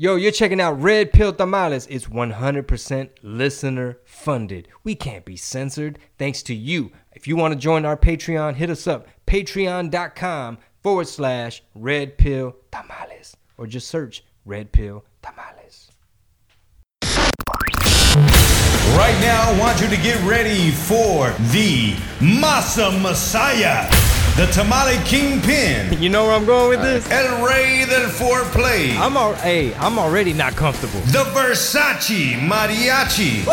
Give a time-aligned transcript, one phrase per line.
[0.00, 1.84] Yo, you're checking out Red Pill Tamales.
[1.88, 4.68] It's 100% listener funded.
[4.84, 6.92] We can't be censored thanks to you.
[7.14, 12.54] If you want to join our Patreon, hit us up patreon.com forward slash Red Pill
[12.70, 15.90] Tamales or just search Red Pill Tamales.
[18.96, 23.90] Right now, I want you to get ready for the Masa Messiah,
[24.38, 27.10] the Tamale Kingpin, You know where I'm going with this?
[27.10, 31.00] El Rey del Foreplay, I'm al- hey, I'm already not comfortable.
[31.06, 33.44] the Versace Mariachi,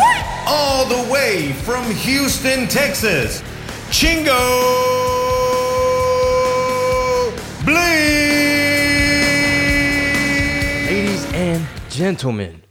[0.46, 3.42] all the way from Houston, Texas,
[3.90, 4.36] Chingo
[7.64, 7.74] Bling.
[10.86, 12.62] Ladies and gentlemen,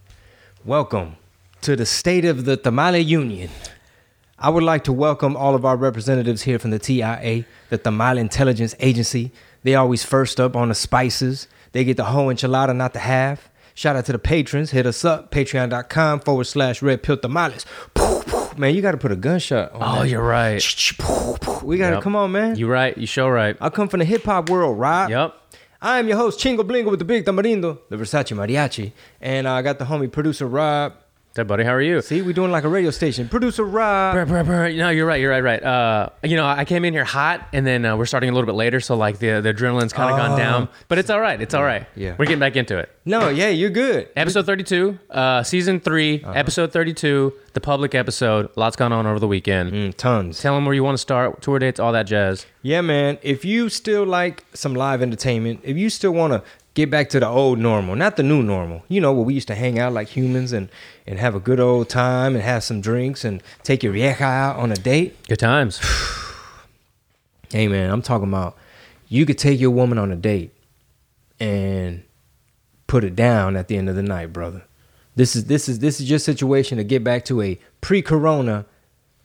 [0.63, 1.17] welcome
[1.61, 3.49] to the State of the Tamale Union.
[4.38, 8.20] I would like to welcome all of our representatives here from the TIA, the Tamale
[8.20, 9.31] Intelligence Agency.
[9.63, 11.48] They always first up on the spices.
[11.71, 13.49] They get the whole enchilada, not the half.
[13.73, 14.71] Shout out to the patrons.
[14.71, 17.65] Hit us up, patreon.com forward slash red pill tamales.
[18.57, 20.09] Man, you got to put a gunshot on Oh, that.
[20.09, 20.55] you're right.
[21.63, 22.04] We got to, Yep.
[22.04, 22.55] come on, man.
[22.57, 22.98] You right.
[22.98, 23.57] You show right.
[23.59, 25.09] I come from the hip hop world, right?
[25.09, 25.34] Yep.
[25.81, 28.91] I am your host, Chingo Blingo with the Big Tamarindo, the Versace Mariachi.
[29.21, 30.93] And I got the homie producer Rob.
[31.35, 32.01] Hey, buddy, how are you?
[32.01, 33.27] See, we're doing like a radio station.
[33.27, 34.13] Producer Rob.
[34.15, 34.69] Brr, brr, brr.
[34.69, 35.19] No, you're right.
[35.19, 35.43] You're right.
[35.43, 35.61] Right.
[35.61, 38.45] Uh, you know, I came in here hot, and then uh, we're starting a little
[38.45, 40.27] bit later, so like the the adrenaline's kind of Oh.
[40.27, 40.69] gone down.
[40.87, 41.41] But it's all right.
[41.41, 41.87] It's all right.
[41.93, 42.15] Yeah.
[42.17, 42.89] We're getting back into it.
[43.03, 44.07] No, yeah, you're good.
[44.15, 46.31] Episode 32, uh, season 3 Uh-huh.
[46.33, 48.49] episode 32, the public episode.
[48.55, 49.73] Lots gone on over the weekend.
[49.73, 50.39] Mm, tons.
[50.39, 52.45] Tell them where you want to start, tour dates, all that jazz.
[52.61, 53.17] Yeah, man.
[53.21, 56.43] If you still like some live entertainment, if you still want to
[56.76, 59.48] get back to the old normal, not the new normal, you know, where we used
[59.48, 60.70] to hang out like humans and,
[61.07, 64.57] and have a good old time and have some drinks and take your vieja out
[64.57, 65.16] on a date.
[65.28, 65.81] Good times.
[67.51, 68.57] Hey, man, I'm talking about
[69.07, 70.51] you could take your woman on a date
[71.40, 72.03] and
[72.88, 74.63] put it down at the end of the night, brother.
[75.16, 78.66] This is this is this is your situation to get back to a pre-corona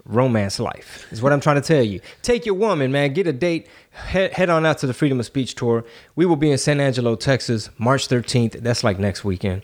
[0.05, 1.07] romance life.
[1.11, 2.01] Is what I'm trying to tell you.
[2.23, 3.13] Take your woman, man.
[3.13, 3.69] Get a date.
[3.93, 5.85] Head, head on out to the Freedom of Speech tour.
[6.15, 8.53] We will be in San Angelo, Texas, March 13th.
[8.63, 9.63] That's like next weekend.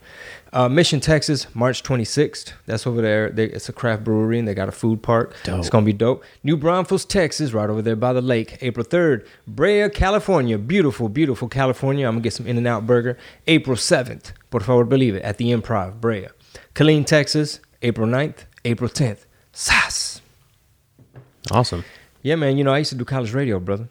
[0.53, 2.53] Uh, Mission, Texas, March 26th.
[2.67, 3.31] That's over there.
[3.31, 5.35] They, it's a craft brewery and they got a food park.
[5.45, 5.61] Dope.
[5.61, 6.25] It's gonna be dope.
[6.43, 8.59] New Braunfels, Texas, right over there by the lake.
[8.63, 9.27] April 3rd.
[9.47, 10.59] Brea, California.
[10.59, 12.07] Beautiful, beautiful California.
[12.07, 13.19] I'm gonna get some In and Out Burger.
[13.47, 14.33] April 7th.
[14.51, 15.23] Por favor, believe it.
[15.23, 16.29] At the Improv, Brea.
[16.75, 17.61] Killeen, Texas.
[17.83, 18.45] April 9th.
[18.65, 19.27] April 10th.
[19.53, 20.06] Sass.
[21.51, 21.85] Awesome.
[22.23, 22.57] Yeah, man.
[22.57, 23.89] You know, I used to do college radio, brother.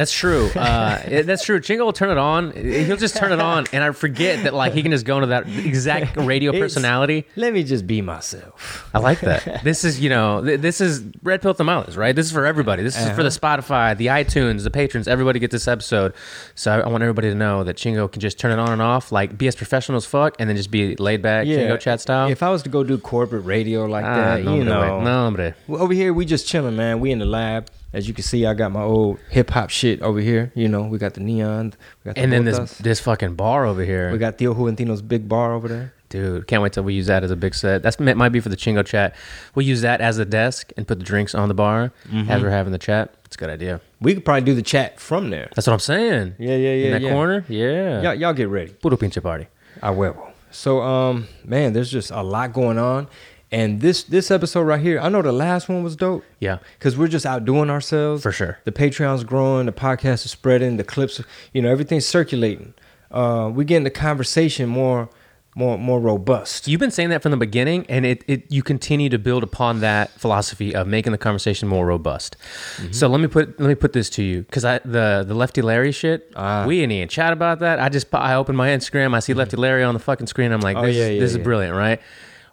[0.00, 0.48] That's true.
[0.56, 1.60] Uh, it- that's true.
[1.60, 2.52] Chingo will turn it on.
[2.52, 5.26] He'll just turn it on, and I forget that like he can just go into
[5.26, 7.26] that exact radio It's- personality.
[7.36, 8.88] Let me just be myself.
[8.94, 9.62] I like that.
[9.70, 12.16] This is, you know, th- this is Red Pill Tamales, right?
[12.16, 12.82] This is for everybody.
[12.82, 15.06] This is for the Spotify, the iTunes, the patrons.
[15.06, 16.14] Everybody gets this episode.
[16.54, 18.80] So I, I want everybody to know that Chingo can just turn it on and
[18.80, 21.58] off, like be as professional as fuck, and then just be laid back, yeah.
[21.58, 22.30] Chingo chat style.
[22.30, 25.10] If I was to go do corporate radio like Ah, that, no, you know, no,
[25.10, 25.54] hombre.
[25.68, 27.00] Over here we just chilling, man.
[27.00, 27.68] We in the lab.
[27.92, 30.52] As you can see, I got my old hip hop shit over here.
[30.54, 31.74] You know, we got the neon.
[32.04, 32.78] We got the And then this botas.
[32.78, 34.12] this fucking bar over here.
[34.12, 35.92] we got Theo Juventino's big bar over there.
[36.08, 37.82] Dude, can't wait till we use that as a big set.
[37.82, 39.14] That's might be for the Chingo chat.
[39.54, 42.30] We'll use that as a desk and put the drinks on the bar Mm-hmm.
[42.30, 43.14] as we're having the chat.
[43.26, 43.80] It's a good idea.
[44.00, 45.48] We could probably do the chat from there.
[45.54, 46.34] That's what I'm saying.
[46.38, 46.84] Yeah, yeah, yeah.
[46.86, 47.12] In that yeah.
[47.12, 48.02] corner, yeah.
[48.02, 48.72] Y'all, y'all get ready.
[48.72, 49.46] Puro pinche party.
[49.82, 50.16] I will.
[50.52, 53.06] So, um, man, there's just a lot going on,
[53.52, 56.24] and this this episode right here, I know the last one was dope.
[56.38, 56.58] Yeah.
[56.78, 58.58] because we're just outdoing ourselves For sure.
[58.64, 61.20] The Patreon's growing, the podcast is spreading, the clips,
[61.52, 62.74] you know, everything's circulating.
[63.10, 65.08] Uh, we're getting the conversation more,
[65.56, 66.68] more, more robust.
[66.68, 69.80] You've been saying that from the beginning, and it, it you continue to build upon
[69.80, 72.36] that philosophy of making the conversation more robust.
[72.76, 72.92] Mm-hmm.
[72.92, 75.60] So let me put let me put this to you because I the the Lefty
[75.60, 76.30] Larry shit.
[76.36, 76.64] Ah.
[76.66, 77.80] we didn't even chat about that.
[77.80, 80.52] I just I open my Instagram, I see Lefty Larry on the fucking screen.
[80.52, 80.84] I'm like, Mm-hmm.
[80.84, 81.38] Oh, this, yeah, yeah, this yeah.
[81.38, 82.00] is brilliant, right?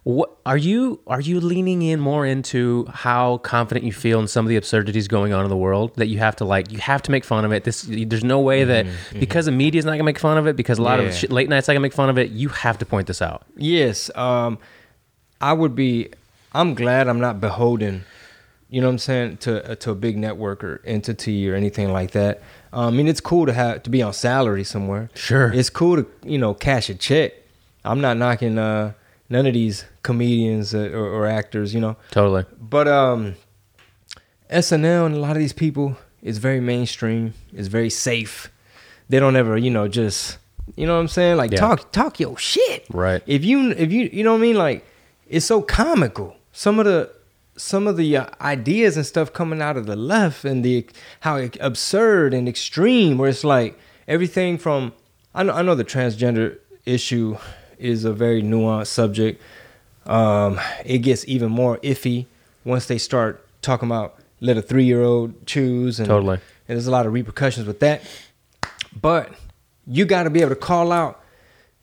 [0.07, 4.45] What are you are you leaning in more into how confident you feel in some
[4.45, 7.01] of the absurdities going on in the world that you have to like you have
[7.03, 7.66] to make fun of it?
[7.66, 8.85] This there's no way that
[9.19, 11.25] because the media is not gonna make fun of it because a lot Mm-hmm, Yeah.
[11.25, 12.31] of late nights not gonna make fun of it.
[12.31, 13.44] You have to point this out.
[13.57, 14.59] Yes, um,
[15.42, 16.10] I would be.
[16.53, 18.06] I'm glad I'm not beholden.
[18.69, 21.92] You know what I'm saying to uh, to a big network or entity or anything
[21.92, 22.42] like that.
[22.71, 25.10] Um, I mean, it's cool to have to be on salary somewhere.
[25.15, 25.51] Sure.
[25.51, 27.33] it's cool to you know cash a check.
[27.83, 28.94] I'm not knocking uh,
[29.29, 31.74] none of these comedians or, or actors.
[31.74, 32.45] You know, Totally.
[32.59, 33.35] but um,
[34.50, 37.33] SNL and a lot of these people is very mainstream.
[37.53, 38.51] It's very safe.
[39.09, 40.38] They don't ever, you know, just
[40.75, 41.59] you know what I'm saying, like Yeah.
[41.59, 42.85] talk talk your shit.
[42.91, 43.21] Right.
[43.25, 44.85] If you if you you know what I mean, like
[45.29, 46.35] it's so comical.
[46.51, 47.12] Some of the
[47.56, 50.85] some of the uh, ideas and stuff coming out of the left and the
[51.21, 53.77] how absurd and extreme, where it's like
[54.07, 54.94] everything from
[55.33, 57.38] I know I know the transgender issue
[57.79, 59.41] is a very nuanced subject.
[60.06, 62.25] Um, it gets even more iffy
[62.63, 66.35] once they start talking about let a three year old choose and Totally.
[66.68, 68.01] and there's a lot of repercussions with that.
[69.00, 69.33] But
[69.85, 71.21] you got to be able to call out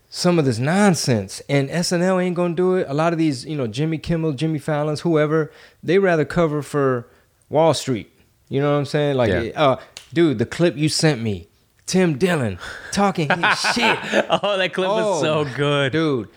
[0.08, 2.86] some of this nonsense, and SNL ain't gonna do it.
[2.88, 5.50] A lot of these, you know, Jimmy Kimmel, Jimmy Fallon's, whoever,
[5.82, 7.08] they rather cover for
[7.48, 8.10] Wall Street.
[8.48, 9.16] You know what I'm saying?
[9.16, 9.50] Like, Yeah.
[9.60, 9.80] uh,
[10.12, 11.48] dude, the clip you sent me,
[11.86, 12.58] Tim Dillon
[12.92, 13.98] talking his shit.
[14.30, 15.92] Oh, that clip was Oh, so good.
[15.92, 16.28] dude.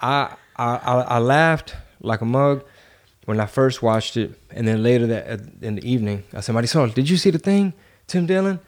[0.00, 2.64] I, I I I laughed like a mug
[3.24, 6.54] when I first watched it, and then later that uh, in the evening, I said,
[6.54, 7.72] "Marisol, did you see the thing,
[8.06, 8.60] Tim Dillon?"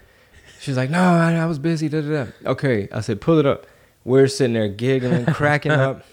[0.61, 2.31] She's like, "No, I, I was busy." Da, da, da.
[2.51, 3.67] Okay, I said, "Pull it up."
[4.05, 6.05] We're sitting there giggling, cracking up.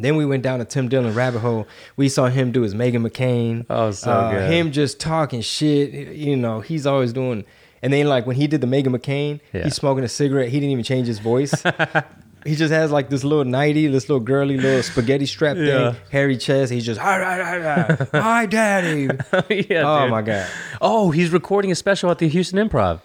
[0.00, 1.68] Then we went down a Tim Dillon rabbit hole.
[1.96, 3.64] We saw him do his Meghan McCain.
[3.70, 4.50] Oh, so Uh, good.
[4.50, 5.92] Him just talking shit.
[6.16, 7.44] You know, he's always doing.
[7.82, 9.64] And then like when he did the Meghan McCain, Yeah.
[9.64, 10.48] he's smoking a cigarette.
[10.50, 11.52] He didn't even change his voice.
[12.44, 15.92] he just has like this little nighty, this little girly little spaghetti strap Yeah.
[15.92, 16.72] thing, hairy chest.
[16.72, 19.02] He's just hi, hi, hi, hi, hi, daddy.
[19.68, 20.10] yeah, oh dude.
[20.10, 20.48] my god.
[20.80, 23.00] Oh, he's recording a special at the Houston Improv.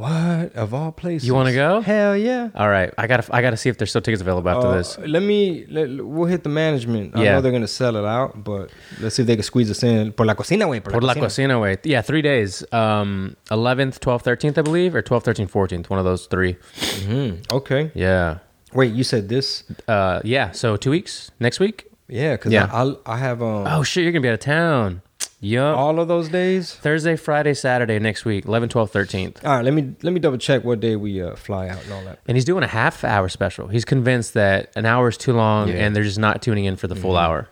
[0.00, 1.26] What of all places?
[1.28, 1.82] You wanna go?
[1.82, 2.48] Hell yeah.
[2.54, 4.96] All right, I gotta I gotta see if there's still tickets available after Uh, this.
[4.98, 5.66] Let me.
[5.68, 7.14] Let, we'll hit the management.
[7.14, 7.32] I Yeah.
[7.34, 8.70] know they're gonna sell it out, but
[9.02, 10.12] let's see if they can squeeze us in.
[10.12, 10.80] Por la cocina, way.
[10.80, 11.76] Por la cocina, way.
[11.84, 12.64] Yeah, three days.
[12.72, 15.90] Um, 11th, 12th, 13th, I believe, or 12th, 13th, 14th.
[15.90, 16.54] One of those three.
[16.78, 17.54] Mm-hmm.
[17.56, 17.90] Okay.
[17.94, 18.38] Yeah.
[18.72, 19.64] Wait, you said this?
[19.86, 20.52] Uh, yeah.
[20.52, 21.86] So two weeks next week.
[22.08, 22.70] Yeah, because Yeah.
[22.72, 25.02] I, I I have um Oh shit, you're gonna be out of town.
[25.42, 25.76] Yup.
[25.76, 26.74] all of those days.
[26.74, 29.44] Thursday, Friday, Saturday next week, 11, 12, 13th.
[29.44, 31.92] All right, let me let me double check what day we uh, fly out and
[31.92, 32.18] all that.
[32.28, 33.68] And he's doing a half hour special.
[33.68, 35.74] He's convinced that an hour is too long Yeah.
[35.74, 35.82] Mm-hmm.
[35.84, 37.48] and they're just not tuning in for the full hour.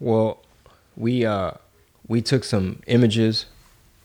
[0.00, 0.42] Well,
[0.96, 1.52] we uh
[2.08, 3.46] we took some images.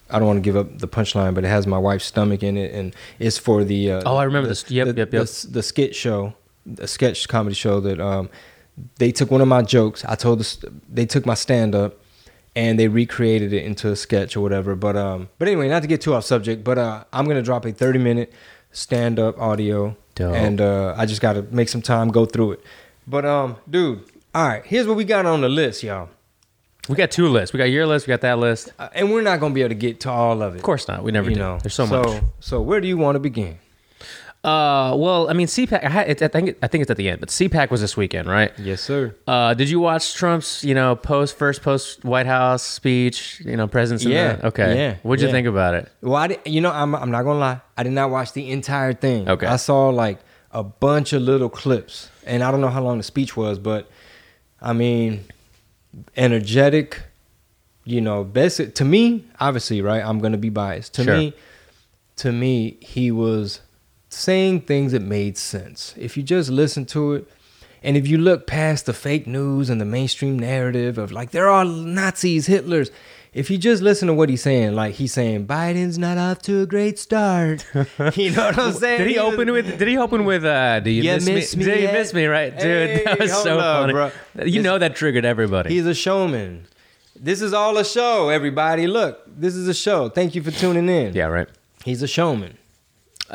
[0.09, 2.57] I don't want to give up the punchline, but it has my wife's stomach in
[2.57, 3.91] it, and it's for the.
[3.93, 4.69] Uh, Oh, I remember the, this.
[4.69, 5.21] Yep, the, yep, yep.
[5.23, 8.29] s- The, skit show, the sketch comedy show that um,
[8.99, 10.05] they took one of my jokes.
[10.05, 11.99] I told this, they took my stand up,
[12.55, 14.75] and they recreated it into a sketch or whatever.
[14.75, 17.65] But um, but anyway, not to get too off subject, but uh, I'm gonna drop
[17.65, 18.33] a 30 minute
[18.71, 20.35] stand up audio, Dope.
[20.35, 22.63] and uh, I just gotta make some time go through it.
[23.07, 24.03] But um, dude,
[24.33, 26.09] all right, here's what we got on the list, y'all.
[26.87, 27.51] We got two lists.
[27.51, 28.05] We got your list.
[28.05, 28.71] We got that list.
[28.77, 30.57] Uh, and we're not gonna be able to get to all of it.
[30.57, 31.03] Of course not.
[31.03, 31.41] We never you do.
[31.41, 31.59] know.
[31.61, 32.23] There's so, much.
[32.39, 33.57] So where do you want to begin?
[34.45, 35.83] Uh, well, I mean, CPAC.
[35.83, 38.27] I, had, I think I think it's at the end, but CPAC was this weekend,
[38.29, 38.51] right?
[38.59, 39.15] Yes, sir.
[39.25, 43.67] Uh, did you watch Trump's, you know, post first post White House speech, you know,
[43.67, 44.05] presence?
[44.05, 44.77] in Yeah, okay.
[44.77, 45.33] yeah, What'd you yeah.
[45.33, 45.91] think about it?
[46.01, 47.61] Well, I did, you know, I'm I'm not gonna lie.
[47.75, 49.27] I did not watch the entire thing.
[49.27, 49.47] Okay.
[49.47, 50.19] I saw like
[50.51, 53.89] a bunch of little clips, and I don't know how long the speech was, but
[54.61, 55.25] I mean,
[56.15, 57.01] energetic.
[57.87, 60.03] You know, best to me, obviously, right?
[60.03, 60.93] I'm gonna be biased.
[60.95, 61.17] To Sure.
[61.17, 61.33] me,
[62.17, 63.61] to me, he was
[64.15, 65.93] saying things that made sense.
[65.97, 67.29] If you just listen to it,
[67.83, 71.47] and if you look past the fake news and the mainstream narrative of like there
[71.49, 72.89] are Nazis, Hitlers,
[73.33, 76.61] if you just listen to what he's saying, like he's saying Biden's not off to
[76.61, 77.65] a great start.
[78.15, 78.99] you know what I'm saying?
[78.99, 79.77] Did he was- open with?
[79.77, 80.45] Did he open with?
[80.45, 81.65] uh Do you Yeah, miss, miss me?
[81.65, 82.25] me Did you miss me?
[82.25, 82.89] Right, dude.
[82.89, 83.93] Hey, that was so up, funny.
[83.93, 84.11] bro.
[84.39, 85.69] You This- know that triggered everybody.
[85.71, 86.65] He's a showman.
[87.17, 88.87] This is all a show, everybody.
[88.87, 90.09] Look, this is a show.
[90.09, 91.13] Thank you for tuning in.
[91.13, 91.47] yeah, right.
[91.83, 92.57] He's a showman.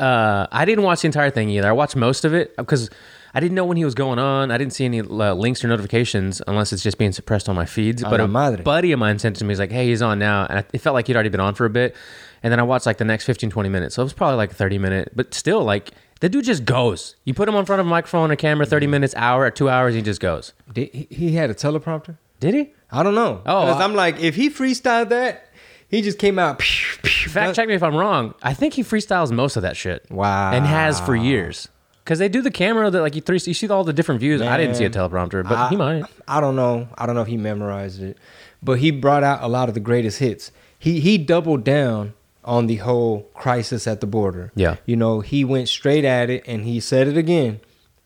[0.01, 1.69] Uh, I didn't watch the entire thing either.
[1.69, 2.89] I watched most of it because
[3.33, 4.51] I didn't know when he was going on.
[4.51, 7.65] I didn't see any uh, links or notifications unless it's just being suppressed on my
[7.65, 8.03] feeds.
[8.03, 8.63] But a madre.
[8.63, 9.51] buddy of mine sent to me.
[9.51, 11.65] He's like, "Hey, he's on now," and it felt like he'd already been on for
[11.65, 11.95] a bit.
[12.43, 13.95] And then I watched like the next 15, 20 minutes.
[13.95, 15.91] So it was probably like a 30 minute, but still, like
[16.21, 17.15] the dude just goes.
[17.23, 19.69] You put him in front of a microphone, a camera, 30 minutes, hour, or two
[19.69, 20.53] hours, he just goes.
[20.73, 22.17] Did, he, he had a teleprompter?
[22.39, 22.73] Did he?
[22.91, 23.41] I don't know.
[23.45, 25.47] Oh, because I- I'm like, if he freestyled that,
[25.87, 26.57] he just came out.
[26.59, 28.33] pew, Fact that- check me if I'm wrong.
[28.41, 30.05] I think he freestyles most of that shit.
[30.09, 30.51] Wow.
[30.51, 31.67] And has for years.
[32.03, 34.41] Because they do the camera that like you three, you see all the different views.
[34.41, 36.03] I didn't see a teleprompter, but I, he might.
[36.27, 36.87] I don't know.
[36.97, 38.17] I don't know if he memorized it,
[38.63, 40.51] but he brought out a lot of the greatest hits.
[40.79, 42.13] He he doubled down
[42.43, 44.51] on the whole crisis at the border.
[44.55, 44.77] Yeah.
[44.87, 47.59] You know, he went straight at it and he said it again.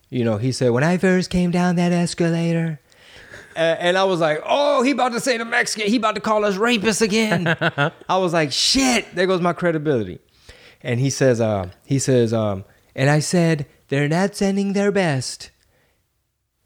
[0.09, 2.81] You know, he said, "When I first came down that escalator."
[3.55, 5.89] Uh, and I was like, "Oh, he about to say the Mexican.
[5.89, 7.47] He about to call us rapists again."
[8.09, 10.19] I was like, "Shit!" There goes my credibility.
[10.81, 15.51] And he says, uh, "He says, um, and I said they're not sending their best."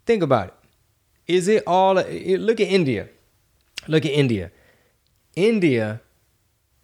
[0.05, 0.53] Think about it.
[1.27, 1.98] Is it all?
[2.00, 3.08] it- Look at India.
[3.88, 4.51] Look at India.
[5.36, 6.01] India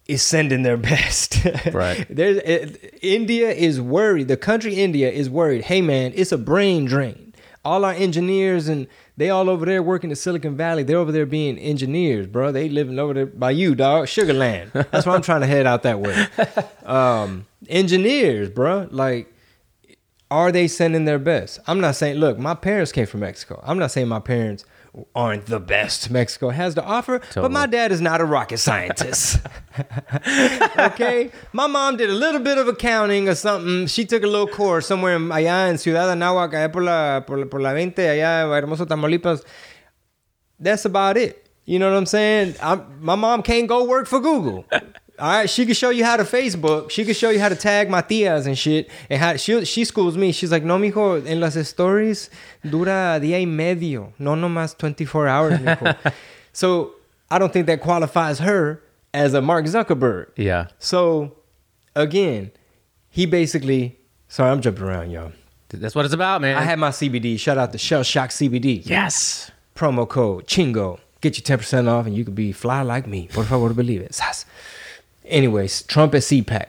[0.06, 1.44] is sending their best.
[1.72, 2.06] Right.
[2.08, 4.28] There's it, India is worried.
[4.28, 5.64] The country India is worried.
[5.64, 7.25] Hey man, it's a brain drain.
[7.66, 10.82] All our engineers and they all over there working in Silicon Valley.
[10.82, 12.52] They're over there being engineers, bro.
[12.52, 14.08] They living over there by you, dog.
[14.08, 14.70] Sugar Land.
[14.72, 16.26] That's why I'm trying to head out that way.
[16.86, 18.86] Um, engineers, bro.
[18.92, 19.34] Like
[20.30, 21.58] are they sending their best?
[21.66, 23.60] I'm not saying, look, my parents came from Mexico.
[23.64, 24.64] I'm not saying my parents
[25.14, 29.38] aren't the best Mexico has to offer, but my dad is not a rocket scientist.
[30.78, 31.30] okay?
[31.52, 33.86] My mom did a little bit of accounting or something.
[33.86, 37.38] She took a little course somewhere in, allá en Ciudad Anáhuac, allá por la, por,
[37.38, 39.44] la- por la 20, allá en Hermoso Tamaulipas.
[40.58, 41.48] That's about it.
[41.66, 42.54] You know what I'm saying?
[42.62, 44.64] I'm, my mom can't go work for Google.
[45.18, 46.90] All right, she can show you how to Facebook.
[46.90, 48.90] She can show you how to tag my tías and shit.
[49.08, 50.32] And how she she schools me.
[50.32, 52.28] She's like, no, mijo, en las stories
[52.62, 55.96] dura día y medio, no nomás 24 hours, mijo.
[56.52, 56.94] so
[57.30, 58.82] I don't think that qualifies her
[59.14, 60.28] as a Mark Zuckerberg.
[60.36, 60.68] Yeah.
[60.78, 61.36] So
[61.94, 62.50] again,
[63.08, 63.98] he basically.
[64.28, 65.32] Sorry, I'm jumping around, y'all.
[65.68, 66.56] That's what it's about, man.
[66.56, 67.38] I had my CBD.
[67.38, 69.50] Shout out to Shell Shock CBD yes.
[69.74, 71.00] promo code Chingo.
[71.20, 73.28] Get you 10% off and you could be fly like me.
[73.32, 74.14] Por favor, believe it.
[74.14, 74.44] Sas.
[75.26, 76.66] Anyways, Trump at CPAC.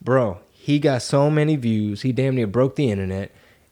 [0.00, 2.02] Bro, he got so many views.
[2.02, 3.30] He damn near broke the internet.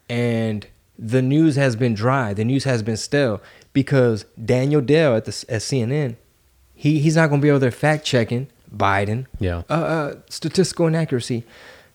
[0.08, 0.66] And
[0.98, 2.34] the news has been dry.
[2.34, 3.40] The news has been stale
[3.72, 6.16] because Daniel Dale at, the, at CNN,
[6.74, 9.26] he, he's not going to be over there fact checking Biden.
[9.38, 9.62] Yeah.
[9.68, 11.44] Uh, uh, statistical inaccuracy.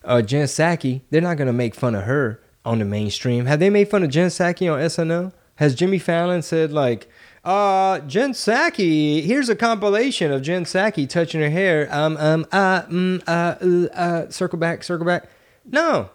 [0.04, 3.46] Uh, Jen Psaki, they're not going to make fun of her on the mainstream.
[3.46, 5.32] Have they made fun of Jen Psaki on SNL?
[5.56, 7.08] Has Jimmy Fallon said like,
[7.46, 11.88] uh, Jen Psaki, here's a compilation of Jen Psaki touching her hair.
[11.92, 15.28] Um, um, uh, mm, uh, uh, uh, circle back, circle back.
[15.64, 16.10] No,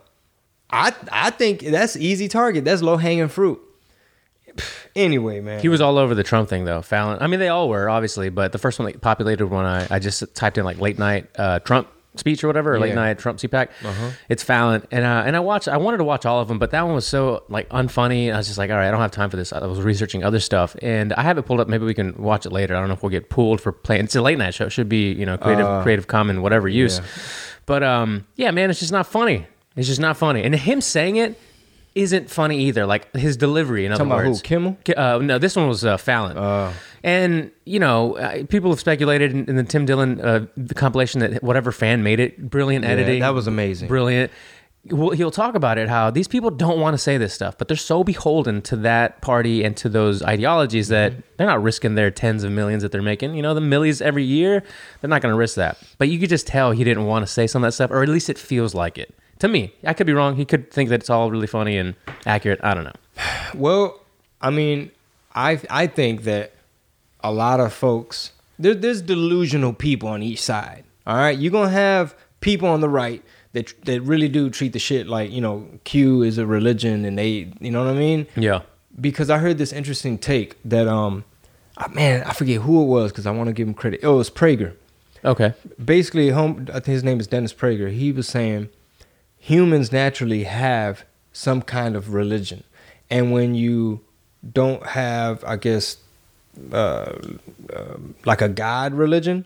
[0.69, 2.65] I, I think that's easy target.
[2.65, 3.59] That's low hanging fruit.
[4.93, 5.61] Anyway, man.
[5.61, 6.81] He was all over the Trump thing, though.
[6.81, 7.19] Fallon.
[7.21, 9.99] I mean, they all were, obviously, but the first one that populated when I, I
[9.99, 12.95] just typed in like late night uh, Trump speech or whatever, or late Yeah.
[12.95, 13.69] night Trump CPAC.
[14.29, 15.67] It's Fallon, and uh, and I watched.
[15.67, 18.33] I wanted to watch all of them, but that one was so like unfunny.
[18.33, 19.53] I was just like, all right, I don't have time for this.
[19.53, 21.67] I was researching other stuff, and I have it pulled up.
[21.67, 22.75] Maybe we can watch it later.
[22.75, 24.03] I don't know if we'll get pulled for playing.
[24.05, 24.65] It's a late night show.
[24.65, 26.99] It should be you know creative Creative Common whatever use.
[26.99, 27.05] yeah.
[27.65, 29.45] But um, yeah, man, it's just not funny.
[29.77, 31.39] It's just not funny, and him saying it.
[31.93, 32.85] Isn't funny either.
[32.85, 34.41] Like his delivery, in other Talking who, words.
[34.41, 34.77] Kimmel?
[34.95, 36.37] Uh, no, this one was uh, Fallon.
[37.03, 41.41] And you know, people have speculated in, in the Tim Dillon uh, the compilation that
[41.43, 43.21] whatever fan made it, brilliant editing.
[43.21, 43.87] that was amazing.
[43.87, 44.31] Brilliant.
[44.89, 47.67] Well, he'll talk about it how these people don't want to say this stuff, but
[47.67, 51.21] they're so beholden to that party and to those ideologies that Mm-hmm.
[51.37, 53.35] they're not risking their tens of millions that they're making.
[53.35, 54.63] You know, the millies every year,
[54.99, 55.77] they're not going to risk that.
[55.99, 58.01] But you could just tell he didn't want to say some of that stuff, or
[58.01, 59.13] at least it feels like it.
[59.39, 60.35] To me, I could be wrong.
[60.35, 61.93] He could think that it's all really funny and
[62.25, 62.59] accurate.
[62.63, 62.93] I don't know.
[63.53, 63.99] Well,
[64.41, 64.89] I mean,
[65.35, 66.53] I I think that
[67.23, 70.83] a lot of folks there, there's delusional people on each side.
[71.07, 73.23] All right, you're gonna have people on the right
[73.53, 77.17] that that really do treat the shit like you know Q is a religion and
[77.17, 78.27] they you know what I mean.
[78.35, 78.61] Yeah.
[78.99, 81.23] Because I heard this interesting take that um,
[81.77, 84.01] ah, man, I forget who it was because I want to give him credit.
[84.03, 84.73] Oh, it was Prager
[85.23, 85.53] Okay.
[85.83, 88.69] basically home i think his name is dennis prager he was saying
[89.37, 92.63] humans naturally have some kind of religion
[93.09, 94.01] and when you
[94.53, 95.97] don't have i guess
[96.71, 96.75] uh,
[97.73, 99.45] uh, like a god religion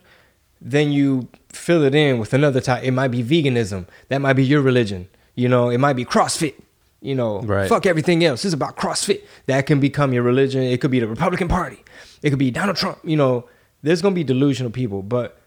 [0.62, 2.84] then you fill it in with another type.
[2.84, 3.86] It might be veganism.
[4.08, 5.08] That might be your religion.
[5.36, 6.56] You know it might be crossfit.
[7.02, 7.70] You know Right.
[7.70, 8.42] fuck everything else.
[8.42, 9.22] This is about crossfit.
[9.46, 10.64] That can become your religion.
[10.64, 11.84] It could be the republican party.
[12.24, 12.98] It could be donald trump.
[13.04, 13.48] You know
[13.84, 15.04] there's gonna be delusional people.
[15.04, 15.38] But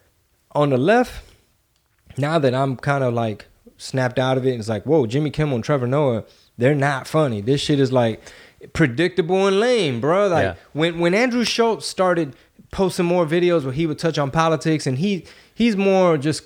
[0.52, 1.24] on the left,
[2.16, 3.46] now that I'm kind of like
[3.76, 6.24] snapped out of it, it's like, whoa, Jimmy Kimmel and Trevor Noah,
[6.56, 7.40] they're not funny.
[7.40, 8.20] This shit is like
[8.72, 10.28] predictable and lame, bro.
[10.28, 10.54] Like Yeah.
[10.72, 12.34] when when Andrew Schulz started
[12.70, 15.24] posting more videos where he would touch on politics, and he
[15.54, 16.42] he's more just.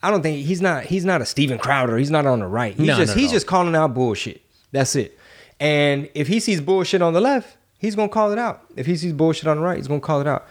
[0.00, 1.96] I don't think he's not he's not a Steven Crowder.
[1.98, 2.74] He's not on the right.
[2.76, 3.36] He's No, just no, he's no.
[3.36, 4.40] just calling out bullshit.
[4.70, 5.18] That's it.
[5.58, 8.62] And if he sees bullshit on the left, he's gonna call it out.
[8.76, 10.46] If he sees bullshit on the right, he's gonna call it out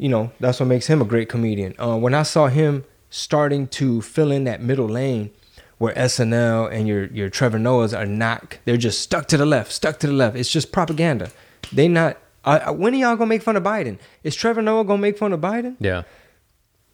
[0.00, 1.74] you know that's what makes him a great comedian.
[1.78, 5.30] Uh, when I saw him starting to fill in that middle lane,
[5.78, 9.72] where SNL and your your Trevor Noahs are not, they're just stuck to the left,
[9.72, 10.36] stuck to the left.
[10.36, 11.30] It's just propaganda.
[11.72, 12.18] They not.
[12.44, 13.98] When are y'all gonna make fun of Biden?
[14.24, 15.76] Is Trevor Noah gonna make fun of Biden?
[15.80, 16.02] Yeah.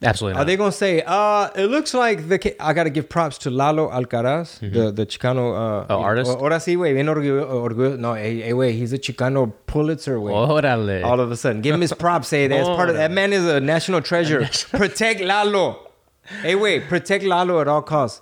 [0.03, 0.39] Absolutely.
[0.41, 3.89] Are they gonna say, uh, it looks like the I gotta give props to Lalo
[3.91, 6.31] Alcaraz, the the Chicano uh, Oh, artist?
[6.31, 7.99] Ahora sí, güey, bien orgullo, orgullo.
[7.99, 10.33] No, hey, hey, wait, he's a Chicano Pulitzer, way.
[10.33, 11.05] Órale.
[11.05, 12.29] All of a sudden, give him his props.
[12.29, 14.47] Say that's part of that man is a national treasure.
[14.73, 15.89] protect Lalo.
[16.43, 18.21] Hey, wait, protect Lalo at all costs.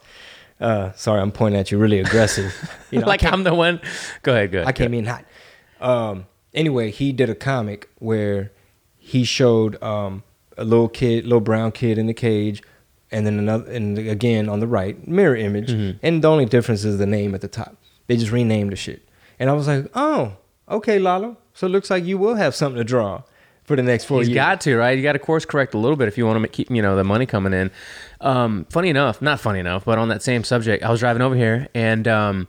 [0.63, 2.55] Uh, sorry, I'm pointing at you, really aggressive.
[2.93, 3.81] You know, like I'm the one.
[4.23, 4.53] Go ahead.
[4.53, 4.69] Go ahead.
[4.69, 5.25] I came in hot.
[5.81, 8.53] Um, anyway, he did a comic where
[8.99, 10.25] he showed um,
[10.59, 12.63] a little kid, little brown kid in the cage,
[13.11, 15.71] and then another, and again on the right, mirror image.
[16.03, 17.77] And the only difference is the name at the top.
[18.09, 19.09] They just renamed the shit.
[19.39, 20.37] And I was like, oh,
[20.69, 21.39] okay, Lalo.
[21.55, 23.23] So it looks like you will have something to draw.
[23.73, 24.35] For the next four He's years.
[24.35, 24.97] got to, right?
[24.99, 26.95] You got to course correct a little bit if you want to keep, you know,
[26.95, 27.71] the money coming in.
[28.21, 31.35] Um, funny enough, not funny enough, but on that same subject, I was driving over
[31.35, 32.49] here and um,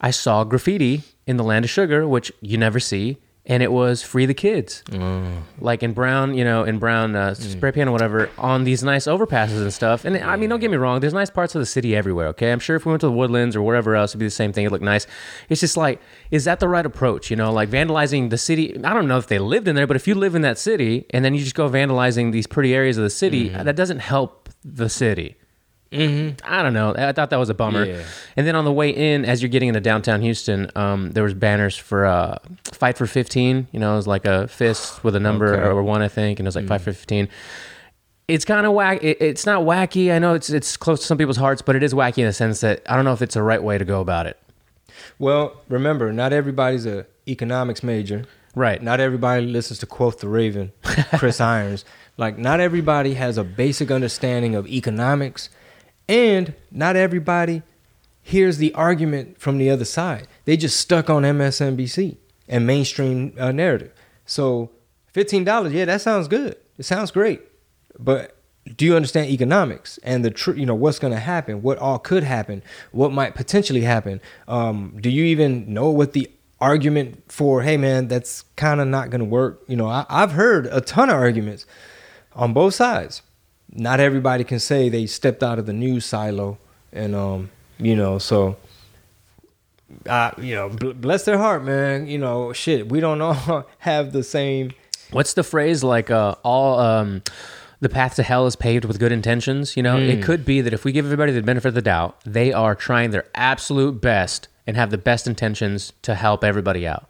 [0.00, 4.02] I saw graffiti in the Land of Sugar, which you never see, and it was
[4.02, 5.42] "Free the Kids," mm.
[5.58, 7.36] like in brown, you know, in brown uh, mm.
[7.36, 10.04] spray paint or whatever, on these nice overpasses and stuff.
[10.04, 12.28] And I mean, don't get me wrong, there's nice parts of the city everywhere.
[12.28, 14.30] Okay, I'm sure if we went to the Woodlands or wherever else, it'd be the
[14.30, 14.64] same thing.
[14.64, 15.06] It'd look nice.
[15.48, 17.30] It's just like, is that the right approach?
[17.30, 18.76] You know, like vandalizing the city.
[18.84, 21.06] I don't know if they lived in there, but if you live in that city
[21.10, 23.64] and then you just go vandalizing these pretty areas of the city, mm.
[23.64, 25.36] that doesn't help the city.
[25.92, 26.94] I don't know.
[26.96, 27.84] I thought that was a bummer.
[27.84, 28.02] Yeah.
[28.36, 31.34] And then on the way in, as you're getting into downtown Houston, um, there was
[31.34, 32.38] banners for uh,
[32.72, 33.68] Fight for 15.
[33.72, 35.62] You know, it was like a fist with a number Okay.
[35.64, 37.28] or one, I think, and it was like Fight for 15.
[38.28, 39.02] It's kind of whack.
[39.02, 40.12] It, it's not wacky.
[40.12, 42.32] I know it's it's close to some people's hearts, but it is wacky in the
[42.32, 44.38] sense that I don't know if it's the right way to go about it.
[45.18, 48.24] Well, remember, not everybody's a economics major.
[48.54, 48.82] Right.
[48.82, 50.72] Not everybody listens to Quoth the Raven,
[51.16, 51.84] Chris Irons.
[52.18, 55.48] Like, not everybody has a basic understanding of economics,
[56.08, 57.62] and not everybody
[58.22, 60.28] hears the argument from the other side.
[60.44, 62.16] They just stuck on MSNBC
[62.48, 63.92] and mainstream uh, narrative.
[64.26, 64.70] So,
[65.12, 66.56] fifteen dollars, yeah, that sounds good.
[66.78, 67.42] It sounds great,
[67.98, 68.36] but
[68.76, 71.98] do you understand economics and the tr- you know what's going to happen what all
[71.98, 76.30] could happen what might potentially happen um, do you even know what the
[76.60, 80.32] argument for hey man that's kind of not going to work you know I, i've
[80.32, 81.66] heard a ton of arguments
[82.34, 83.22] on both sides
[83.72, 86.58] not everybody can say they stepped out of the news silo
[86.92, 88.56] and um you know so
[90.06, 94.22] uh, you know bless their heart man you know shit we don't all have the
[94.22, 94.72] same
[95.12, 96.10] What's the phrase like?
[96.10, 97.22] Uh, all um,
[97.80, 99.76] the path to hell is paved with good intentions.
[99.76, 102.18] You know, it could be that if we give everybody the benefit of the doubt,
[102.24, 107.08] they are trying their absolute best and have the best intentions to help everybody out.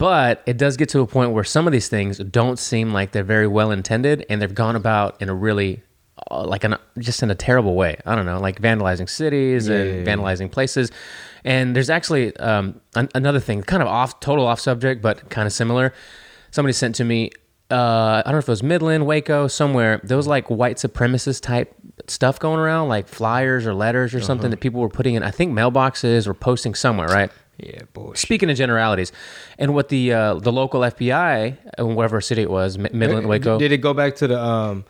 [0.00, 3.12] But it does get to a point where some of these things don't seem like
[3.12, 5.82] they're very well intended, and they've gone about in a really
[6.30, 7.98] uh, like an just in a terrible way.
[8.06, 10.14] I don't know, like vandalizing cities and Yeah.
[10.16, 10.90] vandalizing places.
[11.44, 15.46] And there's actually um, an- another thing, kind of off, total off subject, but kind
[15.46, 15.92] of similar.
[16.50, 17.30] Somebody sent to me.
[17.70, 20.00] Uh, I don't know if it was Midland, Waco, somewhere.
[20.02, 21.74] There was like white supremacist type
[22.08, 25.22] stuff going around, like flyers or letters or something that people were putting in.
[25.22, 27.30] I think mailboxes or posting somewhere, right?
[27.62, 29.12] Yeah boy Speaking of generalities,
[29.58, 33.72] and what the uh, the local FBI, in whatever city it was, Midland, Waco, Did
[33.72, 34.84] it go back to the um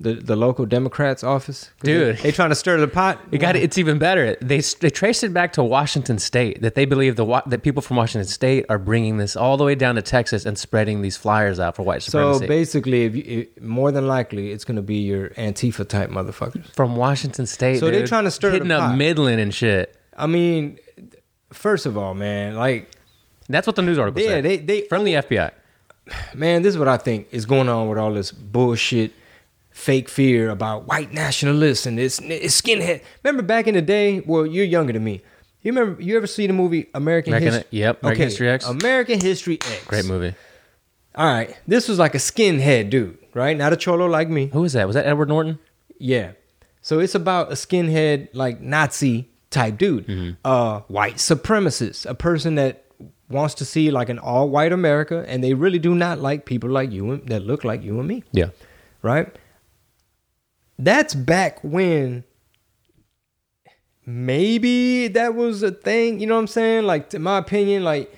[0.00, 1.70] the, the local Democrats office?
[1.82, 2.18] Dude.
[2.18, 3.18] they, they trying to stir the pot.
[3.32, 4.36] It got it's even better.
[4.40, 6.62] They they traced it back to Washington State.
[6.62, 9.74] That they believe the that people from Washington State are bringing this all the way
[9.74, 12.44] down to Texas and spreading these flyers out for white supremacy.
[12.44, 16.72] So basically, if you, it, more than likely, it's gonna be your Antifa type motherfuckers.
[16.74, 17.80] from Washington State.
[17.80, 18.08] So they dude.
[18.08, 18.96] trying to stir the hitting up pot.
[18.96, 19.96] Midland and shit.
[20.16, 20.78] I mean,
[21.52, 22.90] first of all, man, like,
[23.48, 24.44] That's what the news article said, yeah, said.
[24.44, 25.50] they they from the FBI.
[26.34, 29.12] man, this is what I think is going on with all this bullshit,
[29.70, 33.02] fake fear about white nationalists and this, this skinhead.
[33.22, 34.20] Remember back in the day?
[34.20, 35.22] Well, you're younger than me.
[35.62, 36.00] You remember?
[36.00, 37.78] You ever see the movie American, American- History?
[37.78, 38.66] yep, American History X.
[38.66, 39.84] American History X.
[39.86, 40.34] Great movie.
[41.14, 43.56] All right, this was like a skinhead dude, right?
[43.56, 44.46] Not a cholo like me.
[44.48, 44.86] Who was that?
[44.86, 45.58] Was that Edward Norton?
[45.98, 46.32] Yeah.
[46.80, 52.84] So it's about a skinhead, like Nazi type dude, uh, white supremacist, a person that
[53.30, 56.70] wants to see like an all white America, and they really do not like people
[56.70, 58.50] like you and that look like you and me, Yeah.
[59.02, 59.34] right?
[60.78, 62.24] That's back when
[64.06, 66.84] maybe that was a thing, you know what I'm saying?
[66.84, 68.14] Like, in my opinion, like,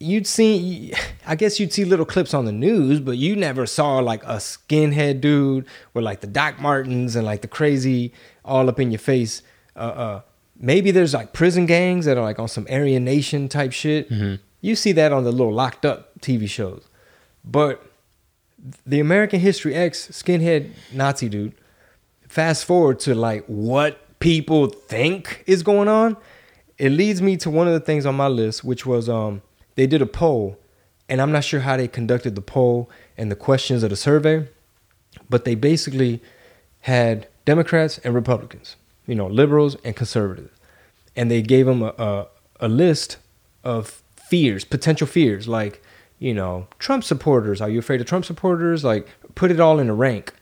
[0.00, 0.92] you'd see
[1.26, 4.36] i guess you'd see little clips on the news but you never saw like a
[4.36, 5.64] skinhead dude
[5.94, 8.12] with like the doc martens and like the crazy
[8.44, 9.40] all up in your face
[9.76, 10.20] uh uh
[10.64, 14.10] maybe there's like prison gangs that are like on some aryan nation type shit.
[14.60, 16.82] You see that on the little locked up tv shows.
[17.44, 17.84] But
[18.86, 21.52] the american history x skinhead nazi dude
[22.28, 26.16] fast forward to like what people think is going on
[26.78, 29.42] it leads me to one of the things on my list which was um
[29.74, 30.58] they did a poll
[31.10, 34.48] and i'm not sure how they conducted the poll and the questions of the survey
[35.28, 36.22] but they basically
[36.80, 40.53] had democrats and republicans you know liberals and conservatives
[41.16, 42.26] and they gave them a, a,
[42.60, 43.16] a list
[43.62, 45.82] of fears potential fears like
[46.18, 49.88] you know trump supporters are you afraid of trump supporters like put it all in
[49.90, 50.32] a rank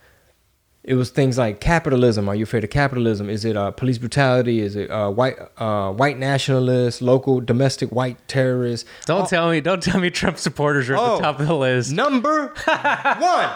[0.84, 2.28] it was things like capitalism.
[2.28, 3.30] Are you afraid of capitalism?
[3.30, 4.58] Is it uh, police brutality?
[4.58, 8.88] Is it uh, white uh, white nationalists, local domestic white terrorists?
[9.06, 9.60] Don't tell me.
[9.60, 11.14] Don't tell me Trump supporters are at Oh.
[11.18, 11.92] the top of the list.
[11.92, 13.50] Number one.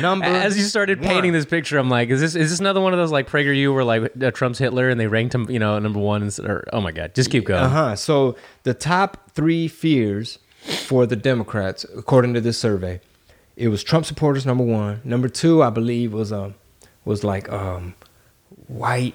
[0.00, 1.08] Number As you started one.
[1.08, 3.74] painting this picture, I'm like, is this is this another one of those like PragerU
[3.74, 6.30] where like uh, Trump's Hitler and they ranked him, you know, number one?
[6.44, 7.62] Or oh my god, just keep going.
[7.62, 7.96] Uh huh.
[7.96, 10.38] So the top three fears
[10.86, 13.00] for the Democrats, according to this survey.
[13.56, 15.00] It was Trump supporters number one.
[15.04, 16.54] Number two, I believe, was um
[17.04, 17.94] was like um
[18.68, 19.14] white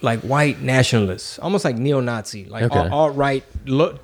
[0.00, 2.88] like white nationalists, almost like neo-Nazi, like Okay.
[2.88, 3.42] alt right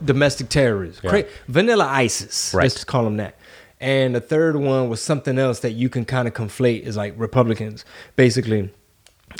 [0.04, 1.22] domestic terrorists, Yeah.
[1.46, 2.52] Vanilla ISIS.
[2.54, 2.64] Right.
[2.64, 3.36] Let's just call them that.
[3.80, 7.14] And the third one was something else that you can kind of conflate is like
[7.16, 8.70] Republicans, basically.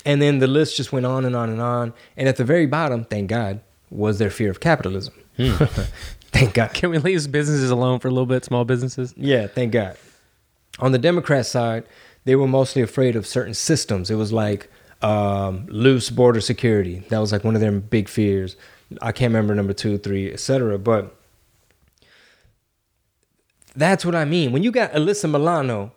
[0.04, 1.92] And then the list just went on and on and on.
[2.16, 5.14] And at the very bottom, thank God, was their fear of capitalism.
[5.36, 5.64] Hmm.
[6.32, 6.72] thank God.
[6.72, 8.44] Can we leave businesses alone for a little bit?
[8.44, 9.12] Small businesses.
[9.16, 9.96] Yeah, thank God.
[10.78, 11.84] On the Democrat side,
[12.24, 14.10] they were mostly afraid of certain systems.
[14.10, 14.70] It was like
[15.02, 17.02] um, loose border security.
[17.08, 18.56] That was like one of their big fears.
[19.02, 20.78] I can't remember number two, three, etc.
[20.78, 21.14] But
[23.74, 24.52] that's what I mean.
[24.52, 25.92] When you got Alyssa Milano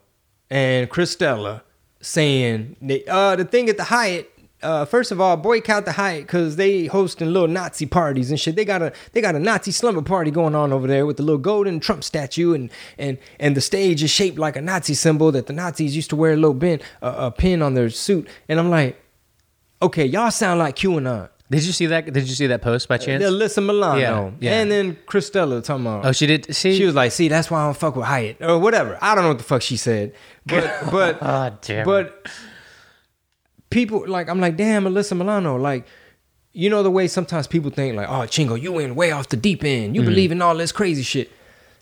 [0.50, 1.62] and Christella
[2.02, 2.76] saying,
[3.08, 4.30] uh, the thing at the Hyatt,
[4.64, 8.56] uh, first of all, boycott the Hyatt because they hosting little Nazi parties and shit.
[8.56, 11.24] They got a they got a Nazi slumber party going on over there with the
[11.24, 15.32] little golden Trump statue and and and the stage is shaped like a Nazi symbol
[15.34, 18.28] that the Nazis used to wear a little pin uh, a pin on their suit.
[18.48, 19.02] And I'm like,
[19.82, 21.30] okay, y'all sound like QAnon.
[21.54, 22.12] Did you see that?
[22.12, 23.24] Did you see that post by chance?
[23.24, 24.00] Alyssa Milano.
[24.00, 24.60] Yeah, yeah.
[24.60, 26.54] And then Christella talking about Oh, she did.
[26.56, 29.14] See, she was like, "See, that's why I don't fuck with Hyatt or whatever." I
[29.14, 30.14] don't know what the fuck she said,
[30.46, 32.28] but but Ah, damn but
[33.70, 35.86] people like I'm like, damn, Alyssa Milano, like.
[36.56, 39.36] You know the way sometimes people think like, "Oh, Chingo, you went way off the
[39.38, 39.96] deep end.
[39.96, 40.10] You Mm-hmm.
[40.12, 41.32] believe in all this crazy shit."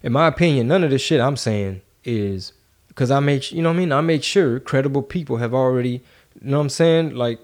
[0.01, 2.53] In my opinion, none of this shit I'm saying is
[2.87, 3.91] because I made you know what I mean.
[3.91, 6.01] I made sure credible people have already,
[6.41, 7.39] you know what I'm saying, like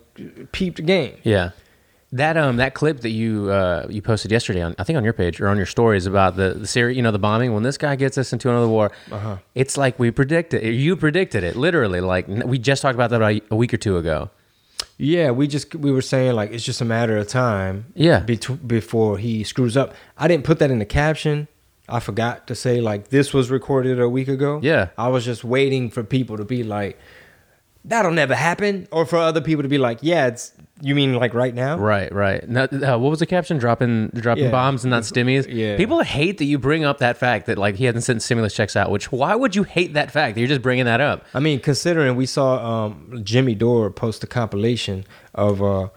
[0.54, 1.18] peeped the game.
[1.24, 1.50] Yeah.
[2.13, 5.12] That um that clip that you uh you posted yesterday on I think on your
[5.13, 7.78] page or on your stories about the the Syria you know the bombing when this
[7.78, 9.38] guy gets us into another war Uh-huh.
[9.56, 13.41] it's like we predicted you predicted it literally like we just talked about that about
[13.52, 14.30] a week or two ago
[14.98, 17.86] Yeah, we just we were saying like it's just a matter of time.
[17.93, 18.20] Yeah.
[18.22, 19.93] bet- before he screws up.
[20.17, 21.48] I didn't put that in the caption.
[21.89, 24.60] I forgot to say like this was recorded a week ago.
[24.63, 24.88] Yeah.
[24.98, 26.98] I was just waiting for people to be like,
[27.86, 31.34] "That'll never happen," or for other people to be like, "Yeah, it's." You mean like
[31.34, 31.78] right now?
[31.78, 34.52] right right now, uh, what was the caption dropping dropping Yeah.
[34.52, 35.76] bombs and not stimmies Yeah.
[35.76, 38.76] people hate that you bring up that fact that like he hasn't sent stimulus checks
[38.76, 41.40] out which why would you hate that fact that you're just bringing that up I
[41.40, 45.88] mean, considering we saw um, Jimmy Dore post a compilation of uh,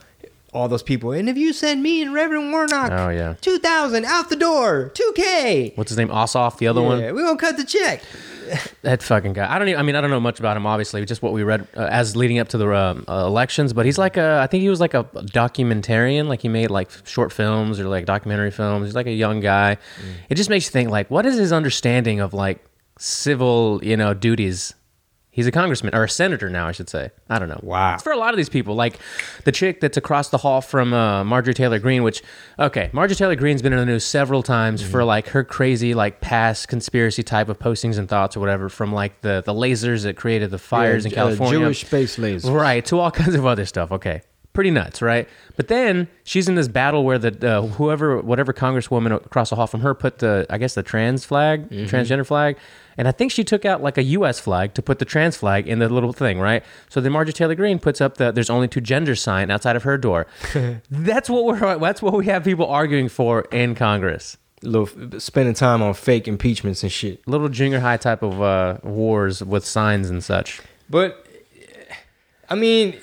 [0.52, 3.34] all those people, and if you send me and Reverend Warnock, Oh, yeah.
[3.40, 5.72] two thousand out the door, two K.
[5.76, 8.02] what's his name Ossoff the other one Yeah, we gonna cut the check.
[8.82, 9.52] That fucking guy.
[9.52, 9.68] I don't.
[9.68, 10.66] Even, I mean, I don't know much about him.
[10.66, 13.72] Obviously, just what we read uh, as leading up to the um, uh, elections.
[13.72, 14.40] But he's like a.
[14.42, 16.26] I think he was like a documentarian.
[16.28, 18.86] Like he made like short films or like documentary films.
[18.86, 19.76] He's like a young guy.
[20.28, 22.64] It just makes you think like, what is his understanding of like
[22.98, 24.74] civil, you know, duties?
[25.40, 27.10] He's a congressman or a senator now, I should say.
[27.30, 27.60] I don't know.
[27.62, 27.94] Wow.
[27.94, 28.98] It's for a lot of these people, like
[29.44, 32.02] the chick that's across the hall from uh, Marjorie Taylor Greene.
[32.02, 32.22] Which,
[32.58, 34.90] okay, Marjorie Taylor Greene's been in the news several times Mm-hmm.
[34.92, 38.92] for like her crazy, like past conspiracy type of postings and thoughts or whatever, from
[38.92, 42.84] like the the lasers that created the fires in uh, California, Jewish space lasers, right,
[42.84, 43.90] to all kinds of other stuff.
[43.92, 44.20] Okay,
[44.60, 45.26] pretty nuts, right?
[45.56, 49.66] But then she's in this battle where the uh, whoever, whatever congresswoman across the hall
[49.66, 51.84] from her put the, I guess the trans flag, Mm-hmm.
[51.94, 52.58] transgender flag,
[52.98, 54.38] and I think she took out like a U.S.
[54.38, 56.62] flag to put the trans flag in the little thing, right?
[56.90, 59.84] So then Marjorie Taylor Greene puts up the "There's only two genders" sign outside of
[59.84, 60.26] her door.
[60.90, 61.78] that's what we're.
[61.78, 64.36] That's what we have people arguing for in Congress.
[64.62, 67.26] little spending time on fake impeachments and shit.
[67.26, 70.60] Little junior high type of uh, wars with signs and such.
[70.90, 71.26] But
[72.50, 72.96] I mean,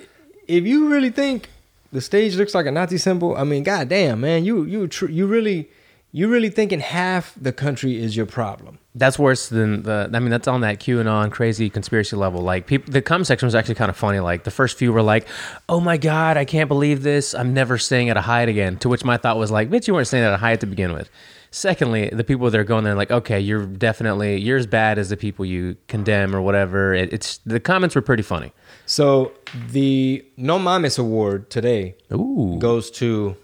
[0.48, 1.50] if you really think
[1.92, 5.28] the stage looks like a Nazi symbol, I mean, goddamn, man, you you tr- you
[5.28, 5.70] really
[6.12, 8.80] you really thinking half the country is your problem.
[8.96, 10.10] That's worse than the.
[10.12, 12.42] I mean, that's on that QAnon crazy conspiracy level.
[12.42, 14.20] Like, people, the comment section was actually kind of funny.
[14.20, 15.28] Like, the first few were like,
[15.70, 17.36] "Oh my god, I can't believe this.
[17.36, 19.94] I'm never staying at a Hyatt again." To which my thought was like, "Bitch, you
[19.94, 21.10] weren't staying at a Hyatt to begin with."
[21.52, 25.10] Secondly, the people that are going there like, "Okay, you're definitely you're as bad as
[25.10, 28.52] the people you condemn or whatever." It, it's the comments were pretty funny.
[28.88, 29.34] So
[29.72, 33.36] the No Mames Award today Ooh, goes to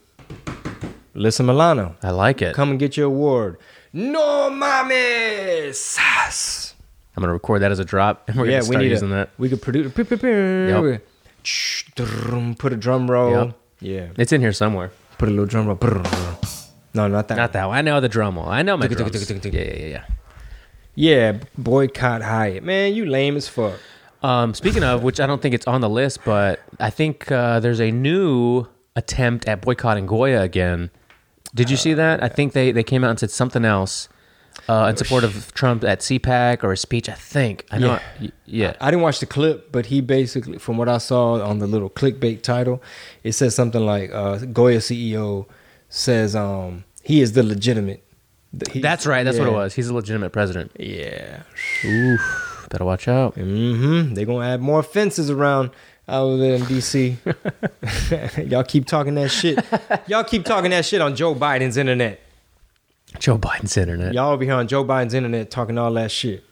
[1.14, 1.98] Lisa Milano.
[2.02, 2.56] I like it.
[2.56, 3.58] Come and get your award.
[3.92, 6.00] No Mames.
[7.16, 9.12] I'm gonna record that as a drop, and we're yeah, gonna we start need using
[9.12, 9.32] a, that.
[9.38, 9.92] We could produce.
[9.92, 10.14] Put
[12.74, 13.32] a drum roll.
[13.32, 13.60] Yep.
[13.82, 14.08] Yeah.
[14.18, 14.92] It's in here somewhere.
[15.18, 15.78] Put a little drum roll.
[16.94, 17.36] No, not that.
[17.36, 17.78] Not that one.
[17.78, 18.48] I know the drum roll.
[18.48, 19.30] I know my drums.
[19.30, 20.06] Yeah, yeah, yeah.
[20.96, 22.64] Yeah, boycott Hyatt.
[22.64, 23.78] Man, you lame as fuck.
[24.24, 27.60] Um, speaking of which, I don't think it's on the list, but I think uh,
[27.60, 30.90] there's a new attempt at boycotting Goya again.
[31.54, 32.24] Did you see that?
[32.24, 34.10] I think they, they came out and said something else
[34.70, 37.10] uh, in support of Trump at CPAC or a speech.
[37.10, 37.66] I think.
[37.70, 37.88] I know.
[37.88, 38.00] Yeah.
[38.22, 38.74] y- Yeah.
[38.80, 41.90] I didn't watch the clip, but he basically, from what I saw on the little
[41.90, 42.82] clickbait title,
[43.24, 45.48] it says something like uh, Goya CEO
[45.90, 48.04] says um, he is the legitimate
[48.72, 49.24] he's- That's right.
[49.24, 49.74] That's what it was.
[49.76, 50.72] He's a legitimate president.
[50.80, 51.44] Yeah.
[51.86, 52.53] Oof.
[52.74, 53.36] Better watch out.
[53.36, 54.16] Mm-hmm.
[54.16, 55.70] They're gonna add more fences around
[56.08, 57.18] out there in DC.
[58.50, 59.64] Y'all keep talking that shit.
[60.08, 62.20] Y'all keep talking that shit on Joe Biden's internet.
[63.20, 64.16] Joe Biden's internet.
[64.16, 66.44] Y'all over here on Joe Biden's internet talking all that shit.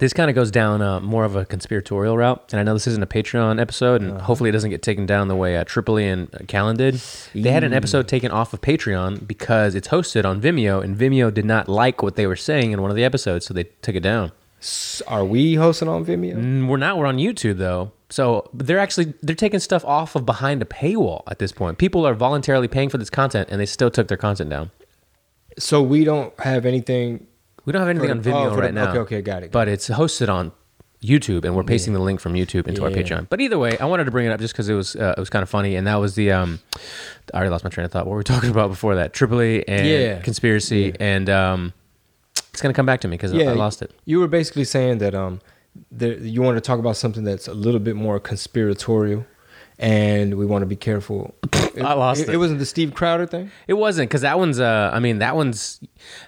[0.00, 2.86] This kind of goes down uh, more of a conspiratorial route, and I know this
[2.86, 4.12] isn't a Patreon episode, Uh-huh.
[4.14, 6.94] and hopefully it doesn't get taken down the way uh, Tripoli and uh, Callan did.
[7.34, 11.32] They had an episode taken off of Patreon because it's hosted on Vimeo, and Vimeo
[11.32, 13.94] did not like what they were saying in one of the episodes, so they took
[13.94, 14.32] it down.
[14.60, 16.34] S- Are we hosting on Vimeo?
[16.36, 16.96] Mm, We're not.
[16.98, 21.22] We're on YouTube though, so they're actually they're taking stuff off of behind a paywall
[21.26, 21.76] at this point.
[21.78, 24.70] People are voluntarily paying for this content, and they still took their content down.
[25.58, 27.26] So we don't have anything.
[27.64, 28.90] We don't have anything on Vimeo oh, for the- right now.
[28.90, 29.52] okay, okay, got it.
[29.52, 30.52] But it's hosted on
[31.02, 33.28] YouTube, and we're pasting the link from YouTube into our Patreon.
[33.30, 35.20] But either way, I wanted to bring it up just because it was uh, it
[35.20, 36.60] was kind of funny, and that was the um,
[37.32, 38.06] I already lost my train of thought.
[38.06, 39.12] What were we talking about before that?
[39.12, 40.20] Tripoli and Yeah.
[40.20, 41.72] conspiracy, and um,
[42.52, 43.92] it's gonna come back to me because I lost it.
[44.04, 45.40] You were basically saying that um,
[45.90, 49.24] there, you want to talk about something that's a little bit more conspiratorial,
[49.80, 51.34] and we want to be careful.
[51.54, 52.28] I lost it.
[52.28, 52.34] it.
[52.34, 53.50] It wasn't the Steve Crowder thing.
[53.66, 54.60] It wasn't because that one's.
[54.60, 55.80] Uh, I mean, that one's.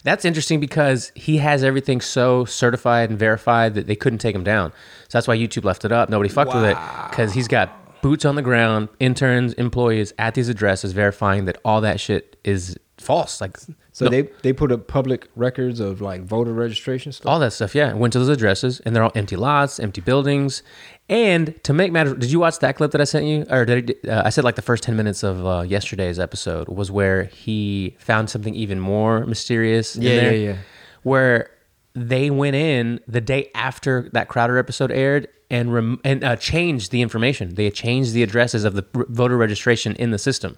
[0.02, 4.42] That's interesting because he has everything so certified and verified that they couldn't take him
[4.42, 4.72] down.
[5.08, 6.08] So that's why YouTube left it up.
[6.08, 6.78] Nobody fucked with it
[7.10, 11.82] because he's got boots on the ground, interns, employees at these addresses verifying that all
[11.82, 13.40] that shit is false.
[13.40, 13.58] Like
[14.04, 17.28] So no- they they put up public records of like voter registration stuff.
[17.30, 17.74] all that stuff.
[17.74, 20.62] Yeah, went to those addresses and they're all empty lots, empty buildings.
[21.08, 23.44] And to make matters, did you watch that clip that I sent you?
[23.50, 26.68] Or did I, uh, I said like the first ten minutes of uh, yesterday's episode
[26.68, 29.96] was where he found something even more mysterious.
[29.96, 30.56] in Yeah, there, yeah, yeah.
[31.02, 31.50] Where
[31.94, 36.90] they went in the day after that Crowder episode aired and rem- and uh, changed
[36.92, 37.54] the information.
[37.56, 40.56] They changed the addresses of the voter registration in the system,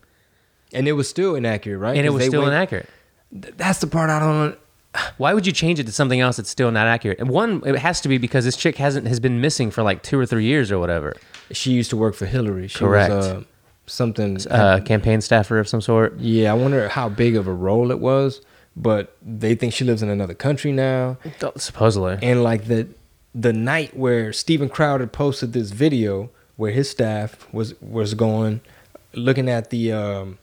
[0.73, 1.97] and it was still inaccurate, right?
[1.97, 2.89] and it was still went- inaccurate.
[3.41, 4.59] Th- That's the part I don't.
[5.19, 7.19] Why would you change it to something else that's still not accurate?
[7.19, 10.03] And one, it has to be because this chick hasn't has been missing for like
[10.03, 11.15] two or three years or whatever.
[11.51, 12.69] She used to work for Hillary.
[12.69, 13.13] She Correct.
[13.13, 13.43] Was, uh,
[13.87, 14.39] something.
[14.51, 16.17] Uh, campaign staffer of some sort.
[16.19, 18.41] yeah, I wonder how big of a role it was.
[18.77, 21.17] But they think she lives in another country now.
[21.57, 22.19] Supposedly.
[22.23, 22.89] and like the
[23.33, 28.61] the night where Steven Crowder posted this video where his staff was was going
[29.13, 30.39] looking at the um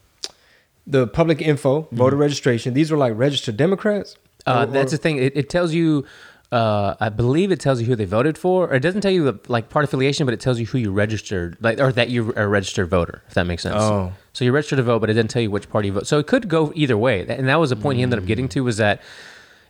[0.87, 4.15] the public info voter registration these were like registered democrats
[4.45, 5.17] Uh, Or- that's or- the thing.
[5.17, 6.03] It, it tells you,
[6.51, 8.67] uh, I believe it tells you who they voted for.
[8.69, 10.91] Or it doesn't tell you the like part affiliation, but it tells you who you
[10.91, 13.21] registered, like or that you're a registered voter.
[13.27, 13.75] If that makes sense.
[13.77, 14.11] Oh.
[14.33, 16.07] So you registered to vote, but it didn't tell you which party you vote.
[16.07, 17.23] So it could go either way.
[17.27, 18.99] And that was the point he ended up getting to was that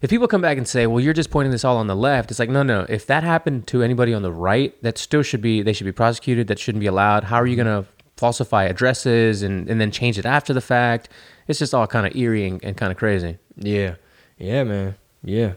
[0.02, 2.32] if people come back and say, "Well, you're just pointing this all on the left,"
[2.32, 2.86] it's like, no, no.
[2.88, 5.92] If that happened to anybody on the right, that still should be they should be
[5.92, 6.48] prosecuted.
[6.48, 7.26] That shouldn't be allowed.
[7.26, 7.86] How are you going to
[8.22, 11.10] falsify addresses and, and then change it after the fact?
[11.48, 13.34] It's just all kind of eerie and, and kind of crazy.
[13.58, 13.96] yeah
[14.38, 15.54] yeah man yeah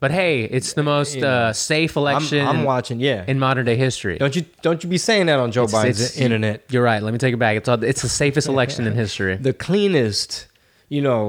[0.00, 3.76] But hey, it's the most uh, safe I'm, election I'm watching yeah in modern day
[3.76, 4.16] history.
[4.18, 7.02] don't you don't you be saying that on joe It's- biden's it's- internet You're right.
[7.06, 7.54] Let me take it back.
[7.58, 9.34] It's all, it's the safest election in history.
[9.50, 10.46] the cleanest
[10.94, 11.22] you know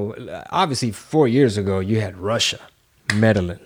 [0.62, 2.60] obviously four years ago you had russia
[3.26, 3.60] meddling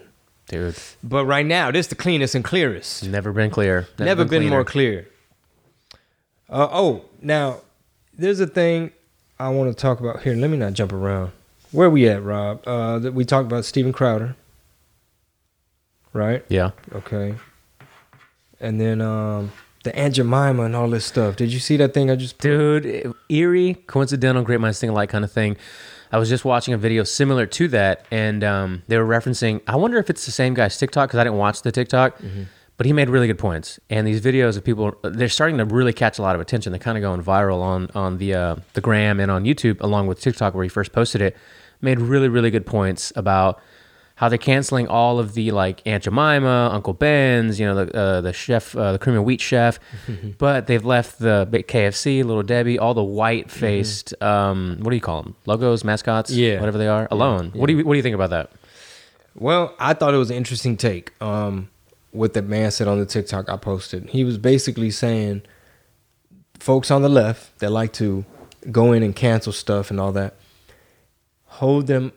[0.47, 3.87] Dude, but right now this is the cleanest and clearest never been clear.
[3.97, 5.07] Never, been, more clear.
[6.53, 7.61] Uh, oh, now
[8.15, 8.91] there's a thing
[9.39, 10.35] I want to talk about here.
[10.35, 11.31] Let me not jump around.
[11.71, 12.61] Where we at, Rob?
[12.67, 14.35] Uh, that we talked about Steven Crowder,
[16.13, 16.45] right?
[16.49, 16.69] Yeah.
[16.93, 17.33] Okay.
[18.59, 19.51] And then um,
[19.83, 21.35] the Aunt Jemima and all this stuff.
[21.37, 22.37] Did you see that thing I just?
[22.37, 25.57] Dude, eerie, coincidental, great minds think alike kind of thing.
[26.11, 29.61] I was just watching a video similar to that, and um, they were referencing.
[29.65, 32.21] I wonder if it's the same guy's TikTok because I didn't watch the TikTok,
[32.77, 33.79] but he made really good points.
[33.89, 36.71] And these videos of people, they're starting to really catch a lot of attention.
[36.71, 40.07] They're kind of going viral on on the uh, the gram and on YouTube, along
[40.07, 41.35] with TikTok, where he first posted it.
[41.81, 43.59] Made really really good points about
[44.15, 48.21] how they're canceling all of the like Aunt Jemima, Uncle Ben's, you know, the uh,
[48.21, 49.79] the chef, uh, the cream and wheat chef,
[50.37, 54.95] but they've left the big KFC, Little Debbie, all the white faced, um, what do
[54.95, 55.35] you call them?
[55.47, 56.59] Logos, mascots, Yeah.
[56.59, 57.51] whatever they are, alone.
[57.55, 58.51] What do you what do you think about that?
[59.35, 61.11] Well, I thought it was an interesting take.
[61.21, 61.69] Um,
[62.13, 64.09] what that man said on the TikTok I posted.
[64.09, 65.41] He was basically saying,
[66.59, 68.25] folks on the left that like to
[68.71, 70.35] go in and cancel stuff and all that,
[71.45, 72.13] hold them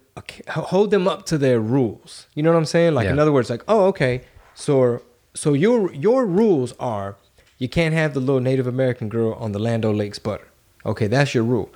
[0.49, 2.27] hold them up to their rules.
[2.35, 2.95] You know what I'm saying?
[2.95, 4.23] Like in other words, like, oh, okay,
[4.55, 5.03] so
[5.35, 7.17] so your your rules are
[7.59, 10.49] you can't have the little Native American girl on the Land Lakes butter.
[10.85, 11.71] Okay, that's your rule.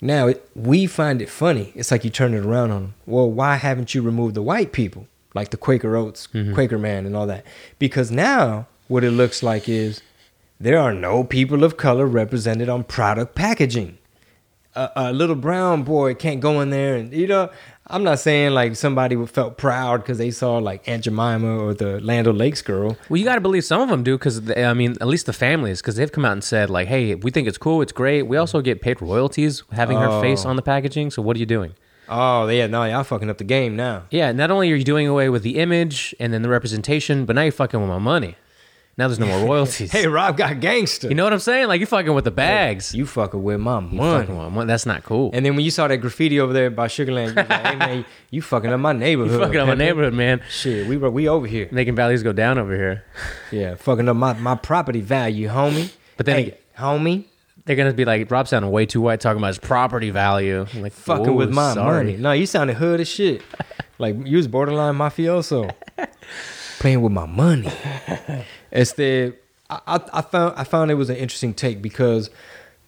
[0.00, 1.72] Now it, we find it funny.
[1.74, 2.94] It's like you turn it around on them.
[3.06, 6.54] Well, why haven't you removed the white people, like the Quaker Oats, mm-hmm.
[6.54, 7.44] Quaker Man, and all that?
[7.78, 10.02] Because now what it looks like is
[10.58, 13.98] there are no people of color represented on product packaging.
[14.74, 17.50] a, a little brown boy can't go in there and you know.
[17.88, 21.72] I'm not saying like somebody would felt proud because they saw like Aunt Jemima or
[21.72, 22.96] the Land O'Lakes girl.
[23.08, 25.32] Well, you got to believe some of them do because I mean, at least the
[25.32, 28.22] families, because they've come out and said like, "Hey, we think it's cool, it's great.
[28.22, 30.48] We also get paid royalties having her face Oh.
[30.50, 31.12] on the packaging.
[31.12, 31.74] So what are you doing?"
[32.08, 34.04] Oh yeah, no, y'all fucking up the game now.
[34.10, 37.34] Yeah, not only are you doing away with the image and then the representation, but
[37.36, 38.36] now you're fucking with my money.
[38.98, 39.92] Now there's no more royalties.
[39.92, 41.08] Hey, Rob got gangster.
[41.08, 41.68] you know what I'm saying?
[41.68, 42.94] Like you're fucking with the bags.
[42.94, 44.20] you fucking with my You money.
[44.20, 44.68] fucking with my money.
[44.68, 45.30] That's not cool.
[45.34, 47.76] And then when you saw that graffiti over there by Sugar Land, you like, hey
[47.76, 49.32] man, you fucking up my neighborhood.
[49.32, 50.40] you fucking up my neighborhood, man.
[50.48, 51.68] Shit, we we over here.
[51.72, 53.04] Making values go down over here.
[53.52, 55.92] Yeah, fucking up my, my property value, homie.
[56.16, 57.24] But then hey, again- homie,
[57.66, 60.66] They're gonna be like, Rob sounding way too white talking about his property value.
[60.72, 62.16] I'm like, fucking with my sorry." money.
[62.16, 63.42] No, you sounded hood as shit.
[63.98, 65.74] like you was borderline mafioso.
[66.78, 67.70] Playing with my money.
[68.70, 69.34] It's the
[69.68, 72.30] I, I, I found I found it was an interesting take because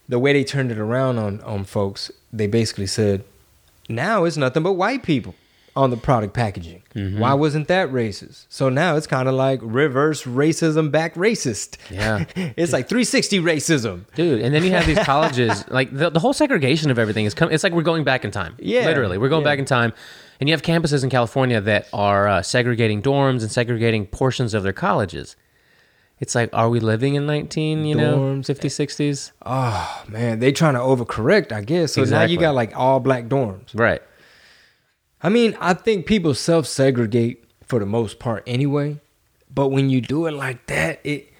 [0.07, 3.23] the way they turned it around on on folks, they basically said,
[3.89, 5.35] now it's nothing but white people
[5.79, 6.83] on the product packaging.
[6.93, 7.19] Mm-hmm.
[7.19, 8.47] Why wasn't that racist?
[8.49, 11.77] So now it's kind of like reverse racism back racist.
[11.89, 12.25] Yeah.
[12.57, 14.03] it's like 360 racism.
[14.13, 17.33] Dude, and then you have these colleges, like the, the whole segregation of everything is
[17.33, 17.55] coming.
[17.55, 18.55] It's like we're going back in time.
[18.59, 19.51] Yeah, literally, we're going yeah.
[19.51, 19.93] back in time.
[20.41, 24.63] And you have campuses in California that are uh, segregating dorms and segregating portions of
[24.63, 25.37] their colleges.
[26.19, 28.45] It's like, are we living in 19, you know, Dorms.
[28.45, 29.31] 50s, 60s?
[29.45, 31.93] Oh man, they trying to overcorrect, I guess.
[31.93, 33.69] So now you got like all black dorms.
[33.73, 34.01] Right.
[35.21, 38.99] I mean, I think people self segregate for the most part anyway.
[39.53, 41.33] But when you do it like that, it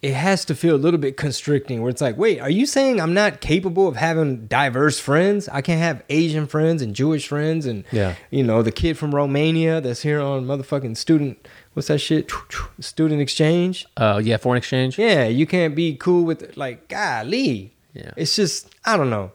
[0.00, 3.00] it has to feel a little bit constricting where it's like, wait, are you saying
[3.00, 5.48] I'm not capable of having diverse friends?
[5.48, 8.14] I can't have Asian friends and Jewish friends and Yeah.
[8.30, 12.30] you know, the kid from Romania that's here on motherfucking student what's that shit?
[12.80, 13.86] Student exchange.
[13.96, 14.98] Uh, yeah, foreign exchange.
[14.98, 17.72] Yeah, you can't be cool with like golly.
[17.92, 18.10] Yeah.
[18.16, 19.32] It's just I don't know.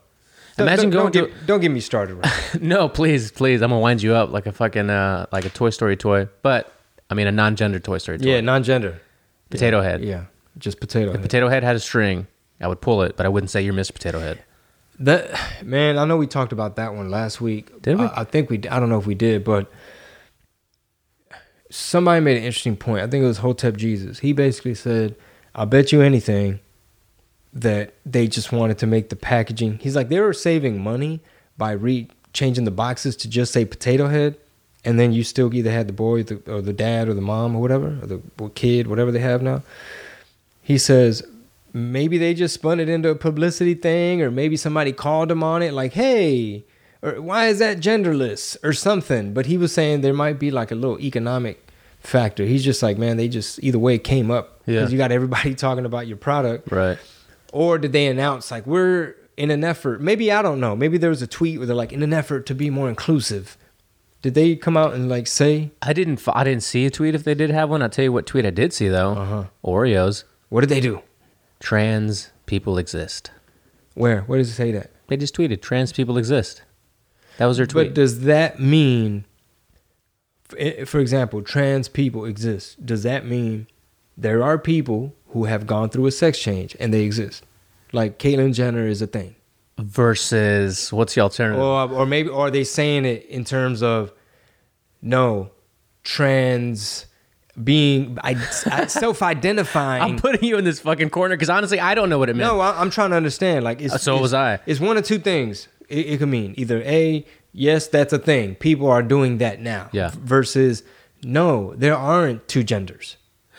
[0.57, 2.15] Don't- Imagine don't, going don't to- get, don't get me started.
[2.15, 2.61] Right?
[2.61, 3.61] no, please, please.
[3.61, 6.71] I'm gonna wind you up like a fucking uh, like a Toy Story toy, but
[7.09, 8.25] I mean a non-gender Toy Story toy.
[8.25, 9.01] yeah, non-gender.
[9.49, 9.83] Potato yeah.
[9.89, 10.03] Head.
[10.03, 10.25] Yeah,
[10.57, 11.21] just potato head.
[11.21, 12.27] Potato Head had a string.
[12.61, 13.93] I would pull it, but I wouldn't say you're Mr.
[13.93, 14.43] Potato Head.
[14.99, 15.31] That
[15.65, 17.81] man, I know we talked about that one last week.
[17.81, 18.05] Did we?
[18.05, 18.57] I, I think we.
[18.69, 19.71] I don't know if we did, but
[21.71, 23.01] somebody made an interesting point.
[23.03, 24.19] I think it was Hotep Jesus.
[24.19, 25.15] He basically said,
[25.55, 26.59] "I'll bet you anything
[27.53, 31.19] that they just wanted to make the packaging." He's like, they were saving money
[31.57, 34.35] by re changing the boxes to just say Potato Head,
[34.83, 37.55] and then you still either had the boy the, or the dad or the mom
[37.55, 38.21] or whatever or the
[38.55, 39.61] kid, whatever they have now.
[40.61, 41.23] He says
[41.73, 45.61] maybe they just spun it into a publicity thing, or maybe somebody called him on
[45.63, 46.63] it, like, hey,
[47.01, 49.33] or why is that genderless or something?
[49.33, 51.65] But he was saying there might be like a little economic
[51.99, 52.45] factor.
[52.45, 54.79] He's just like, man, they just either way it came up Yeah.
[54.79, 56.97] because you got everybody talking about your product, Right.
[57.53, 60.01] Or did they announce like we're in an effort?
[60.01, 60.75] Maybe I don't know.
[60.75, 63.57] Maybe there was a tweet where they're like in an effort to be more inclusive.
[64.23, 66.19] Did they come out and like say I didn't.
[66.19, 67.81] f- I didn't see a tweet if they did have one.
[67.81, 69.11] I'll tell you what tweet I did see though.
[69.11, 69.43] Uh-huh.
[69.63, 70.23] Oreos.
[70.49, 71.01] what did they do?
[71.59, 73.31] Trans people exist.
[73.93, 74.21] Where?
[74.21, 74.91] Where does it say that?
[75.07, 76.63] They just tweeted trans people exist.
[77.37, 77.89] That was their tweet.
[77.89, 79.25] But does that mean,
[80.85, 82.85] for example, trans people exist?
[82.85, 83.67] Does that mean
[84.17, 87.43] there are people who have gone through a sex change and they exist?
[87.91, 89.35] Like Caitlyn Jenner is a thing,
[89.77, 91.61] Versus what's the alternative?
[91.61, 94.11] or or maybe or are they saying it in terms of
[95.01, 95.51] no
[96.03, 97.05] trans
[97.63, 98.17] being
[98.87, 100.01] self-identifying?
[100.03, 102.51] I'm putting you in this fucking corner because honestly, I don't know what it meant.
[102.51, 103.63] No, I, I'm trying to understand.
[103.63, 104.59] Like, it's, so it's- was I.
[104.65, 105.67] It's one of two things.
[105.89, 108.55] It, it could mean either a yes, that's a thing.
[108.55, 109.89] People are doing that now.
[109.91, 110.11] Yeah.
[110.13, 110.83] Versus
[111.23, 113.17] no, there aren't two genders.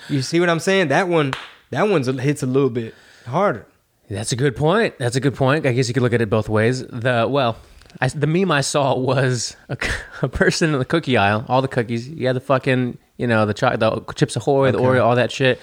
[0.09, 0.89] You see what I'm saying?
[0.89, 1.33] That one,
[1.75, 2.95] that one's a, hits a little bit
[3.27, 3.67] harder.
[4.09, 4.99] That's a good point.
[4.99, 5.67] That's a good point.
[5.67, 6.87] I guess you could look at it both ways.
[6.87, 7.57] The well,
[8.01, 9.77] I, the meme I saw was a,
[10.23, 12.09] a person in the cookie aisle, all the cookies.
[12.09, 15.33] You had the fucking, you know, the, cho- the Chips Ahoy, the Oreo, all that
[15.33, 15.61] shit,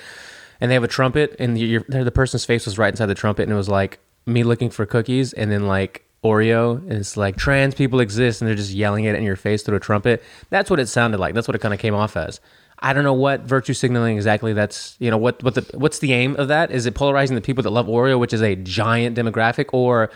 [0.59, 3.43] and they have a trumpet, and your, the person's face was right inside the trumpet,
[3.43, 7.35] and it was like me looking for cookies, and then like Oreo, and it's like
[7.35, 10.23] trans people exist, and they're just yelling it in your face through a trumpet.
[10.49, 11.33] That's what it sounded like.
[11.33, 12.39] That's what it kind of came off as.
[12.81, 14.53] I don't know what virtue signaling exactly.
[14.53, 16.71] That's you know what what the what's the aim of that?
[16.71, 20.09] Is it polarizing the people that love Oreo, which is a giant demographic, or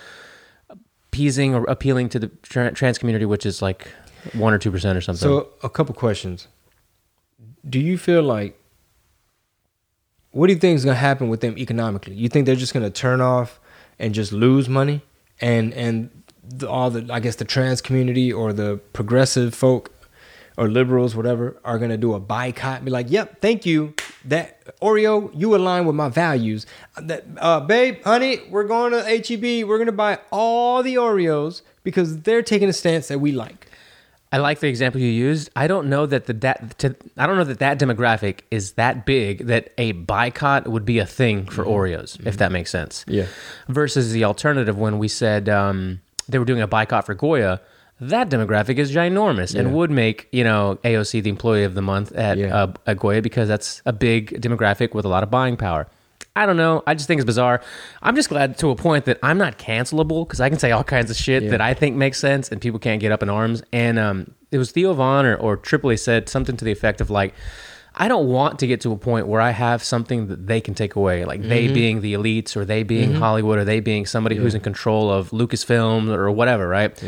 [1.09, 3.87] appeasing or appealing to the tra- trans community, which is like
[4.33, 5.21] one or two percent or something?
[5.21, 6.47] So, a couple questions.
[7.67, 8.59] Do you feel like
[10.31, 12.13] what do you think is going to happen with them economically?
[12.13, 13.59] You think they're just going to turn off
[13.97, 15.01] and just lose money,
[15.39, 16.09] and and
[16.43, 19.91] the, all the I guess the trans community or the progressive folk
[20.57, 23.93] or liberals, whatever, are going to do a boycott and be like, "Yep, thank you,
[24.25, 26.65] that Oreo, you align with my values.
[26.97, 29.67] That uh, babe, honey, we're going to HEB.
[29.67, 33.67] We're gonna buy all the Oreos because they're taking a stance that we like.
[34.31, 35.49] I like the example you used.
[35.55, 39.05] I don't know that the that to, I don't know that that demographic is that
[39.05, 43.05] big that a boycott would be a thing for Oreos, if that makes sense.
[43.07, 43.27] Yeah.
[43.69, 47.61] Versus the alternative when we said um, they were doing a boycott for Goya,
[48.01, 52.11] that demographic is ginormous and would make you know AOC the employee of the month
[52.13, 52.55] at Yeah.
[52.63, 55.87] uh, at Goya because that's a big demographic with a lot of buying power.
[56.37, 56.83] I don't know.
[56.85, 57.61] I just think it's bizarre.
[58.01, 60.83] I'm just glad to a point that I'm not cancelable because I can say all
[60.83, 61.51] kinds of shit Yeah.
[61.51, 63.63] that I think makes sense and people can't get up in arms.
[63.71, 67.09] And um, it was Theo Von or, or Tripoli said something to the effect of
[67.09, 67.33] like,
[67.97, 70.73] I don't want to get to a point where I have something that they can
[70.73, 74.35] take away, like they being the elites or they being Hollywood or they being somebody
[74.35, 77.01] who's in control of Lucasfilm or whatever, right?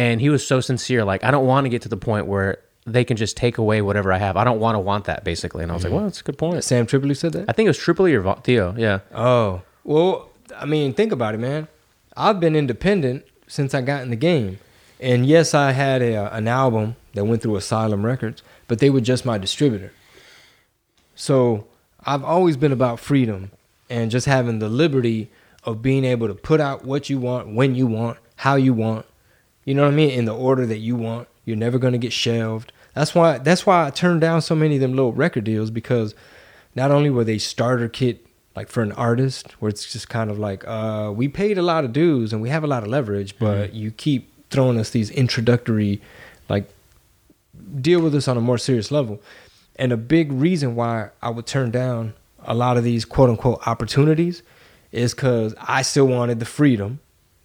[0.00, 2.58] And he was so sincere, like, I don't want to get to the point where
[2.86, 4.34] they can just take away whatever I have.
[4.38, 5.62] I don't want to want that, basically.
[5.62, 5.96] And I was like, mm-hmm.
[5.96, 6.64] well, that's a good point.
[6.64, 7.50] Sam Tripoli said that.
[7.50, 9.00] I think it was Tripoli or Theo, yeah.
[9.14, 11.68] Oh, well, I mean, think about it, man.
[12.16, 14.58] I've been independent since I got in the game.
[15.00, 18.88] And yes, I had a, uh, an album that went through Asylum Records, but they
[18.88, 19.92] were just my distributor.
[21.14, 21.66] So
[22.06, 23.50] I've always been about freedom
[23.90, 25.30] and just having the liberty
[25.64, 29.04] of being able to put out what you want, when you want, how you want.
[29.64, 30.10] You know what I mean?
[30.10, 31.28] In the order that you want.
[31.44, 32.72] You're never gonna get shelved.
[32.94, 36.14] That's why that's why I turned down so many of them little record deals because
[36.74, 40.38] not only were they starter kit like for an artist where it's just kind of
[40.38, 43.38] like uh, we paid a lot of dues and we have a lot of leverage
[43.38, 46.00] but you keep throwing us these introductory
[46.48, 46.68] like
[47.80, 49.20] deal with us on a more serious level
[49.76, 52.12] and a big reason why i would turn down
[52.44, 54.42] a lot of these quote unquote opportunities
[54.90, 56.98] is because i still wanted the freedom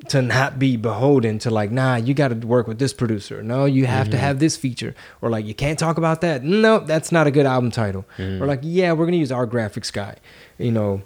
[0.10, 3.66] to not be beholden to like nah you got to work with this producer no
[3.66, 7.12] you have to have this feature or like you can't talk about that no that's
[7.12, 10.16] not a good album title or like yeah we're gonna use our graphics guy
[10.58, 11.02] you know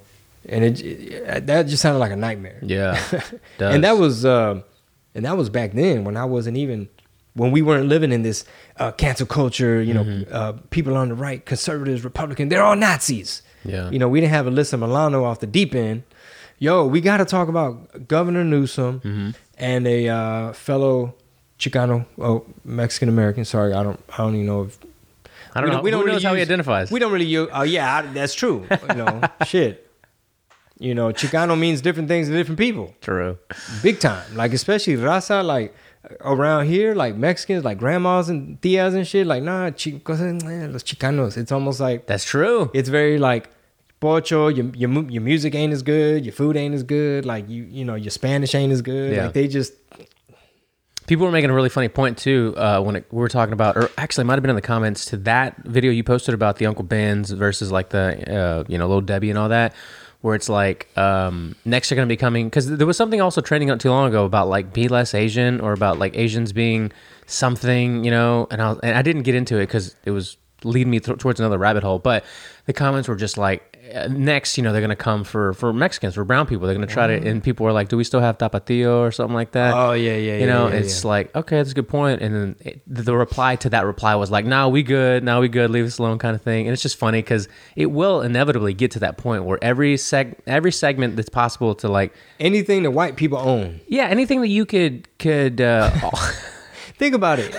[0.47, 2.99] and it, it- that just sounded like a nightmare Yeah.
[3.59, 4.61] and that was uh,
[5.15, 6.87] and that was back then when I wasn't even
[7.33, 8.43] when we weren't living in this
[8.77, 9.81] uh, cancel culture.
[9.81, 10.33] You know, Mm-hmm.
[10.33, 13.41] uh, people on the right, conservatives, Republican, they're all Nazis.
[13.63, 13.89] Yeah.
[13.89, 16.03] You know, we didn't have Alyssa Milano off the deep end.
[16.59, 19.29] Yo, we got to talk about Governor Newsom Mm-hmm.
[19.57, 21.15] and a uh, fellow
[21.57, 23.45] Chicano, oh Mexican American.
[23.45, 24.77] Sorry, I don't, I don't even know if
[25.55, 25.81] I don't know.
[25.81, 26.91] we Who knows how he use- identifies?
[26.91, 27.49] We don't really use.
[27.53, 28.65] Oh yeah, I, that's true.
[28.89, 29.85] You know, shit.
[30.81, 33.37] You know, Chicano means different things to different people True.
[33.83, 34.23] big time.
[34.35, 35.75] Like especially raza, like
[36.21, 39.27] around here, like Mexicans, like grandmas and tias and shit.
[39.27, 41.35] Like nah, chicos, eh, los chicanos.
[41.37, 42.69] It's almost like That's true.
[42.73, 43.49] it's very like
[43.99, 44.47] pocho.
[44.47, 46.25] Your your your music ain't as good.
[46.25, 47.25] Your food ain't as good.
[47.25, 49.15] Like you you know your Spanish ain't as good.
[49.15, 49.25] Yeah.
[49.25, 49.73] Like they just
[51.09, 53.75] People were making a really funny point too uh, when it, we were talking about,
[53.75, 56.67] or actually, might have been in the comments to that video you posted about the
[56.67, 59.73] Uncle Ben's versus like the, uh, you know, Little Debbie and all that,
[60.21, 63.41] where it's like um, next you're going to be coming because there was something also
[63.41, 66.91] trending not too long ago about like be less Asian or about like Asians being
[67.25, 70.91] something, you know, and I, and I didn't get into it because it was leading
[70.91, 72.23] me th- towards another rabbit hole, but
[72.67, 73.78] the comments were just like.
[73.93, 76.65] Uh, Next, you know, they're gonna come for for Mexicans, for brown people.
[76.67, 79.33] They're gonna try to, and people were like, "Do we still have tapatio or something
[79.33, 81.09] like that?" Oh, yeah, yeah, You yeah, know, yeah, it's yeah.
[81.09, 82.21] like okay, that's a good point.
[82.21, 85.23] And then it, the reply to that reply was like, "Nah, we good.
[85.23, 85.69] Now we good.
[85.71, 86.67] Leave us alone," kind of thing.
[86.67, 90.35] And it's just funny because it will inevitably get to that point where every seg
[90.47, 93.81] every segment that's possible to like, anything that white people own.
[93.87, 95.61] yeah, anything that you could could.
[95.61, 95.89] Uh,
[96.99, 97.53] Think about it.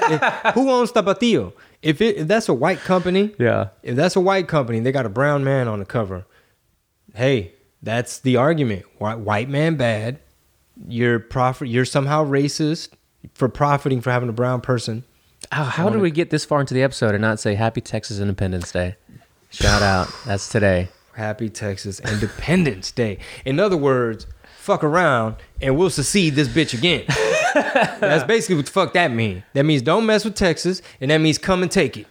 [0.55, 1.55] Who owns Tapatio?
[1.83, 5.07] If it if that's a white company, yeah, if that's a white company, they got
[5.07, 6.27] a brown man on the cover.
[7.15, 8.85] Hey, that's the argument.
[8.99, 10.21] White white man bad.
[10.89, 11.69] You're profit.
[11.69, 12.91] You're somehow racist
[13.35, 15.05] for profiting for having a brown person.
[15.53, 18.19] how, how did we get this far into the episode and not say Happy Texas
[18.19, 18.97] Independence Day?
[19.51, 20.89] Shout out, that's today.
[21.15, 23.19] Happy Texas Independence Day.
[23.45, 24.27] In other words,
[24.59, 27.05] fuck around and we'll secede this bitch again.
[28.01, 29.43] That's basically what the fuck that mean.
[29.55, 32.07] That means don't mess with Texas, and that means come and take it.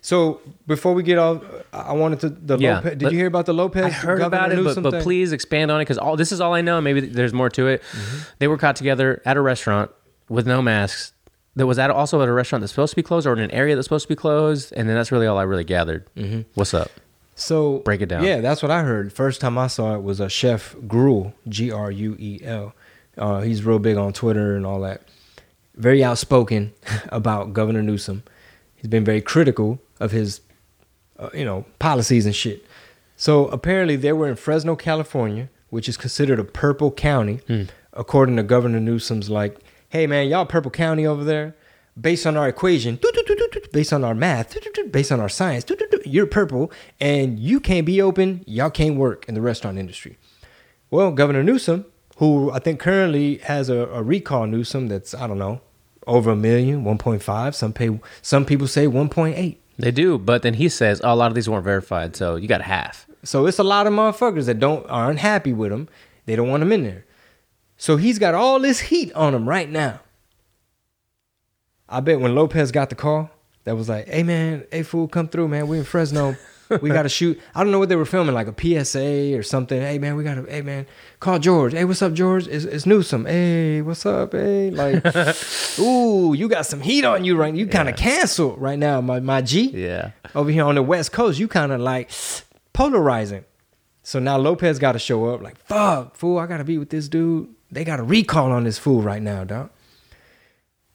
[0.00, 1.42] So before we get off,
[1.72, 2.96] I wanted to the Yeah, Lopez.
[2.96, 3.84] Did you hear about the Lopez?
[3.84, 6.32] I heard Governor about it, but, Newsom but please expand on it because all this
[6.32, 6.80] is all I know.
[6.80, 7.82] Maybe there's more to it.
[7.82, 8.18] Mm-hmm.
[8.38, 9.90] They were caught together at a restaurant
[10.28, 11.12] with no masks.
[11.56, 13.50] That was at also at a restaurant that's supposed to be closed or in an
[13.50, 16.06] area that's supposed to be closed, and then that's really all I really gathered.
[16.14, 16.42] Mm-hmm.
[16.54, 16.90] What's up?
[17.34, 18.24] So Break it down.
[18.24, 19.12] Yeah, that's what I heard.
[19.12, 22.74] First time I saw it was a chef Gruel, G R U E L.
[23.18, 25.02] Uh, he's real big on Twitter and all that.
[25.74, 26.72] Very outspoken
[27.08, 28.22] about Governor Newsom.
[28.76, 30.40] He's been very critical of his,
[31.18, 32.64] uh, you know, policies and shit.
[33.16, 37.40] So apparently they were in Fresno, California, which is considered a purple county,
[37.92, 39.28] according to Governor Newsom's.
[39.28, 39.58] Like,
[39.88, 41.56] hey man, y'all purple county over there,
[42.00, 42.98] based on our equation,
[43.72, 44.56] based on our math,
[44.92, 45.64] based on our science,
[46.04, 48.44] you're purple and you can't be open.
[48.46, 50.16] Y'all can't work in the restaurant industry.
[50.90, 51.84] Well, Governor Newsom,
[52.18, 55.60] who I think currently has a, a recall Newsom that's, I don't know,
[56.06, 57.54] over a million, 1.5.
[57.54, 59.56] Some pay, some people say 1.8.
[59.78, 62.48] They do, but then he says oh, a lot of these weren't verified, so you
[62.48, 63.06] got half.
[63.22, 65.88] So it's a lot of motherfuckers that don't are unhappy with him.
[66.26, 67.04] They don't want him in there.
[67.76, 70.00] So he's got all this heat on him right now.
[71.88, 73.30] I bet when Lopez got the call,
[73.62, 75.68] that was like, "Hey man, hey fool, come through, man.
[75.68, 76.36] We in Fresno.
[76.82, 77.40] We got to shoot.
[77.54, 79.80] I don't know what they were filming, like a PSA or something.
[79.80, 80.44] Hey man, we got to.
[80.44, 80.86] Hey man,
[81.20, 81.72] call George.
[81.72, 82.46] Hey, what's up, George?
[82.46, 83.26] It's, it's Newsom.
[83.26, 84.32] Hey, what's up?
[84.32, 85.04] Hey, like,
[85.78, 87.54] ooh, you got some heat on you right.
[87.54, 89.70] You kind of canceled right now, my my G.
[89.70, 90.10] Yeah.
[90.34, 92.10] Over here on the West Coast, you kind of like
[92.72, 93.44] polarizing.
[94.02, 95.42] So now Lopez got to show up.
[95.42, 97.54] Like, fuck, fool, I got to be with this dude.
[97.70, 99.70] They got a recall on this fool right now, dog.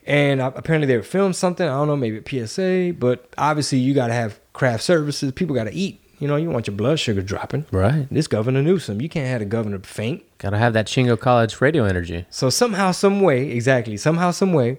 [0.05, 1.67] And apparently they were filmed something.
[1.67, 5.31] I don't know, maybe a PSA, but obviously you got to have craft services.
[5.31, 5.99] People got to eat.
[6.19, 7.65] You know, you want your blood sugar dropping.
[7.71, 8.07] Right.
[8.09, 10.23] This Governor Newsom, you can't have the governor faint.
[10.37, 12.25] Gotta have that Chingo College radio energy.
[12.29, 14.77] So somehow, some way, exactly, somehow, some way,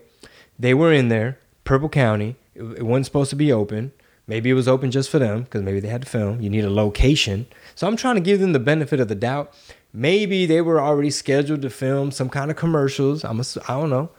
[0.58, 2.36] they were in there, Purple County.
[2.54, 3.92] It, it wasn't supposed to be open.
[4.26, 6.40] Maybe it was open just for them because maybe they had to film.
[6.40, 7.46] You need a location.
[7.74, 9.52] So I'm trying to give them the benefit of the doubt.
[9.92, 13.22] Maybe they were already scheduled to film some kind of commercials.
[13.22, 14.10] I'm a, I don't know.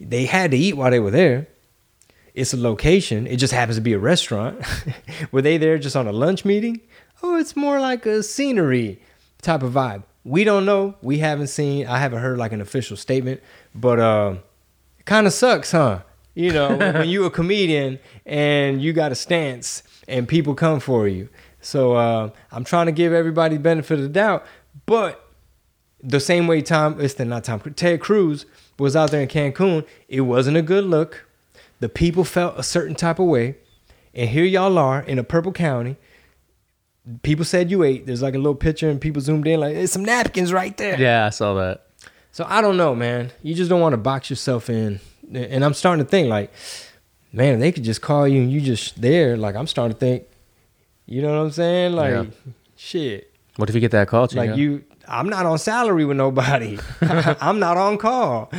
[0.00, 1.46] They had to eat while they were there.
[2.34, 3.26] It's a location.
[3.26, 4.64] It just happens to be a restaurant.
[5.32, 6.80] were they there just on a lunch meeting?
[7.22, 9.02] Oh, it's more like a scenery
[9.42, 10.04] type of vibe.
[10.24, 10.94] We don't know.
[11.02, 11.86] We haven't seen.
[11.86, 13.42] I haven't heard like an official statement,
[13.74, 14.36] but uh,
[14.98, 16.00] it kind of sucks, huh?
[16.34, 21.08] You know, when you're a comedian and you got a stance and people come for
[21.08, 21.28] you.
[21.60, 24.46] So uh, I'm trying to give everybody the benefit of the doubt,
[24.86, 25.26] but
[26.02, 28.46] the same way Tom, it's the not Tom, Ted Cruz
[28.80, 31.26] was out there in Cancun, it wasn't a good look.
[31.80, 33.56] The people felt a certain type of way,
[34.14, 35.96] and here y'all are in a purple county.
[37.22, 38.06] People said you ate.
[38.06, 41.00] There's like a little picture, and people zoomed in like, "There's some napkins right there."
[41.00, 41.86] Yeah, I saw that.
[42.32, 43.30] So I don't know, man.
[43.42, 45.00] You just don't want to box yourself in.
[45.32, 46.52] And I'm starting to think like,
[47.32, 49.36] man, they could just call you and you just there.
[49.36, 50.24] Like I'm starting to think,
[51.06, 51.92] you know what I'm saying?
[51.94, 52.24] Like, Yeah.
[52.76, 53.32] shit.
[53.56, 54.28] What if you get that call?
[54.32, 56.78] Like you, I'm not on salary with nobody.
[57.02, 58.50] I'm not on call.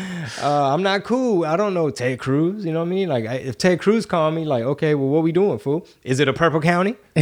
[0.42, 1.46] Uh, I'm not cool.
[1.46, 2.66] I don't know Ted Cruz.
[2.66, 3.10] You know what I mean?
[3.10, 5.88] Like I- if Ted Cruz called me, like, okay, well, what we doing, fool?
[6.04, 6.96] Is it a purple county?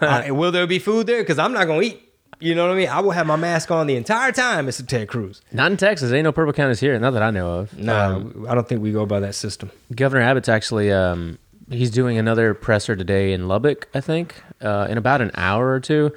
[0.00, 1.22] uh, will there be food there?
[1.22, 2.02] Because I'm not gonna eat.
[2.40, 2.88] You know what I mean?
[2.88, 4.86] I will have my mask on the entire time, Mr.
[4.86, 5.40] Ted Cruz.
[5.50, 6.12] Not in Texas.
[6.12, 6.96] Ain't no purple counties here.
[7.00, 7.76] Not that I know of.
[7.76, 9.72] Nah, Um, I don't think we go by that system.
[9.94, 11.38] Governor Abbott's actually um,
[11.68, 15.80] he's doing another presser today in Lubbock, I think, uh, in about an hour or
[15.80, 16.12] two.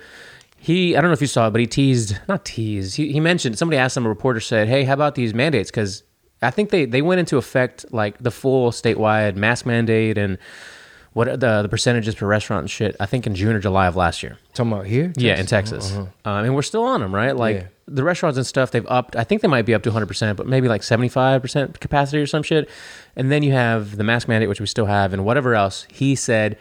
[0.63, 2.95] He I don't know if you saw it, but he teased not teased.
[2.95, 4.05] He, he mentioned somebody asked him.
[4.05, 6.03] A reporter said, "Hey, how about these mandates?" Because
[6.41, 10.37] I think they they went into effect like the full statewide mask mandate and
[11.13, 12.95] what the the percentages per restaurant and shit.
[12.99, 14.37] I think in June or July of last year.
[14.53, 15.11] Talking about here?
[15.17, 15.91] Yeah, in Texas.
[15.93, 17.35] Um, and we're still on them, right?
[17.35, 17.67] Like Yeah.
[17.87, 19.15] the restaurants and stuff, they've upped.
[19.15, 22.43] I think they might be up to 100%, but maybe like 75% capacity or some
[22.43, 22.69] shit.
[23.15, 25.85] And then you have the mask mandate, which we still have, and whatever else.
[25.91, 26.57] He said,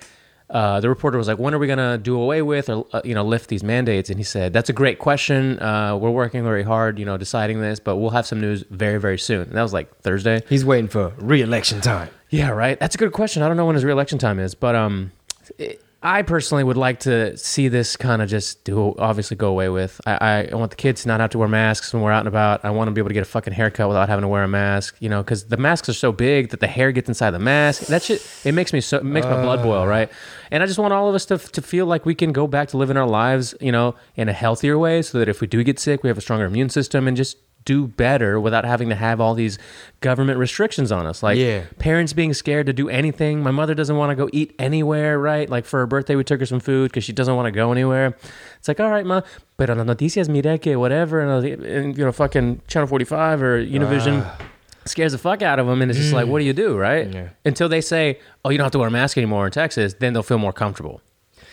[0.50, 3.00] uh, the reporter was like, when are we going to do away with or, uh,
[3.04, 4.10] you know, lift these mandates?
[4.10, 5.60] And he said, that's a great question.
[5.60, 8.98] Uh, we're working very hard, you know, deciding this, but we'll have some news very,
[9.00, 9.42] very soon.
[9.42, 10.42] And that was like Thursday.
[10.48, 12.10] He's waiting for re-election time.
[12.30, 12.78] Yeah, right.
[12.78, 13.42] That's a good question.
[13.42, 15.12] I don't know when his reelection time is, but um,
[15.58, 19.68] it, I personally would like to see this kind of just do obviously go away
[19.68, 20.00] with.
[20.06, 22.28] I, I want the kids to not have to wear masks when we're out and
[22.28, 22.64] about.
[22.64, 24.42] I want them to be able to get a fucking haircut without having to wear
[24.42, 24.96] a mask.
[25.00, 27.82] You know, because the masks are so big that the hair gets inside the mask.
[27.82, 29.64] That shit it makes me so it makes my blood uh.
[29.64, 30.10] boil, right?
[30.50, 32.68] And I just want all of us to to feel like we can go back
[32.68, 35.62] to living our lives, you know, in a healthier way, so that if we do
[35.62, 38.94] get sick, we have a stronger immune system and just do better without having to
[38.94, 39.58] have all these
[40.00, 41.62] government restrictions on us like Yeah.
[41.78, 43.42] parents being scared to do anything.
[43.42, 45.48] My mother doesn't want to go eat anywhere, right?
[45.48, 47.70] Like for her birthday, we took her some food because she doesn't want to go
[47.70, 48.16] anywhere.
[48.58, 49.22] It's like, all right, ma,
[49.56, 53.64] pero las noticias, mire que whatever, and, and eh, you know, fucking Channel 45 or
[53.64, 54.38] Univision ah.
[54.86, 55.82] scares the fuck out of them.
[55.82, 56.30] And it's just like, mm.
[56.30, 57.12] what do you do, right?
[57.12, 57.28] Yeah.
[57.44, 60.12] Until they say, oh, you don't have to wear a mask anymore in Texas, then
[60.14, 61.02] they'll feel more comfortable.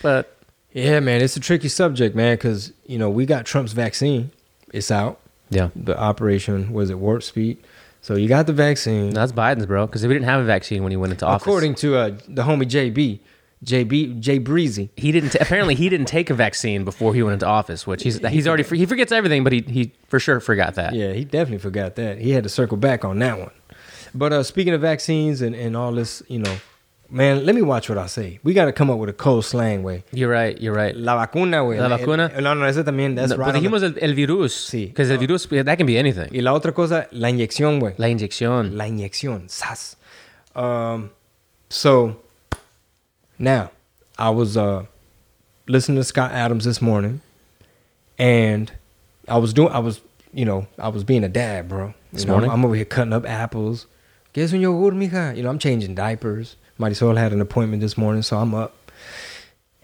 [0.02, 0.34] But
[0.72, 4.30] Yeah, man, it's a tricky subject, man, because you know we got Trump's vaccine.
[4.72, 5.18] It's out.
[5.50, 7.58] Yeah, The operation was it warp speed.
[8.00, 9.10] So you got the vaccine.
[9.10, 11.42] that's Biden's, bro, because we didn't have a vaccine when he went into office.
[11.44, 13.18] According to uh, the homie JB,
[13.64, 14.90] JB, Jay Breezy.
[14.96, 15.30] he didn't.
[15.30, 18.46] T- apparently, he didn't take a vaccine before he went into office, which he's he's
[18.46, 20.94] already he forgets everything, but he he for sure forgot that.
[20.94, 22.18] Yeah, he definitely forgot that.
[22.18, 23.50] He had to circle back on that one.
[24.14, 26.56] But uh, speaking of vaccines and, and all this, you know,
[27.10, 28.38] man, let me watch what I say.
[28.42, 30.04] We got to come up with a cold slang way.
[30.12, 30.60] You're right.
[30.60, 30.94] You're right.
[30.96, 31.78] La vacuna, güey.
[31.80, 32.30] La vacuna?
[32.34, 33.14] El- No, no, ese también.
[33.16, 33.54] That's No, right.
[33.54, 34.54] pues on the- el, el virus.
[34.54, 34.86] Sí.
[34.86, 36.28] Because el virus, that can be anything.
[36.32, 37.94] Y la otra cosa, la inyección, güey.
[37.98, 38.76] La inyección.
[38.76, 39.96] La inyección, sas.
[40.54, 41.10] Um,
[41.70, 42.16] so
[43.38, 43.70] now
[44.18, 44.84] I was uh
[45.68, 47.20] listening to Scott Adams this morning,
[48.18, 48.72] and
[49.28, 50.00] I was doing I was
[50.32, 51.88] you know I was being a dad, bro.
[51.88, 52.50] You This know, morning?
[52.50, 53.86] I'm, I'm over here cutting up apples.
[54.32, 55.36] Guess when you're old, mija?
[55.36, 56.56] You know, I'm changing diapers.
[56.78, 58.92] Mighty Soul had an appointment this morning, so I'm up.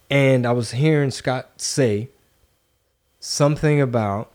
[0.09, 2.09] And I was hearing Scott say
[3.19, 4.31] something about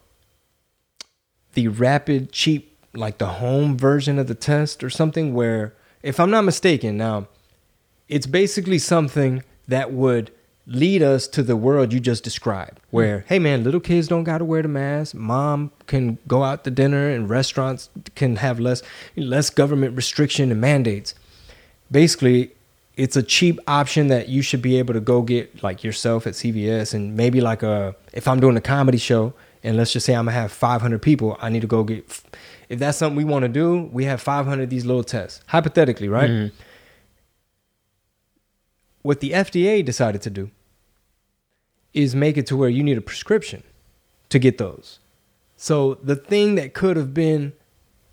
[1.54, 6.30] the rapid, cheap, like the home version of the test or something, where, if I'm
[6.30, 7.28] not mistaken, now,
[8.10, 10.32] it's basically something that would
[10.66, 13.28] lead us to the world you just described where mm-hmm.
[13.28, 15.16] hey man little kids don't got to wear the mask.
[15.16, 18.84] Mom can go out to dinner and restaurants can have less
[19.16, 21.16] less government restriction and mandates
[21.92, 22.52] basically
[22.96, 26.34] it's a cheap option that you should be able to go get like yourself at
[26.34, 29.34] CVS and maybe like a if I'm doing a comedy show
[29.64, 32.06] and let's just say I'm gonna have 500 people I need to go get
[32.68, 36.10] if that's something we want to do we have 500 of these little tests hypothetically
[36.10, 36.56] right mm-hmm.
[39.02, 40.52] what the FDA decided to do
[41.94, 43.64] is make it to where you need a prescription
[44.30, 45.00] to get those.
[45.58, 47.54] So the thing that could have been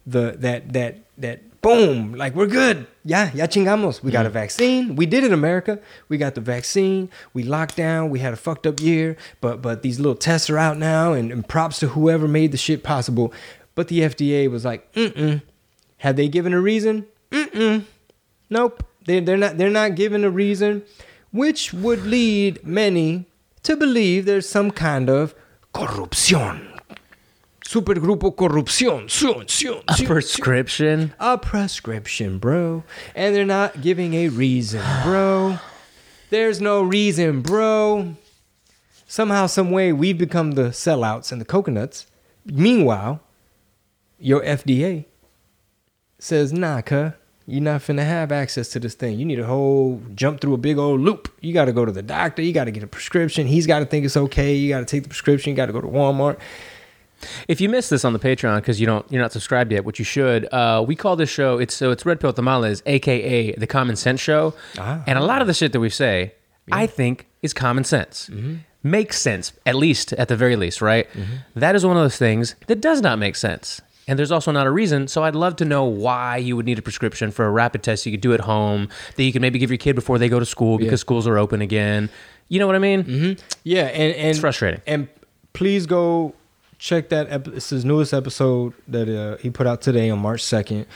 [0.07, 2.87] the that that that boom, like we're good.
[3.05, 4.03] Yeah, ya chingamos.
[4.03, 4.95] We got a vaccine.
[4.97, 5.81] We did it, America.
[6.09, 7.11] We got the vaccine.
[7.35, 8.11] We locked down.
[8.11, 11.33] We had a fucked up year, but but these little tests are out now, and,
[11.33, 13.33] and props to whoever made the shit possible.
[13.75, 15.43] But the FDA was like, mm mm.
[15.99, 17.07] Had they given a reason?
[17.31, 17.85] Mm mm.
[18.49, 18.85] Nope.
[19.07, 20.83] They they're not they're not given a reason,
[21.33, 23.27] which would lead many
[23.65, 25.35] to believe there's some kind of
[25.73, 26.76] corruption.
[27.67, 29.09] Supergrupo corrupción.
[29.11, 31.13] Sion, sion, A sion, prescription.
[31.19, 32.85] a prescription, bro.
[33.15, 35.59] And they're not giving a reason, bro.
[36.31, 38.15] There's no reason, bro.
[39.09, 42.07] Somehow, some way, we've become the sellouts and the coconuts.
[42.45, 43.21] Meanwhile,
[44.19, 45.05] your FDA
[46.19, 47.13] says, nah, cuh,
[47.49, 49.19] you're not finna have access to this thing.
[49.19, 51.33] You need a whole jump through a big old loop.
[51.41, 52.43] You got to go to the doctor.
[52.43, 53.47] You got to get a prescription.
[53.49, 54.55] He's got to think it's okay.
[54.55, 55.51] You got to take the prescription.
[55.51, 56.39] You got to go to Walmart.
[57.49, 59.99] If you missed this on the Patreon because you don't you're not subscribed yet, which
[59.99, 63.67] you should, uh, we call this show it's so it's Red Pill Tamales, aka the
[63.67, 65.03] Common Sense Show, Ah.
[65.07, 66.33] and a lot of the shit that we say,
[66.73, 68.31] I think, is common sense.
[68.83, 71.09] Makes sense, at least at the very least, right?
[71.55, 73.81] That is one of those things that does not make sense.
[74.09, 75.09] And there's also not a reason.
[75.09, 78.07] So I'd love to know why you would need a prescription for a rapid test
[78.07, 80.39] you could do at home that you can maybe give your kid before they go
[80.39, 82.09] to school because schools are open again.
[82.49, 83.37] You know what I mean?
[83.65, 84.81] Yeah, and, and It's frustrating.
[84.87, 85.09] And
[85.55, 86.35] please go
[86.79, 87.29] check that.
[87.31, 90.87] Ep- it's his newest episode that uh, he put out today on March second,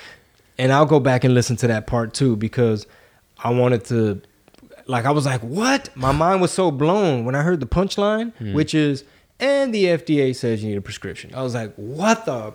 [0.58, 2.86] and I'll go back and listen to that part too because
[3.42, 4.22] I wanted to.
[4.86, 5.88] Like I was like, what?
[5.96, 8.54] My mind was so blown when I heard the punchline, Hmm.
[8.54, 9.04] which is,
[9.38, 11.32] and the FDA says you need a prescription.
[11.34, 12.54] I was like, what the?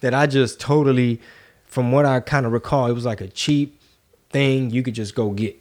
[0.00, 1.20] that I just totally,
[1.66, 3.80] from what I kind of recall, it was like a cheap
[4.30, 5.59] thing you could just go get.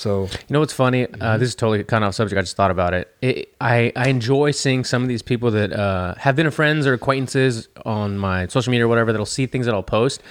[0.00, 1.04] So You know what's funny?
[1.04, 1.20] Mm-hmm.
[1.20, 2.38] Uh, this is totally kind of off subject.
[2.38, 3.14] I just thought about it.
[3.20, 6.94] it I, I enjoy seeing some of these people that uh, have been friends or
[6.94, 10.22] acquaintances on my social media or whatever that'll see things that I'll post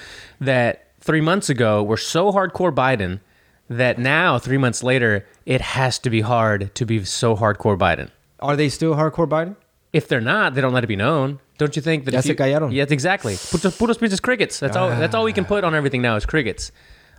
[0.42, 3.20] that three months ago were so hardcore Biden
[3.70, 8.10] that now, three months later, it has to be hard to be so hardcore Biden.
[8.40, 9.56] are they still hardcore Biden?
[9.94, 11.40] If they're not, they don't let it be known.
[11.60, 12.14] Don't you think that?
[12.14, 12.72] Ya if se you- callaron.
[12.72, 13.34] Yes, exactly.
[13.36, 14.60] Putos, putos pinches crickets.
[14.60, 14.90] That's all.
[14.90, 16.72] That's all we can put on everything now is crickets.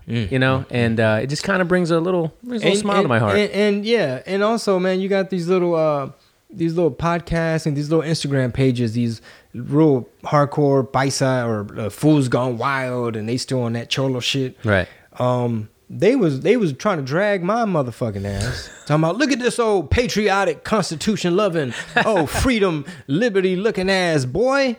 [0.08, 0.30] Mm.
[0.30, 3.02] You know, and uh, it just kind of brings a little, brings a little smile
[3.02, 3.36] to my heart.
[3.36, 6.10] And, and yeah, and also, man, you got these little uh
[6.52, 9.22] these little podcasts and these little Instagram pages, these
[9.54, 14.56] real hardcore paisa or uh, fools gone wild, and they still on that cholo shit.
[14.64, 14.88] right.
[15.18, 18.70] Um, they was they was trying to drag my motherfucking ass.
[18.86, 21.74] Talking about look at this old patriotic, constitution loving,
[22.06, 24.76] oh freedom, liberty looking ass boy.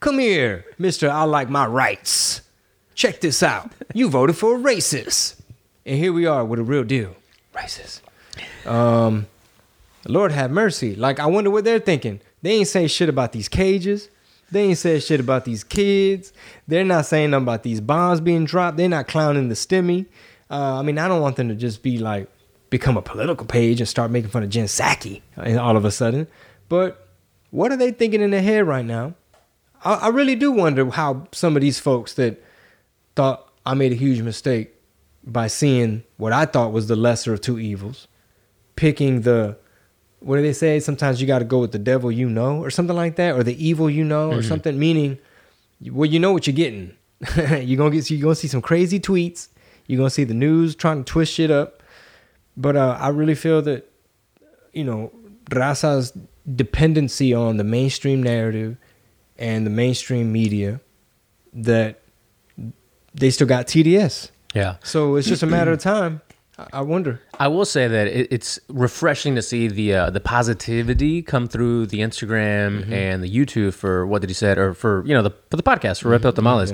[0.00, 1.10] Come here, Mister.
[1.10, 2.40] I like my rights.
[2.96, 3.70] Check this out.
[3.92, 5.38] You voted for a racist,
[5.84, 7.14] and here we are with a real deal,
[7.54, 8.00] racist.
[8.66, 9.26] Um,
[10.08, 10.96] Lord have mercy.
[10.96, 12.20] Like I wonder what they're thinking.
[12.40, 14.08] They ain't say shit about these cages.
[14.50, 16.32] They ain't said shit about these kids.
[16.68, 18.78] They're not saying nothing about these bombs being dropped.
[18.78, 20.06] They're not clowning the stimmy.
[20.48, 22.30] Uh, I mean, I don't want them to just be like
[22.70, 25.90] become a political page and start making fun of Jen Psaki and all of a
[25.90, 26.28] sudden.
[26.70, 27.08] But
[27.50, 29.14] what are they thinking in their head right now?
[29.84, 32.42] I, I really do wonder how some of these folks that
[33.16, 34.74] thought I made a huge mistake
[35.24, 38.06] by seeing what I thought was the lesser of two evils,
[38.76, 39.58] picking the
[40.20, 40.80] what do they say?
[40.80, 43.42] Sometimes you got to go with the devil you know, or something like that, or
[43.42, 44.78] the evil you know, or something.
[44.78, 45.18] Meaning,
[45.90, 46.96] well, you know what you're getting.
[47.36, 49.48] you're gonna get, you're gonna see some crazy tweets.
[49.86, 51.82] You're gonna see the news trying to twist shit up.
[52.56, 53.90] But uh, I really feel that,
[54.72, 55.12] you know,
[55.50, 56.12] Raza's
[56.54, 58.76] dependency on the mainstream narrative
[59.38, 60.80] and the mainstream media,
[61.52, 62.00] that
[63.18, 64.30] they still got TDS.
[64.54, 64.76] Yeah.
[64.82, 66.20] So it's just a matter of time.
[66.72, 67.20] I- wonder.
[67.38, 71.86] I will say that it, it's refreshing to see the uh, the positivity come through
[71.88, 75.32] the Instagram and the YouTube for what did he said or for you know the
[75.50, 76.72] for the podcast for Red Pill Tamales.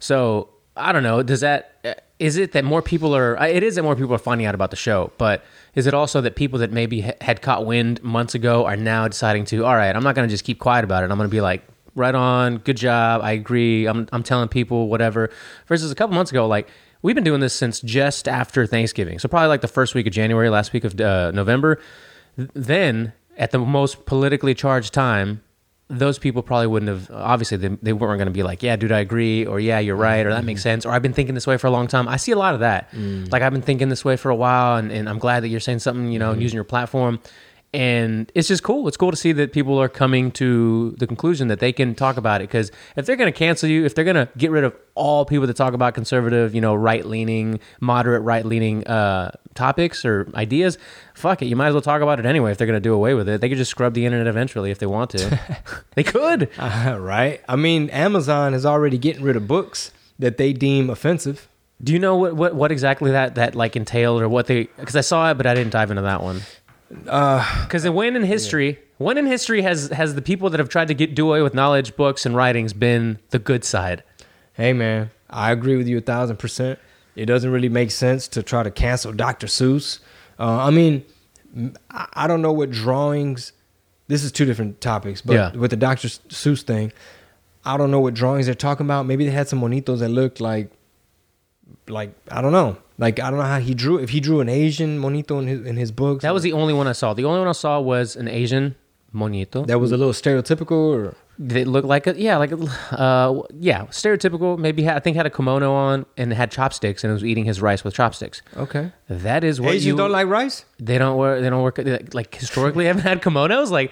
[0.00, 1.22] So I don't know.
[1.22, 3.36] Does that uh, it that more people are?
[3.46, 5.44] It is that more people are finding out about the show, but
[5.76, 9.06] is it also that people that maybe ha- had caught wind months ago are now
[9.06, 9.64] deciding to?
[9.64, 11.10] All right, I'm not going to just keep quiet about it.
[11.10, 11.64] I'm going to be like.
[11.94, 13.20] Right on, good job.
[13.22, 13.86] I agree.
[13.86, 15.30] I'm, I'm telling people whatever.
[15.66, 16.68] Versus a couple months ago, like
[17.02, 19.18] we've been doing this since just after Thanksgiving.
[19.18, 21.80] So probably like the first week of January, last week of uh, November.
[22.36, 25.42] Then at the most politically charged time,
[25.90, 27.10] those people probably wouldn't have.
[27.10, 29.96] Obviously, they, they weren't going to be like, "Yeah, dude, I agree," or "Yeah, you're
[29.96, 30.68] right," or "That makes mm-hmm.
[30.68, 32.54] sense," or "I've been thinking this way for a long time." I see a lot
[32.54, 32.92] of that.
[32.92, 33.30] Mm.
[33.32, 35.58] Like I've been thinking this way for a while, and, and I'm glad that you're
[35.58, 36.12] saying something.
[36.12, 36.42] You know, and mm-hmm.
[36.42, 37.18] using your platform.
[37.72, 38.88] And it's just cool.
[38.88, 42.16] It's cool to see that people are coming to the conclusion that they can talk
[42.16, 42.48] about it.
[42.48, 45.24] Because if they're going to cancel you, if they're going to get rid of all
[45.24, 50.28] people that talk about conservative, you know, right leaning, moderate right leaning uh, topics or
[50.34, 50.78] ideas,
[51.14, 51.46] fuck it.
[51.46, 52.50] You might as well talk about it anyway.
[52.50, 54.72] If they're going to do away with it, they could just scrub the internet eventually
[54.72, 55.40] if they want to.
[55.94, 56.48] they could.
[56.60, 57.40] Uh, right?
[57.48, 61.48] I mean, Amazon is already getting rid of books that they deem offensive.
[61.82, 64.64] Do you know what, what, what exactly that, that like entailed or what they?
[64.64, 66.42] Because I saw it, but I didn't dive into that one.
[66.90, 70.88] Because uh, when in history, when in history has has the people that have tried
[70.88, 74.02] to get do away with knowledge, books, and writings been the good side?
[74.54, 76.78] Hey, man, I agree with you a thousand percent.
[77.14, 79.46] It doesn't really make sense to try to cancel Dr.
[79.46, 80.00] Seuss.
[80.38, 81.04] Uh, I mean,
[81.90, 83.52] I don't know what drawings.
[84.08, 85.52] This is two different topics, but Yeah.
[85.56, 86.08] with the Dr.
[86.08, 86.92] Seuss thing,
[87.64, 89.06] I don't know what drawings they're talking about.
[89.06, 90.70] Maybe they had some monitos that looked like,
[91.88, 93.98] like I don't know, like I don't know how he drew.
[93.98, 96.74] If he drew an Asian monito in his in his books, That was the only
[96.80, 97.14] one I saw.
[97.14, 98.76] The only one I saw was an Asian
[99.12, 99.66] monito.
[99.66, 100.80] that was a little stereotypical.
[100.94, 102.58] Or They looked like a yeah, like a,
[103.06, 104.58] uh, yeah, stereotypical.
[104.58, 107.60] Maybe had, I think had a kimono on and had chopsticks and was eating his
[107.60, 108.42] rice with chopsticks.
[108.56, 110.64] okay, That is what Asians you don't like rice.
[110.78, 111.40] They don't wear.
[111.40, 111.78] They don't work.
[112.12, 113.70] Like historically, haven't had kimonos.
[113.70, 113.90] Like,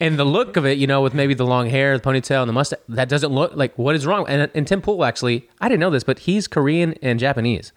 [0.00, 2.48] and the look of it, you know, with maybe the long hair, the ponytail, and
[2.48, 4.24] the mustache, that doesn't look like what is wrong.
[4.28, 7.72] And, and Tim Pool actually, I didn't know this, but he's Korean and Japanese.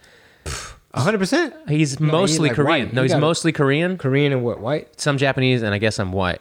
[0.95, 1.55] Hundred percent.
[1.67, 2.87] He's No, he's mostly like Korean.
[2.87, 2.93] white.
[2.93, 3.97] No, You he's gotta- mostly Korean.
[3.97, 4.99] Korean and what white?
[4.99, 6.39] Some Japanese, and I guess I'm white.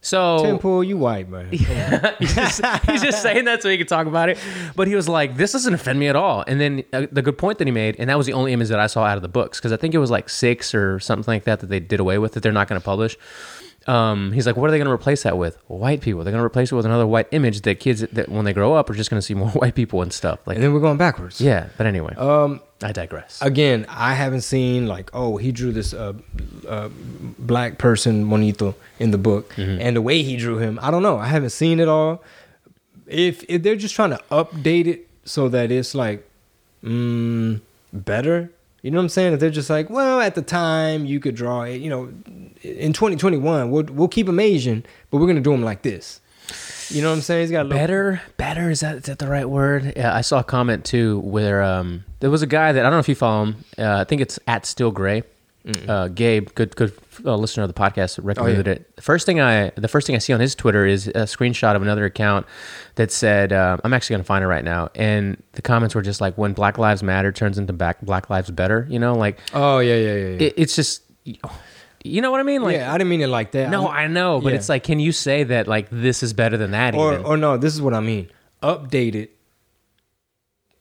[0.00, 1.48] So Tim Pool, you white man.
[2.18, 4.36] he's, just, he's just saying that so he could talk about it.
[4.76, 7.38] But he was like, "This doesn't offend me at all." And then uh, the good
[7.38, 9.22] point that he made, and that was the only image that I saw out of
[9.22, 11.80] the books because I think it was like six or something like that that they
[11.80, 13.16] did away with that they're not going to publish.
[13.86, 15.58] Um, he's like, "What are they going to replace that with?
[15.66, 16.24] White people.
[16.24, 18.72] They're going to replace it with another white image that kids that when they grow
[18.74, 20.80] up are just going to see more white people and stuff." Like, and then we're
[20.80, 21.40] going backwards.
[21.40, 21.68] yeah.
[21.76, 22.60] But anyway, Um.
[22.82, 23.38] I digress.
[23.40, 26.12] Again, I haven't seen like, oh, he drew this uh,
[26.68, 26.90] uh,
[27.38, 29.80] black person monito in the book, Mm-hmm.
[29.80, 31.16] and the way he drew him, I don't know.
[31.16, 32.22] I haven't seen it all.
[33.06, 36.28] If if they're just trying to update it so that it's like,
[36.82, 37.60] mm,
[37.92, 38.50] better,
[38.82, 39.32] you know what I'm saying?
[39.34, 42.12] If they're just like, well, at the time you could draw it, you know,
[42.64, 46.20] in 2021 we'll we'll keep him Asian, but we're gonna do him like this.
[46.90, 47.42] You know what I'm saying?
[47.42, 50.44] He's got better better is that is that the right word yeah i saw a
[50.44, 53.44] comment too where um there was a guy that i don't know if you follow
[53.44, 55.22] him uh, i think it's at still gray
[55.88, 56.92] uh, Gabe, good good
[57.24, 58.96] uh, listener of the podcast, recommended it.
[58.96, 61.74] The first thing I the first thing I see on his Twitter is a screenshot
[61.74, 62.46] of another account
[62.96, 66.20] that said, uh, "I'm actually gonna find it right now." And the comments were just
[66.20, 69.78] like, "When Black Lives Matter turns into Black Black Lives Better," you know, like Oh
[69.78, 70.28] yeah, yeah, yeah.
[70.28, 70.46] yeah.
[70.48, 71.02] it, it's just,
[72.04, 72.62] you know what I mean?
[72.62, 73.70] Like, yeah, I didn't mean it like that.
[73.70, 74.58] no, I know, but yeah.
[74.58, 76.94] it's like, can you say that like this is better than that?
[76.94, 77.24] or even?
[77.24, 78.28] or no, this is what I mean.
[78.62, 79.30] Update it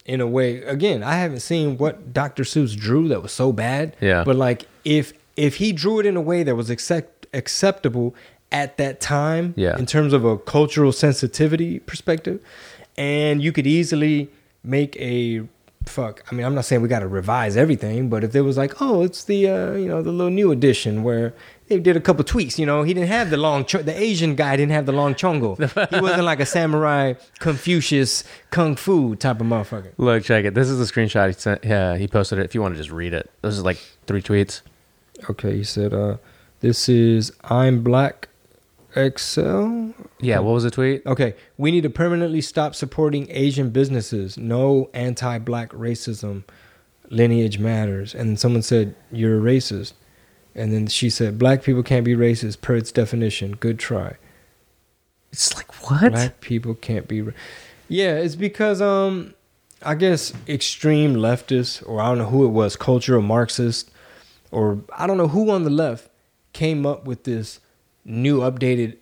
[0.05, 0.61] in a way.
[0.63, 2.43] Again, I haven't seen what Dr.
[2.43, 3.95] Seuss drew that was so bad.
[4.01, 4.23] Yeah.
[4.23, 8.13] But like if if he drew it in a way that was accept, acceptable
[8.51, 9.77] at that time, Yeah.
[9.79, 12.39] in terms of a cultural sensitivity perspective,
[12.97, 14.29] and you could easily
[14.63, 15.41] make a
[15.85, 16.23] fuck.
[16.31, 18.81] I mean, I'm not saying we got to revise everything, but if it was like,
[18.81, 21.33] oh, it's the uh, you know the little new edition where
[21.67, 22.59] they did a couple tweaks.
[22.59, 23.63] You know, he didn't have the long.
[23.63, 25.57] The Asian guy didn't have the long chongo.
[25.89, 29.93] he wasn't like a samurai Confucius kung fu type of motherfucker.
[29.97, 30.53] Look, check it.
[30.53, 31.63] This is the screenshot he sent.
[31.63, 32.45] Yeah, he posted it.
[32.45, 33.77] If you want to just read it, this is like
[34.07, 34.61] three tweets.
[35.29, 36.17] Okay, he said, uh,
[36.59, 38.29] "This is I'm Black
[38.95, 41.05] XL." Yeah, what was the tweet?
[41.05, 44.37] Okay, we need to permanently stop supporting Asian businesses.
[44.37, 46.43] No anti-black racism.
[47.09, 48.15] Lineage matters.
[48.15, 49.93] And someone said, "You're a racist."
[50.55, 53.55] And then she said, "Black people can't be racist per its definition.
[53.55, 54.15] Good try.
[55.31, 56.11] It's like what?
[56.11, 57.33] Black people can't be." Ra-.
[57.87, 59.33] Yeah, it's because um,
[59.81, 63.91] I guess extreme leftists, or I don't know who it was, cultural Marxist,
[64.51, 66.09] or I don't know who on the left
[66.53, 67.59] came up with this
[68.05, 68.97] new updated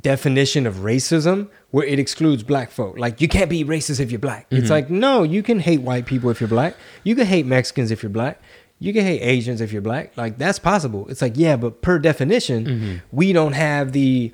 [0.00, 2.98] definition of racism where it excludes black folk.
[2.98, 4.46] Like you can't be racist if you're black.
[4.50, 6.76] It's like no, you can hate white people if you're black.
[7.04, 8.40] You can hate Mexicans if you're black.
[8.80, 10.16] You can hate Asians if you're black.
[10.16, 11.06] Like that's possible.
[11.08, 14.32] It's like yeah, but per definition, we don't have the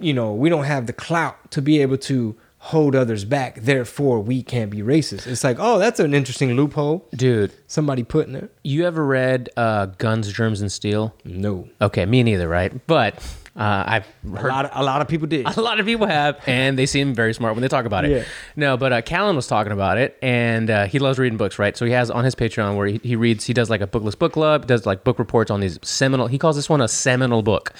[0.00, 3.56] you know, we don't have the clout to be able to hold others back.
[3.56, 5.26] Therefore, we can't be racist.
[5.26, 7.06] It's like, oh, that's an interesting loophole.
[7.14, 8.48] Dude, Somebody put in there.
[8.64, 11.14] you ever read uh, Guns, Germs, and Steel?
[11.24, 11.68] No.
[11.80, 12.72] Okay, me neither, right?
[12.86, 13.22] But
[13.56, 15.46] uh, I've A heard lot, of, a lot of people did.
[15.56, 18.10] a lot of people have, and they seem very smart when they talk about it.
[18.10, 18.24] Yeah.
[18.56, 21.76] No, but uh, Callen was talking about it, and uh, he loves reading books, right?
[21.76, 24.16] So he has on his Patreon where he, he reads, he does like a bookless
[24.16, 26.26] book club, does like book reports on these seminal.
[26.26, 27.72] He calls this one a seminal book,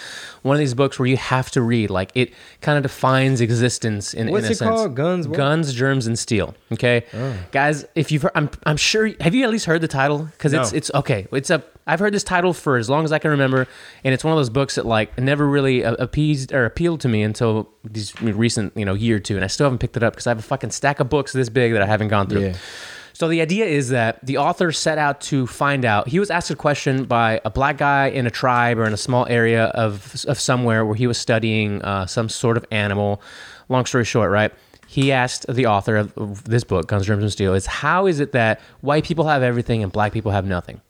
[0.45, 4.13] one of these books where you have to read, like it kind of defines existence
[4.15, 4.69] in, What's in a it sense.
[4.69, 4.95] called?
[4.95, 5.37] Guns what?
[5.37, 6.55] Guns, germs, and steel.
[6.73, 7.35] Okay, Oh.
[7.51, 10.25] guys, if you've, heard, I'm, I'm sure, have you at least heard the title?
[10.25, 10.77] Because it's, No.
[10.77, 11.27] it's okay.
[11.33, 13.67] It's a, I've heard this title for as long as I can remember,
[14.05, 17.23] and it's one of those books that like never really appeased or appealed to me
[17.23, 20.13] until these recent, you know, year or two, and I still haven't picked it up
[20.15, 22.41] because I have a fucking stack of books this big that I haven't gone through.
[22.49, 22.57] Yeah.
[23.15, 26.09] So the idea is that the author set out to find out.
[26.09, 28.97] He was asked a question by a black guy in a tribe or in a
[28.99, 33.23] small area of of somewhere where he was studying uh, some sort of animal.
[33.69, 34.53] Long story short, right?
[34.89, 38.33] He asked the author of- this book, Guns, Germs, and Steel, is how is it
[38.33, 40.81] that white people have everything and black people have nothing?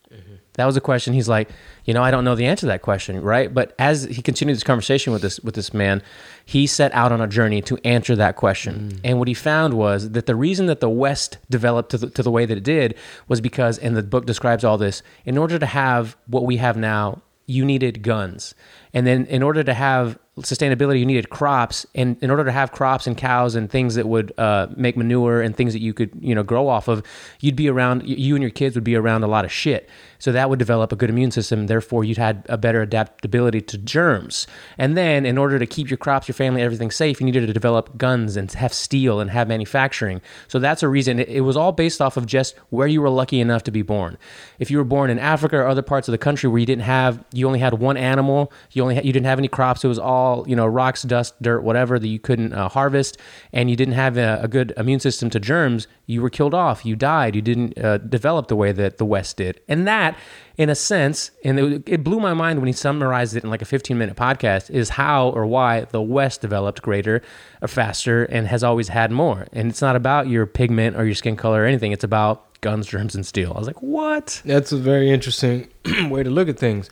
[0.54, 1.14] That was a question.
[1.14, 1.50] He's like,
[1.84, 3.52] you know, I don't know the answer to that question, right?
[3.52, 6.02] But as he continued this conversation with this with this man,
[6.44, 9.00] he set out on a journey to answer that question.
[9.02, 12.22] And what he found was that the reason that the West developed to the, to
[12.22, 12.94] the way that it did
[13.26, 16.76] was because, and the book describes all this, in order to have what we have
[16.76, 18.54] now, you needed guns.
[18.94, 21.86] And then in order to have sustainability, you needed crops.
[21.94, 25.42] And in order to have crops and cows and things that would uh, make manure
[25.42, 27.02] and things that you could, you know, grow off of,
[27.40, 29.88] you'd be around, you and your kids would be around a lot of shit.
[30.18, 31.66] So that would develop a good immune system.
[31.66, 34.46] Therefore, you'd had a better adaptability to germs.
[34.78, 37.52] And then in order to keep your crops, your family, everything safe, you needed to
[37.52, 40.20] develop guns and have steel and have manufacturing.
[40.48, 41.18] So that's a reason.
[41.18, 44.16] It, was all based off of just where you were lucky enough to be born.
[44.58, 46.84] If you were born in Africa or other parts of the country where you didn't
[46.84, 49.84] have, you only had one animal, you only had, you didn't have any crops.
[49.84, 53.18] It was all you know, rocks, dust, dirt, whatever that you couldn't uh, harvest,
[53.52, 55.86] and you didn't have a, a good immune system to germs.
[56.06, 56.84] You were killed off.
[56.84, 57.34] You died.
[57.34, 60.16] You didn't uh, develop the way that the West did, and that,
[60.58, 63.62] in a sense, and it, it blew my mind when he summarized it in like
[63.62, 67.22] a 15 minute podcast, is how or why the West developed greater,
[67.62, 69.46] or faster, and has always had more.
[69.52, 71.92] And it's not about your pigment or your skin color or anything.
[71.92, 73.52] It's about guns, germs, and steel.
[73.54, 74.42] I was like, what?
[74.44, 75.68] That's a very interesting
[76.10, 76.90] way to look at things.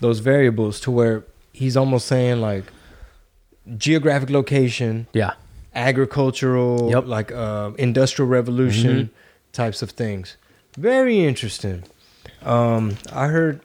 [0.00, 2.64] Those variables to where he's almost saying like
[3.76, 5.32] geographic location, Yeah.
[5.76, 7.06] Agricultural, Yep.
[7.06, 9.10] like uh, industrial revolution
[9.52, 10.36] types of things.
[10.76, 11.84] Very interesting.
[12.44, 13.60] Um, I heard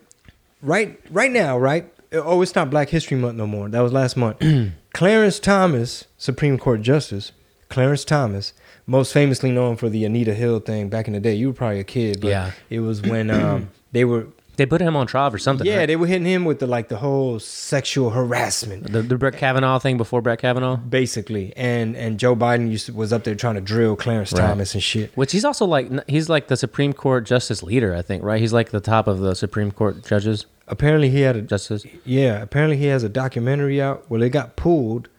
[0.62, 1.92] right right now, right?
[2.14, 3.70] Oh, it's not Black History Month no more.
[3.70, 4.38] That was last month.
[4.94, 7.32] Clarence Thomas, Supreme Court Justice,
[7.70, 8.54] Clarence Thomas,
[8.86, 11.34] most famously known for the Anita Hill thing back in the day.
[11.34, 12.52] You were probably a kid, but Yeah.
[12.70, 14.28] it was when um, they were
[14.62, 15.66] They put him on trial for something.
[15.66, 15.86] yeah, right?
[15.88, 19.80] they were hitting him with the like the whole sexual harassment the, the Brett Kavanaugh
[19.80, 20.76] thing before Brett Kavanaugh.
[20.78, 21.52] basically.
[21.58, 24.42] And and Joe Biden used to, was up there trying to drill Clarence Right.
[24.42, 25.12] Thomas and shit.
[25.18, 28.40] Which he's also like he's like the Supreme Court justice leader, I think, right?
[28.40, 31.86] He's like the top of the Supreme Court judges, Apparently he had a justice.
[32.06, 32.42] yeah.
[32.42, 34.10] Apparently he has a documentary out.
[34.10, 35.10] Well, it got pulled.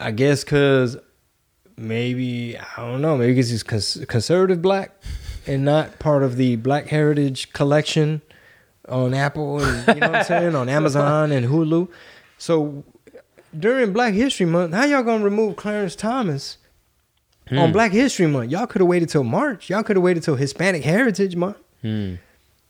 [0.00, 0.96] I guess because
[1.76, 3.16] maybe I don't know.
[3.16, 4.92] Maybe because he's cons- conservative black
[5.46, 8.20] and not part of the Black Heritage Collection
[8.90, 11.88] on Apple and you know what I'm saying on Amazon and Hulu.
[12.38, 12.84] So
[13.58, 16.58] during Black History Month, how y'all gonna remove Clarence Thomas
[17.50, 18.50] on Black History Month?
[18.50, 19.70] Y'all could have waited till March.
[19.70, 21.56] Y'all could have waited till Hispanic Heritage Month.
[21.82, 22.14] Hmm.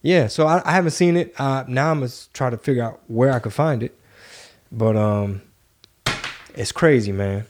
[0.02, 1.38] Yeah, so I, I haven't seen it.
[1.38, 3.94] Uh, now I'm gonna try to figure out where I could find it.
[4.72, 5.42] But um,
[6.54, 7.44] it's crazy, man,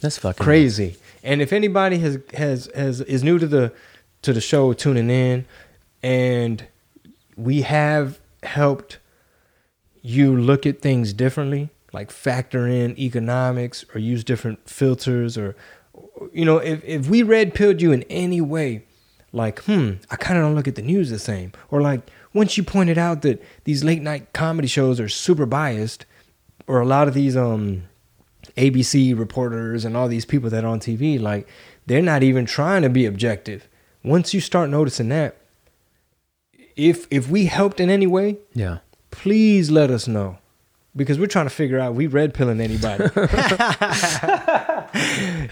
[0.00, 0.96] That's fucking crazy.
[1.22, 3.72] And if anybody has has has is new to the
[4.22, 5.44] to the show, tuning in,
[6.02, 6.64] and
[7.36, 8.98] we have helped
[10.02, 15.56] you look at things differently, like factor in economics or use different filters, or
[16.32, 18.84] you know, if if we red pilled you in any way,
[19.32, 21.52] like, hmm, I kind of don't look at the news the same.
[21.70, 26.06] Or like, once you pointed out that these late night comedy shows are super biased,
[26.66, 27.84] or a lot of these um
[28.56, 31.48] ABC reporters and all these people that are on TV, like,
[31.86, 33.68] they're not even trying to be objective.
[34.02, 35.36] Once you start noticing that,
[36.76, 38.78] if if we helped in any way, Yeah.
[39.10, 40.38] please let us know.
[40.96, 43.04] Because we're trying to figure out we red pilling anybody.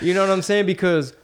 [0.00, 0.66] you know what I'm saying?
[0.66, 1.14] Because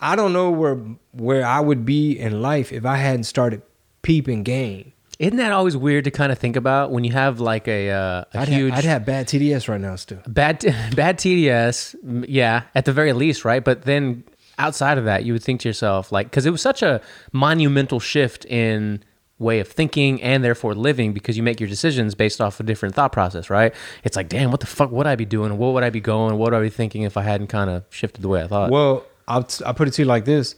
[0.00, 0.74] I don't know where
[1.12, 3.62] where I would be in life if I hadn't started
[4.02, 4.92] peeping game.
[5.18, 8.24] Isn't that always weird to kind of think about when you have like a, uh,
[8.34, 10.18] a I'd, huge ha- I'd have bad TDS right now still.
[10.26, 10.60] bad
[10.94, 12.24] bad TDS?
[12.28, 13.64] Yeah, at the very least, right?
[13.64, 14.24] But then
[14.58, 17.00] outside of that, you would think to yourself like because it was such a
[17.32, 19.02] monumental shift in
[19.38, 22.94] way of thinking and therefore living because you make your decisions based off a different
[22.94, 23.74] thought process, right?
[24.02, 25.58] It's like, damn, what the fuck would I be doing?
[25.58, 26.38] What would I be going?
[26.38, 28.70] What would I be thinking if I hadn't kind of shifted the way I thought?
[28.70, 30.54] Well, I'll, t- I'll put it to you like this: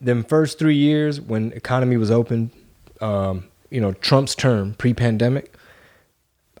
[0.00, 2.52] them first three years when economy was open,
[3.00, 5.56] um, you know, Trump's term pre-pandemic,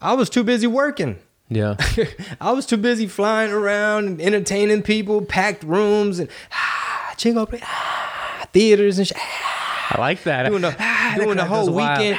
[0.00, 1.18] I was too busy working.
[1.48, 1.76] Yeah.
[2.40, 7.60] I was too busy flying around and entertaining people, packed rooms, and ah, chingo play,
[7.62, 9.16] ah, theaters and shit.
[9.90, 10.48] I like that.
[10.48, 12.18] doing the, Ah, doing the whole weekend.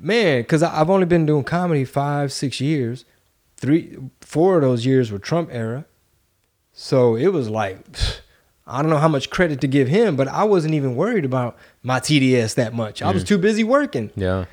[0.00, 3.04] Man, because I've only been doing comedy five, six years.
[3.56, 5.84] Three, four of those years were Trump era.
[6.72, 7.78] So it was like,
[8.66, 11.56] I don't know how much credit to give him, but I wasn't even worried about
[11.82, 13.00] my TDS that much.
[13.02, 13.28] I was Mm.
[13.28, 14.10] too busy working.
[14.16, 14.44] Yeah.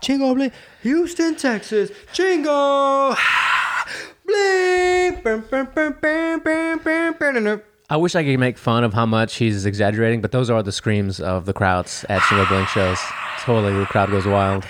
[0.00, 3.16] Chingo bling, Houston, Texas, Chingo.
[4.26, 5.22] Bling.
[7.90, 10.70] I wish I could make fun of how much he's exaggerating, but those are the
[10.70, 13.00] screams of the crowds at Chingo Bling shows.
[13.40, 14.64] Totally, the crowd goes wild.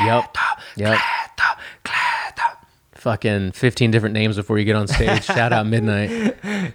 [0.00, 0.36] Yep.
[0.76, 0.98] Yep.
[0.98, 0.98] Yep.
[2.94, 5.24] Fucking 15 different names before you get on stage.
[5.26, 6.10] Shout out Midnight.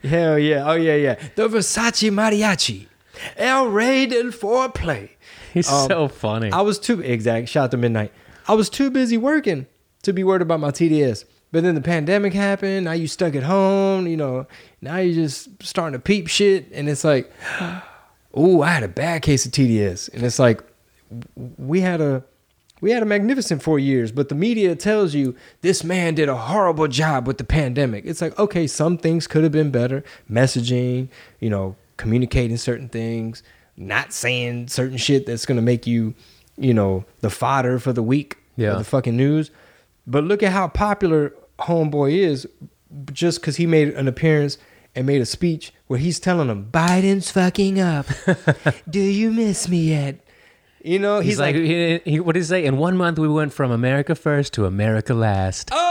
[0.04, 0.64] Hell yeah.
[0.70, 1.16] Oh, yeah, yeah.
[1.36, 2.88] The Versace Mariachi.
[3.36, 5.10] El Rey del Foreplay.
[5.54, 6.52] He's um, so funny.
[6.52, 7.50] I was too, exact.
[7.50, 8.12] Shout out to Midnight.
[8.48, 9.68] I was too busy working
[10.04, 11.26] to be worried about my TDS.
[11.52, 12.86] But then the pandemic happened.
[12.86, 14.08] Now you stuck at home.
[14.08, 14.48] You know,
[14.82, 16.72] now you're just starting to peep shit.
[16.72, 17.32] And it's like,
[18.34, 20.14] oh, I had a bad case of TDS.
[20.14, 20.64] And it's like,
[21.58, 22.24] we had a
[22.80, 26.36] we had a magnificent four years, but the media tells you this man did a
[26.36, 28.06] horrible job with the pandemic.
[28.06, 30.04] It's like, okay, some things could have been better.
[30.30, 33.44] Messaging, you know, communicating certain things,
[33.88, 36.14] not saying certain shit that's gonna make you,
[36.58, 38.76] you know, the fodder for the week Yeah.
[38.76, 39.52] the fucking news.
[40.08, 42.48] But look at how popular Homeboy is
[43.12, 44.58] just because he made an appearance
[44.96, 48.06] and made a speech where he's telling them Biden's fucking up.
[48.90, 50.20] Do you miss me yet?
[50.84, 52.66] You know, he's, he's, like, like, he, he, what did he say?
[52.66, 55.70] In one month, we went from America first to America last.
[55.72, 55.91] oh,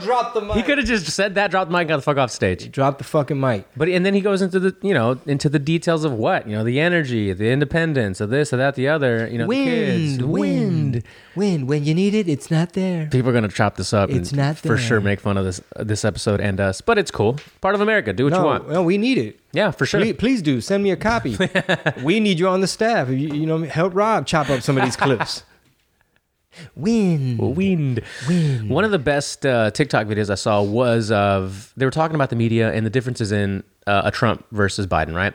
[0.00, 0.56] drop the mic.
[0.56, 2.70] He could have just said that, dropped the mic, got the fuck off stage.
[2.70, 3.66] drop the fucking mic.
[3.76, 6.56] But and then he goes into the you know into the details of what you
[6.56, 9.28] know the energy, the independence of this, of that, the other.
[9.28, 11.04] You know, the kids, Wind, wind,
[11.36, 11.68] wind.
[11.68, 13.06] When you need it, it's not there.
[13.06, 14.10] People are gonna chop this up.
[14.10, 16.98] It's and not for sure make fun of this uh, this episode and us, but
[16.98, 17.38] it's cool.
[17.60, 18.12] Part of America.
[18.12, 18.68] Do what you want.
[18.70, 19.38] no, we need it.
[19.52, 20.00] Yeah, for sure.
[20.00, 21.36] Please, please do send me a copy.
[22.02, 23.08] we need you on the staff.
[23.08, 25.44] You, you know, help Rob chop up some of these clips.
[26.74, 28.02] Wind, Wind.
[28.28, 28.70] wind.
[28.70, 32.30] One of the best uh, TikTok videos I saw was of they were talking about
[32.30, 35.34] the media and the differences in uh, a Trump versus Biden, right?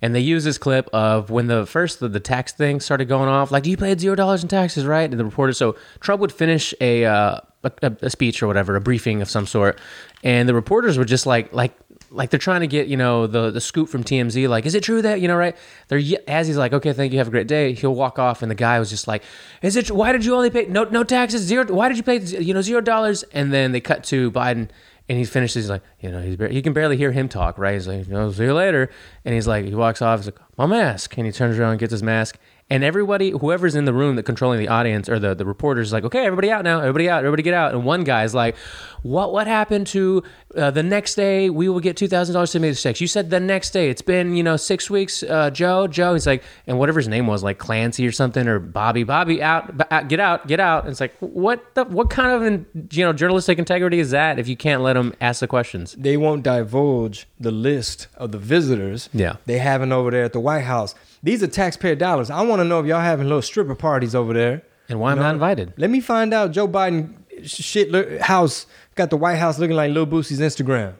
[0.00, 3.28] And they use this clip of when the first the, the tax thing started going
[3.28, 5.08] off, like do you paid zero dollars in taxes, right?
[5.08, 8.80] And the reporter, so Trump would finish a, uh, a a speech or whatever, a
[8.80, 9.78] briefing of some sort,
[10.24, 11.72] and the reporters were just like like
[12.12, 14.48] like they're trying to get you know the the scoop from TMZ.
[14.48, 15.56] Like, is it true that you know right?
[15.88, 17.72] They're as he's like, okay, thank you, have a great day.
[17.72, 19.22] He'll walk off, and the guy was just like,
[19.62, 19.90] is it?
[19.90, 21.64] Why did you only pay no no taxes zero?
[21.72, 23.22] Why did you pay you know zero dollars?
[23.32, 24.68] And then they cut to Biden.
[25.08, 25.64] And he finishes.
[25.64, 27.74] He's like, you know, he's he can barely hear him talk, right?
[27.74, 28.88] He's like, you know, see you later.
[29.24, 30.20] And he's like, he walks off.
[30.20, 31.16] He's like, my mask.
[31.18, 32.38] And he turns around, and gets his mask.
[32.72, 35.92] And everybody, whoever's in the room that controlling the audience or the, the reporters, is
[35.92, 37.74] like, okay, everybody out now, everybody out, everybody get out.
[37.74, 38.56] And one guy's like,
[39.02, 40.22] what what happened to
[40.56, 41.50] uh, the next day?
[41.50, 43.00] We will get two thousand dollars to make the checks.
[43.00, 43.90] You said the next day.
[43.90, 45.22] It's been you know six weeks.
[45.22, 46.14] Uh, Joe, Joe.
[46.14, 49.76] He's like, and whatever his name was, like Clancy or something, or Bobby, Bobby, out,
[49.76, 50.84] b- out get out, get out.
[50.84, 52.66] And it's like, what the what kind of
[52.96, 55.94] you know journalistic integrity is that if you can't let them ask the questions?
[55.98, 59.36] they won't divulge the list of the visitors Yeah.
[59.46, 60.94] they haven't over there at the White House.
[61.22, 62.30] These are taxpayer dollars.
[62.30, 64.62] I want to know if y'all having little stripper parties over there.
[64.88, 65.22] And why I'm No.
[65.22, 65.72] not invited?
[65.76, 67.14] Let me find out Joe Biden
[67.44, 70.94] shit house got the White House looking like Lil Boosie's Instagram.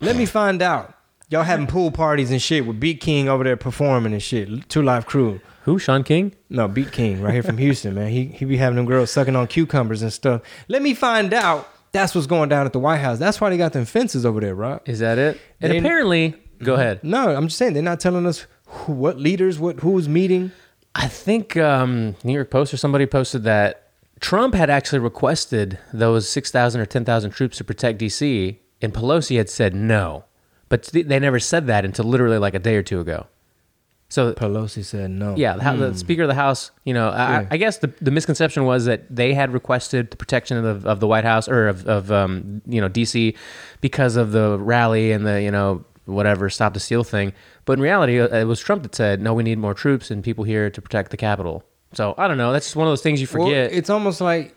[0.00, 0.94] Let me find out.
[1.28, 4.68] Y'all having pool parties and shit with Beat King over there performing and shit.
[4.68, 5.40] Two Live Crew.
[5.64, 5.78] Who?
[5.78, 6.34] Shaun King?
[6.48, 8.08] No, Beat King, right here from Houston, man.
[8.10, 10.42] He he be having them girls sucking on cucumbers and stuff.
[10.68, 11.68] Let me find out.
[11.92, 13.18] That's what's going down at the White House.
[13.18, 14.82] That's why they got them fences over there, Rob.
[14.86, 15.40] Is that it?
[15.60, 16.80] And They- apparently, go mm-hmm.
[16.80, 17.00] ahead.
[17.04, 20.52] No, I'm just saying they're not telling us who, what leaders, what who's meeting.
[20.94, 23.90] I think um, New York Post or somebody posted that
[24.20, 29.48] Trump had actually requested those 6,000 or 10,000 troops to protect D.C., and Pelosi had
[29.48, 30.24] said no.
[30.68, 33.26] But th- they never said that until literally like a day or two ago.
[34.08, 35.36] So, Pelosi said no.
[35.36, 37.48] yeah, the, hou- the Speaker of the House, you know, I, Yeah.
[37.52, 41.06] I guess the, the misconception was that they had requested the protection of, of the
[41.06, 43.36] White House or of, of um, you know, D.C.
[43.80, 47.32] because of the rally and the, you know, whatever, stop the steal thing.
[47.64, 50.22] But in reality, uh, it was Trump that said, no, we need more troops and
[50.24, 51.64] people here to protect the Capitol.
[51.94, 52.52] So I don't know.
[52.52, 53.72] That's just one of those things you Well, forget.
[53.72, 54.54] it's almost like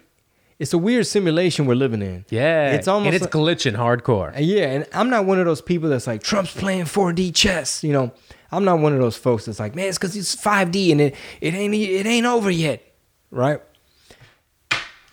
[0.60, 2.26] it's a weird simulation we're living in.
[2.30, 4.34] yeah, it's almost and it's like- glitching hardcore.
[4.38, 7.84] Yeah, and I'm not one of those people that's like Trump's playing 4D chess.
[7.84, 8.12] You know,
[8.52, 11.16] I'm not one of those folks that's like, man, it's because it's 5D and it
[11.42, 12.84] it ain't it ain't over yet,
[13.32, 13.62] right?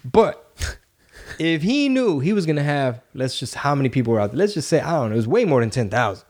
[0.05, 0.47] But
[1.39, 4.39] if he knew he was gonna have, let's just how many people were out there?
[4.39, 6.27] Let's just say I don't know, it was way more than ten thousand.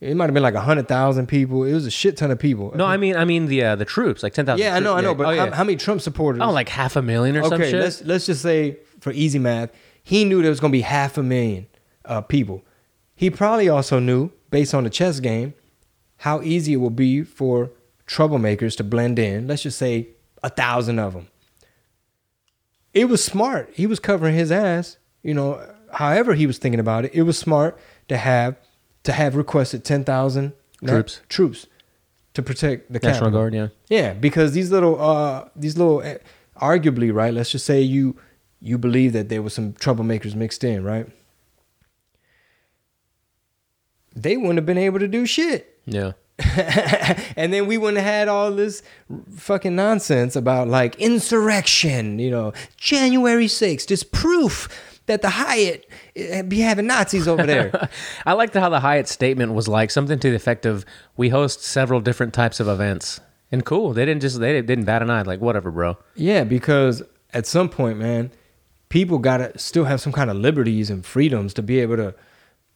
[0.00, 1.64] It might have been like hundred thousand people.
[1.64, 2.72] It was a shit ton of people.
[2.76, 4.64] No, I mean, I mean the uh, the troops, like ten thousand.
[4.64, 5.54] yeah, I know, I know, but oh, how, yeah.
[5.54, 6.40] how many Trump supporters?
[6.40, 7.80] oh, like half a million or some okay, shit.
[7.80, 9.70] let's let's just say for easy math,
[10.02, 11.66] he knew there was gonna be half a million
[12.04, 12.64] uh, people.
[13.16, 15.54] He probably also knew, based on the chess game,
[16.18, 17.72] how easy it will be for
[18.06, 19.48] troublemakers to blend in.
[19.48, 20.10] Let's just say
[20.44, 21.26] a thousand of them.
[22.94, 23.70] It was smart.
[23.74, 24.98] He was covering his ass.
[25.24, 25.60] You know,
[25.92, 27.76] however he was thinking about it, it was smart
[28.06, 28.56] to have
[29.08, 30.52] to have requested ten thousand
[30.86, 31.22] Troops.
[31.30, 31.66] troops
[32.34, 33.30] to protect the National.
[33.30, 33.68] Guard, yeah.
[33.88, 36.18] Yeah, because these little, uh, these little, uh,
[36.60, 37.32] arguably, right?
[37.32, 38.16] Let's just say you
[38.60, 41.06] you believe that there was some troublemakers mixed in, right?
[44.14, 46.12] They wouldn't have been able to do shit, Yeah.
[47.36, 48.82] and then we wouldn't have had all this
[49.34, 52.18] fucking nonsense about like insurrection.
[52.20, 54.68] You know, January 6th, this proof
[55.08, 55.90] that the Hyatt
[56.32, 57.88] uh, be having Nazis over there.
[58.26, 60.86] I liked how the Hyatt statement was like something to the effect of,
[61.16, 65.02] "We host several different types of events." And cool, they didn't just they didn't bat
[65.02, 65.22] an eye.
[65.22, 65.98] Like whatever, bro.
[66.14, 67.02] Yeah, because
[67.34, 68.30] at some point, man,
[68.88, 72.14] people gotta still have some kind of liberties and freedoms to be able to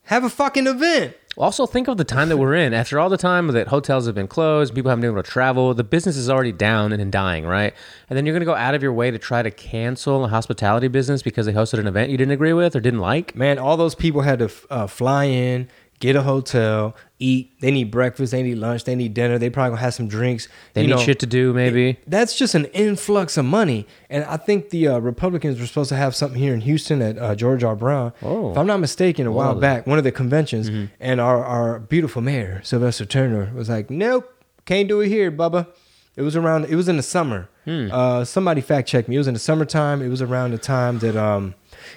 [0.05, 1.15] have a fucking event.
[1.37, 2.75] Also, think of the time that we're in.
[2.75, 5.73] After all the time that hotels have been closed, people haven't been able to travel,
[5.73, 7.73] the business is already down and dying, right?
[8.11, 10.29] And then you're going to go out of your way to try to cancel a
[10.29, 13.35] hospitality business because they hosted an event you didn't agree with or didn't like.
[13.35, 15.69] Man, all those people had to uh, fly in,
[16.03, 17.59] get a hotel, eat.
[17.61, 19.39] They need breakfast, they need lunch, they need dinner.
[19.39, 20.49] They probably gonna have some drinks.
[20.75, 21.01] They you need know.
[21.01, 21.99] shit to do, maybe.
[22.07, 25.97] That's just an influx of money, and I think the uh, Republicans were supposed to
[25.97, 27.77] have something here in Houston at uh, George R.
[27.77, 28.13] Brown.
[28.23, 28.51] Oh.
[28.51, 30.87] If I'm not mistaken, a while back, one of the conventions, Mm-hmm.
[31.01, 34.27] and our our beautiful mayor Sylvester Turner was like, "Nope,
[34.67, 35.69] can't do it here, Bubba."
[36.17, 36.67] It was around.
[36.67, 37.49] It was in the summer.
[37.65, 37.89] Hmm.
[37.91, 39.15] Uh, somebody fact checked me.
[39.15, 40.03] It was in the summertime.
[40.03, 41.55] It was around the time that um,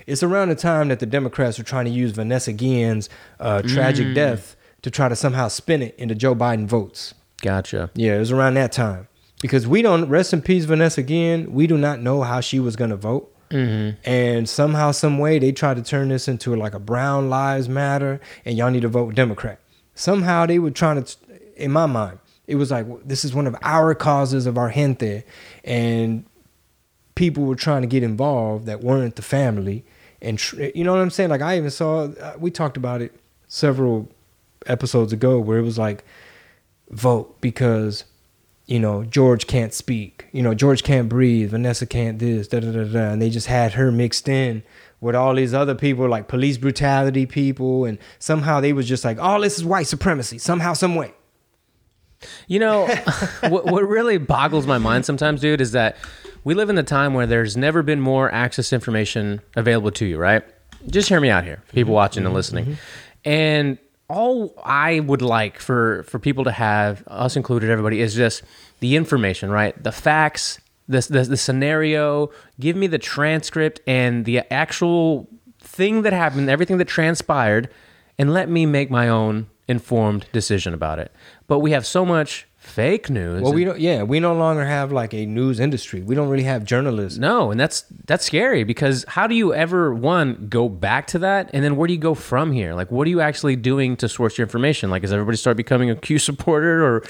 [0.08, 3.10] it's around the time that the Democrats were trying to use Vanessa Guillen's
[3.40, 4.14] uh, tragic Hmm.
[4.14, 7.14] death to try to somehow spin it into Joe Biden votes.
[7.42, 7.90] Gotcha.
[7.96, 9.08] Yeah, it was around that time
[9.42, 11.52] because we don't rest in peace Vanessa again.
[11.52, 13.98] We do not know how she was gonna vote, Mm-hmm.
[14.10, 18.20] and somehow, some way, they tried to turn this into like a Brown Lives Matter,
[18.44, 19.60] and y'all need to vote Democrat.
[19.94, 21.16] Somehow, they were trying to,
[21.56, 22.18] in my mind,
[22.48, 25.24] it was like this is one of our causes of our gente,
[25.64, 26.26] and
[27.16, 29.84] people were trying to get involved that weren't the family,
[30.22, 31.30] and tr- you know what I'm saying?
[31.30, 33.14] Like I even saw, uh, we talked about it
[33.48, 34.10] several
[34.68, 36.04] episodes ago, where it was like
[36.90, 38.04] vote because
[38.68, 42.72] you know George can't speak, you know George can't breathe, Vanessa can't this, da da
[42.72, 44.64] da da, and they just had her mixed in
[45.02, 49.20] with all these other people like police brutality people, and somehow they was just like,
[49.20, 51.14] all this is white supremacy somehow, some way.
[52.48, 52.88] You know,
[53.42, 55.96] what, what really boggles my mind sometimes, dude, is that
[56.46, 60.18] we live in the time where there's never been more access information available to you,
[60.18, 60.44] right?
[60.88, 61.94] Just hear me out here, people mm-hmm.
[61.94, 62.36] watching and mm-hmm.
[62.36, 62.66] listening.
[62.66, 63.30] Mm-hmm.
[63.30, 63.78] And
[64.08, 68.44] all I would like for for people to have, us included, everybody, is just
[68.80, 69.82] the information, right?
[69.84, 72.30] The facts, the the, the scenario.
[72.60, 75.28] Give me the transcript and the actual
[75.60, 77.70] thing that happened, everything that transpired,
[78.20, 81.12] and let me make my own informed decision about it.
[81.48, 83.42] But we have so much fake news.
[83.42, 83.80] Well, we don't.
[83.80, 86.02] Yeah, we no longer have like a news industry.
[86.02, 87.18] We don't really have journalists.
[87.20, 91.50] No, and that's that's scary because how do you ever one go back to that,
[91.54, 92.74] and then where do you go from here?
[92.74, 94.90] Like, what are you actually doing to source your information?
[94.90, 97.04] Like, does everybody start becoming a Q supporter, or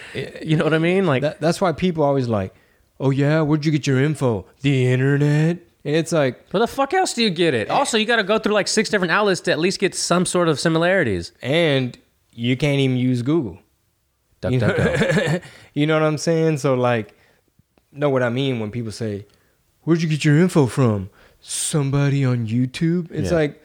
[0.43, 1.05] you know what I mean?
[1.05, 2.53] Like, That, that's why people always like,
[2.99, 4.45] oh yeah, where'd you get your info?
[4.61, 5.57] The internet.
[5.85, 7.69] And it's like, where the fuck else do you get it?
[7.69, 10.25] Also, you got to go through like six different outlets to at least get some
[10.25, 11.31] sort of similarities.
[11.43, 11.95] and
[12.37, 13.59] you can't even use Google.
[14.41, 15.39] Duck, You duck, know,
[15.73, 16.57] you know what I'm saying?
[16.57, 17.13] So like,
[17.91, 19.25] know what I mean when people say,
[19.83, 21.09] "Where'd you get your info from?"
[21.39, 23.11] Somebody on YouTube.
[23.11, 23.35] It's Yeah.
[23.37, 23.63] like,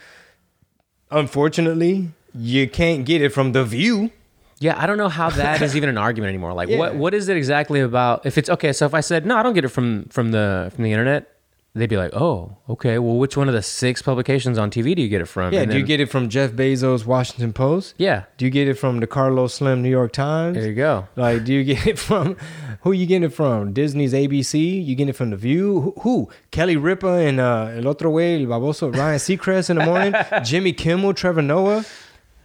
[1.10, 4.10] unfortunately, you can't get it from the View.
[4.58, 6.52] Yeah, I don't know how that is even an argument anymore.
[6.52, 6.78] Like, Yeah.
[6.78, 8.26] what what is it exactly about?
[8.26, 10.70] If it's okay, so if I said no, I don't get it from from the
[10.74, 11.29] from the internet,
[11.74, 12.98] they'd be like, oh, okay.
[12.98, 15.52] Well, which one of the six publications on TV do you get it from?
[15.52, 15.60] Yeah.
[15.60, 17.94] And do you then- get it from Jeff Bezos' Washington Post?
[17.96, 20.56] Yeah, Do you get it from the Carlos Slim New York Times?
[20.56, 21.06] there you go.
[21.16, 22.36] Like, do you get it from
[22.82, 23.72] who you getting it from?
[23.72, 24.84] Disney's ABC?
[24.84, 25.80] You getting it from The View?
[25.80, 25.94] Who?
[26.00, 26.28] who?
[26.50, 30.14] Kelly Ripa and uh, El Otro Way, El Baboso, Ryan Seacrest in the morning,
[30.44, 31.84] Jimmy Kimmel, Trevor Noah,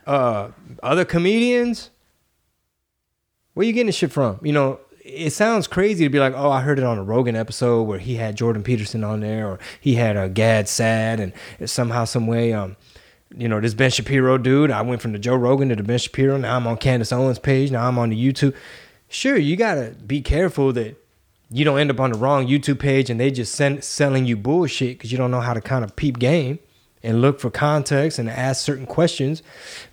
[0.05, 0.49] uh,
[0.83, 1.89] other comedians.
[3.55, 4.39] Where you getting this shit from?
[4.43, 7.35] You know, it sounds crazy to be like, oh, I heard it on a Rogan
[7.35, 11.31] episode where he had Jordan Peterson on there, or he had a Gad Saad, and
[11.69, 12.75] somehow, some way, um,
[13.37, 14.71] you know, this Ben Shapiro dude.
[14.71, 16.37] I went from the Joe Rogan to the Ben Shapiro.
[16.37, 17.69] Now I'm on Candace Owens' page.
[17.69, 18.55] Now I'm on the YouTube.
[19.07, 20.99] Sure, you gotta be careful that
[21.51, 24.35] you don't end up on the wrong YouTube page and they just send selling you
[24.35, 26.57] bullshit because you don't know how to kind of peep game
[27.03, 29.43] and look for context and ask certain questions.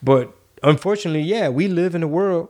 [0.03, 2.49] But unfortunately, yeah, we live in a world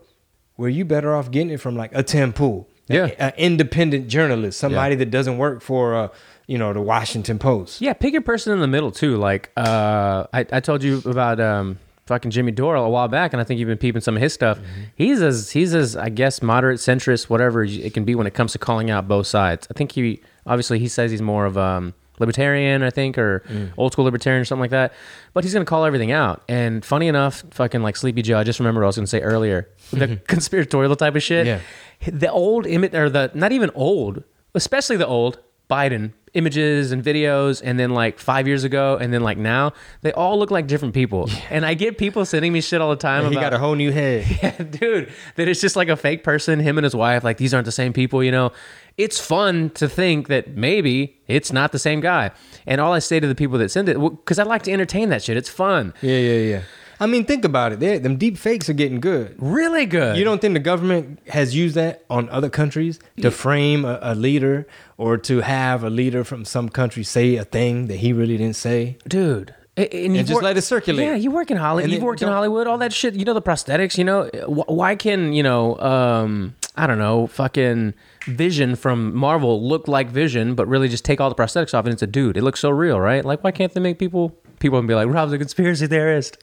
[0.62, 3.06] where you better off getting it from like a Tim Pool, Yeah.
[3.18, 5.00] an independent journalist, somebody Yeah.
[5.00, 6.08] that doesn't work for, uh,
[6.46, 7.80] you know, the Washington Post.
[7.80, 9.16] Yeah, pick your person in the middle too.
[9.16, 13.40] Like uh, I, I told you about um, fucking Jimmy Dore a while back, and
[13.40, 14.60] I think you've been peeping some of his stuff.
[14.94, 18.52] He's as he's as I guess moderate, centrist, whatever it can be when it comes
[18.52, 19.66] to calling out both sides.
[19.68, 23.70] I think he obviously he says he's more of um libertarian, I think, or mm.
[23.76, 24.94] old school libertarian or something like that.
[25.34, 26.42] But he's gonna call everything out.
[26.48, 29.20] And funny enough, fucking like Sleepy Joe, I just remember what I was gonna say
[29.20, 29.68] earlier.
[29.90, 29.98] Mm-hmm.
[29.98, 31.46] The conspiratorial type of shit.
[31.46, 31.60] Yeah.
[32.06, 34.24] The old image or the not even old,
[34.54, 35.38] especially the old
[35.70, 40.12] Biden images and videos and then like five years ago and then like now they
[40.12, 43.24] all look like different people and i get people sending me shit all the time
[43.24, 44.24] And he about got a whole new head.
[44.42, 47.52] yeah, dude, that it's just like a fake person, him and his wife, like these
[47.52, 48.50] aren't the same people, you know.
[48.96, 52.30] It's fun to think that maybe it's not the same guy.
[52.66, 55.08] And all I say to the people that send it, because I like to entertain
[55.10, 55.94] that shit, it's fun.
[56.02, 56.62] Yeah, yeah, yeah.
[57.02, 57.80] I mean, think about it.
[57.80, 59.34] They, them deep fakes are getting good.
[59.38, 60.16] Really good.
[60.16, 64.14] You don't think the government has used that on other countries to frame a, a
[64.14, 64.66] leader
[64.96, 68.56] or to have a leader from some country say a thing that he really didn't
[68.56, 68.96] say?
[69.08, 69.54] dude.
[69.76, 71.06] a- And, you just let it circulate.
[71.06, 71.90] Yeah, you work in Hollywood.
[71.90, 72.66] You've worked in Hollywood.
[72.66, 73.14] All that shit.
[73.14, 73.98] You know the prosthetics.
[73.98, 75.78] You know why can you know?
[75.80, 77.26] Um, I don't know.
[77.26, 77.94] Fucking
[78.26, 81.92] Vision from Marvel look like Vision, but really just take all the prosthetics off and
[81.92, 82.36] it's a dude.
[82.36, 83.24] It looks so real, right?
[83.24, 84.30] Like, why can't they make people?
[84.60, 86.38] People can be like, Rob's a conspiracy theorist.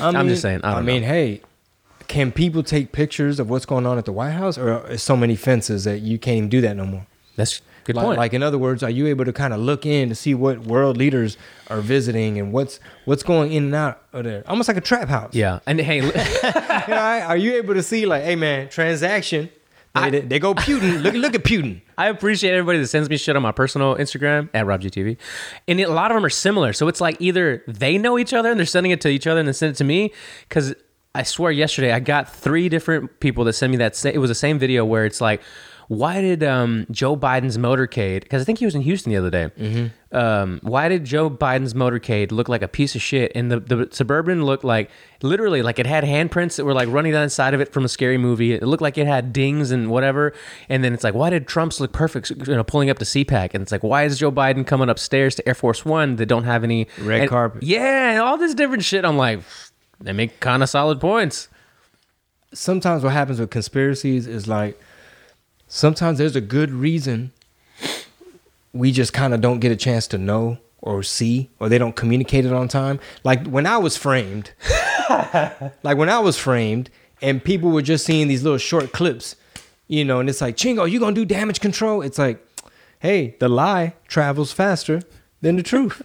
[0.00, 1.40] I I'm just saying, I I, mean, hey,
[2.08, 5.16] can people take pictures of what's going on at the White House, or is so
[5.16, 7.06] many fences that you can't even do that no more?
[7.36, 8.18] That's good like, point.
[8.18, 10.60] like in other words, are you able to kind of look in to see what
[10.60, 11.36] world leaders
[11.68, 14.44] are visiting and what's what's going in and out of there?
[14.46, 15.34] Almost like a trap house.
[15.34, 16.96] yeah, and hey, You know,
[17.26, 19.50] are you able to see like, hey man, transaction?
[19.94, 21.02] They, they, they go Putin.
[21.02, 21.80] look look at Putin.
[21.98, 25.16] I appreciate everybody that sends me shit on my personal Instagram at RobGTV.
[25.68, 26.72] And a lot of them are similar.
[26.72, 29.38] So it's like either they know each other and they're sending it to each other
[29.40, 30.12] and then send it to me.
[30.48, 30.74] Because
[31.14, 33.94] I swear yesterday I got three different people that sent me that.
[33.94, 35.40] Sa- it was the same video where it's like,
[35.94, 38.20] why did um, Joe Biden's motorcade?
[38.22, 39.90] Because I think he was in Houston the other day.
[40.12, 43.32] Um, why did Joe Biden's motorcade look like a piece of shit?
[43.34, 44.90] And the, the suburban looked like
[45.22, 47.84] literally like it had handprints that were like running down the side of it from
[47.84, 48.52] a scary movie.
[48.52, 50.32] It looked like it had dings and whatever.
[50.68, 52.30] And then it's like, why did Trump's look perfect?
[52.30, 55.34] You know, pulling up to CPAC, and it's like, why is Joe Biden coming upstairs
[55.36, 57.62] to Air Force One that don't have any Red and- carpet.
[57.64, 59.04] Yeah, and all this different shit.
[59.04, 59.40] I'm like,
[60.00, 61.48] they make kind of solid points.
[62.52, 64.80] Sometimes what happens with conspiracies is like
[65.74, 67.32] sometimes there's a good reason
[68.72, 71.96] we just kind of don't get a chance to know or see or they don't
[71.96, 73.00] communicate it on time.
[73.24, 74.52] Like when I was framed,
[75.82, 76.90] like when I was framed
[77.20, 79.34] and people were just seeing these little short clips,
[79.88, 82.02] you know, and it's like, Chingo, you gonna do damage control?
[82.02, 82.46] It's like,
[83.00, 85.02] hey, the lie travels faster
[85.40, 86.02] than the truth,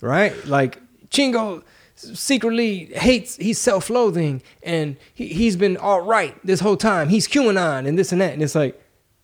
[0.00, 0.34] right?
[0.46, 0.80] Like
[1.10, 1.62] Chingo
[1.94, 7.10] secretly hates, he's self-loathing, and he, he's been all right this whole time.
[7.10, 8.80] He's QAnon and this and that, and it's like,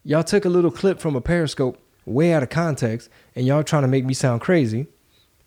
[0.07, 3.83] y'all took a little clip from a Periscope way out of context, and y'all trying
[3.83, 4.87] to make me sound crazy,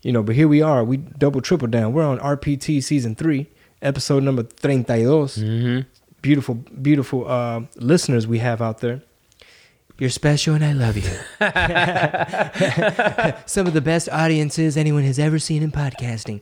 [0.01, 0.21] you know.
[0.21, 1.93] But here we are, we double triple down.
[1.93, 3.47] We're on RPT season three,
[3.81, 5.03] episode number 32.
[5.03, 5.79] Mm-hmm.
[6.21, 9.01] Beautiful, beautiful uh, listeners we have out there.
[9.97, 11.03] You're special and I love you.
[13.45, 16.41] Some of the best audiences anyone has ever seen in podcasting.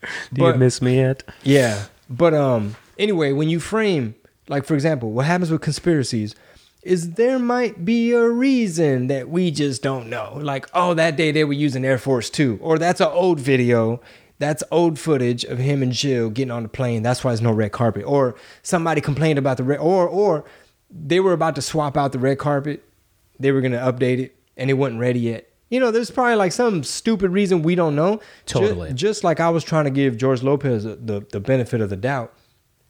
[0.00, 1.22] Do But- you miss me yet?
[1.42, 1.84] Yeah.
[2.08, 4.14] But um anyway, when you frame
[4.48, 6.34] like for example, what happens with conspiracies
[6.82, 10.38] is there might be a reason that we just don't know.
[10.40, 14.00] Like, oh, that day they were using Air Force 2 or that's an old video.
[14.38, 17.02] That's old footage of him and Jill getting on the plane.
[17.02, 18.04] That's why there's no red carpet.
[18.06, 20.44] Or somebody complained about the red or or
[20.90, 22.82] they were about to swap out the red carpet.
[23.38, 25.46] They were going to update it and it wasn't ready yet.
[25.68, 28.20] You know, there's probably like some stupid reason we don't know.
[28.46, 28.92] Totally.
[28.92, 32.34] just like I was trying to give George Lopez the, the benefit of the doubt.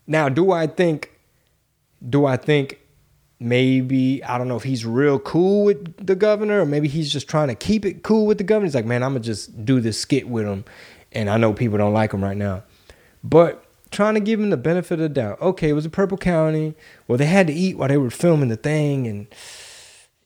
[0.06, 1.10] Now, do I think,
[2.08, 2.80] do I think
[3.40, 7.26] maybe, I don't know if he's real cool with the governor or maybe he's just
[7.28, 8.66] trying to keep it cool with the governor.
[8.66, 10.64] He's like, man, I'm to just do this skit with him.
[11.12, 12.62] And I know people don't like him right now.
[13.24, 15.40] But trying to give him the benefit of the doubt.
[15.40, 16.74] Okay, it was a Purple County.
[17.08, 19.06] Well, they had to eat while they were filming the thing.
[19.06, 19.26] And,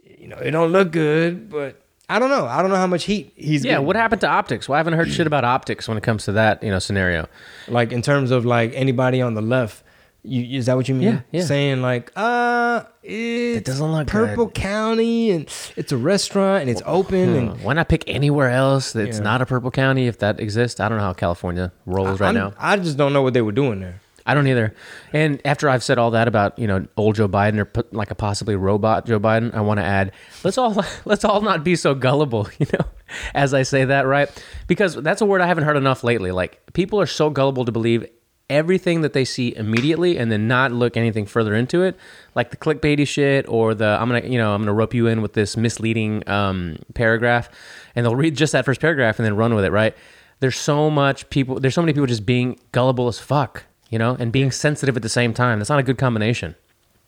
[0.04, 2.46] you know, it don't look good, but I don't know.
[2.46, 3.86] I don't know how much heat he's Yeah, getting.
[3.86, 4.68] what happened to optics?
[4.68, 7.28] Well, I haven't heard shit about optics when it comes to that, you know, scenario.
[7.68, 9.84] like in terms of like anybody on the left
[10.26, 11.09] You, is that what you mean?
[11.09, 11.44] Yeah, yeah.
[11.44, 14.55] Saying like, uh, it doesn't look Purple good.
[14.55, 15.46] County and
[15.76, 19.22] it's a restaurant and it's open and Uh, Why not pick anywhere else that's Yeah.
[19.24, 20.80] not a purple county if that exists?
[20.80, 22.52] I don't know how California rolls right I'm- now.
[22.59, 24.01] I just don't know what they were doing there.
[24.26, 24.72] I don't either.
[25.12, 28.10] And after I've said all that about you know old Joe Biden or put like
[28.10, 31.76] a possibly robot Joe Biden, I want to add let's all let's all not be
[31.76, 32.48] so gullible.
[32.59, 32.86] You know,
[33.34, 34.30] as I say that right
[34.66, 36.30] because that's a word I haven't heard enough lately.
[36.32, 38.06] Like people are so gullible to believe
[38.50, 41.96] everything that they see immediately and then not look anything further into it
[42.34, 45.22] like the clickbaity shit or the i'm gonna you know i'm gonna rope you in
[45.22, 47.48] with this misleading um, paragraph
[47.94, 49.96] and they'll read just that first paragraph and then run with it right?
[50.40, 54.16] There's so much people there's so many people just being gullible as fuck you know
[54.18, 55.58] and being sensitive at the same time.
[55.58, 56.54] That's not a good combination.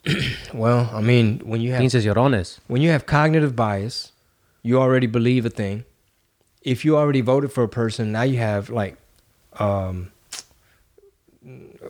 [0.53, 4.13] Well, I mean, when you have llorones when you have cognitive bias,
[4.63, 5.83] you already believe a thing.
[6.61, 8.97] If you already voted for a person, now you have like,
[9.59, 10.11] um,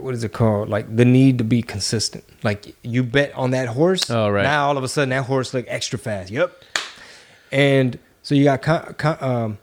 [0.02, 0.70] what is it called?
[0.70, 2.24] Like the need to be consistent.
[2.44, 4.10] Like you bet on that horse.
[4.10, 4.44] Oh, right.
[4.44, 6.32] Now all of a sudden that horse look extra fast.
[6.32, 6.52] Yep.
[7.52, 9.58] And so you got co- co- um,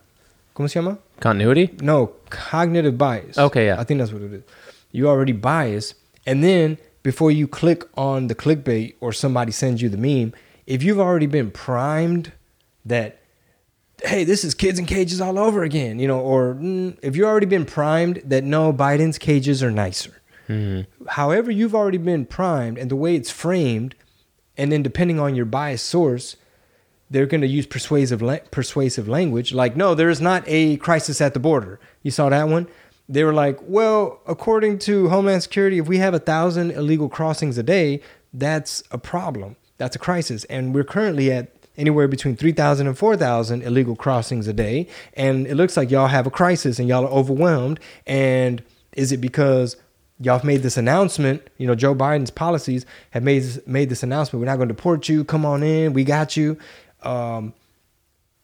[0.54, 0.98] ¿cómo se llama?
[1.20, 3.38] continuity No, cognitive bias.
[3.38, 3.80] Okay, yeah.
[3.80, 4.42] I think that's what it is.
[4.92, 5.94] You already biased,
[6.26, 10.32] and then before you click on the clickbait or somebody sends you the meme,
[10.66, 12.32] if you've already been primed
[12.84, 13.20] that,
[14.02, 17.26] hey, this is kids in cages all over again, you know, or mm, if you've
[17.26, 20.20] already been primed that no, Biden's cages are nicer.
[20.48, 21.06] Mm-hmm.
[21.08, 23.94] However, you've already been primed, and the way it's framed,
[24.56, 26.36] and then depending on your bias source,
[27.10, 29.52] they're going to use persuasive la- persuasive language.
[29.52, 31.78] Like no there is not a crisis at the border.
[32.02, 32.66] You saw that one?
[33.08, 37.58] They were like well according to homeland security if we have a thousand illegal crossings
[37.58, 38.00] a day
[38.34, 39.56] that's a problem.
[39.78, 40.44] That's a crisis.
[40.44, 44.88] And we're currently at anywhere between 3000 and 4000 illegal crossings a day.
[45.14, 47.80] And it looks like y'all have a crisis and y'all are overwhelmed.
[48.06, 48.62] And
[48.92, 49.76] is it because
[50.20, 51.42] y'all have made this announcement.
[51.58, 54.40] You know, Joe Biden's policies have made this, made this announcement.
[54.40, 55.24] We're not going to deport you.
[55.24, 55.92] Come on in.
[55.92, 56.58] We got you.
[57.02, 57.54] Um,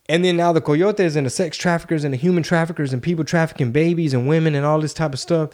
[0.08, 3.24] and then now the coyotes and the sex traffickers and the human traffickers and people
[3.24, 5.50] trafficking babies and women and all this type of stuff,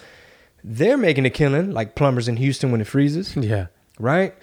[0.64, 3.66] they're making a killing like plumbers in Houston when it freezes, yeah
[3.98, 4.34] right?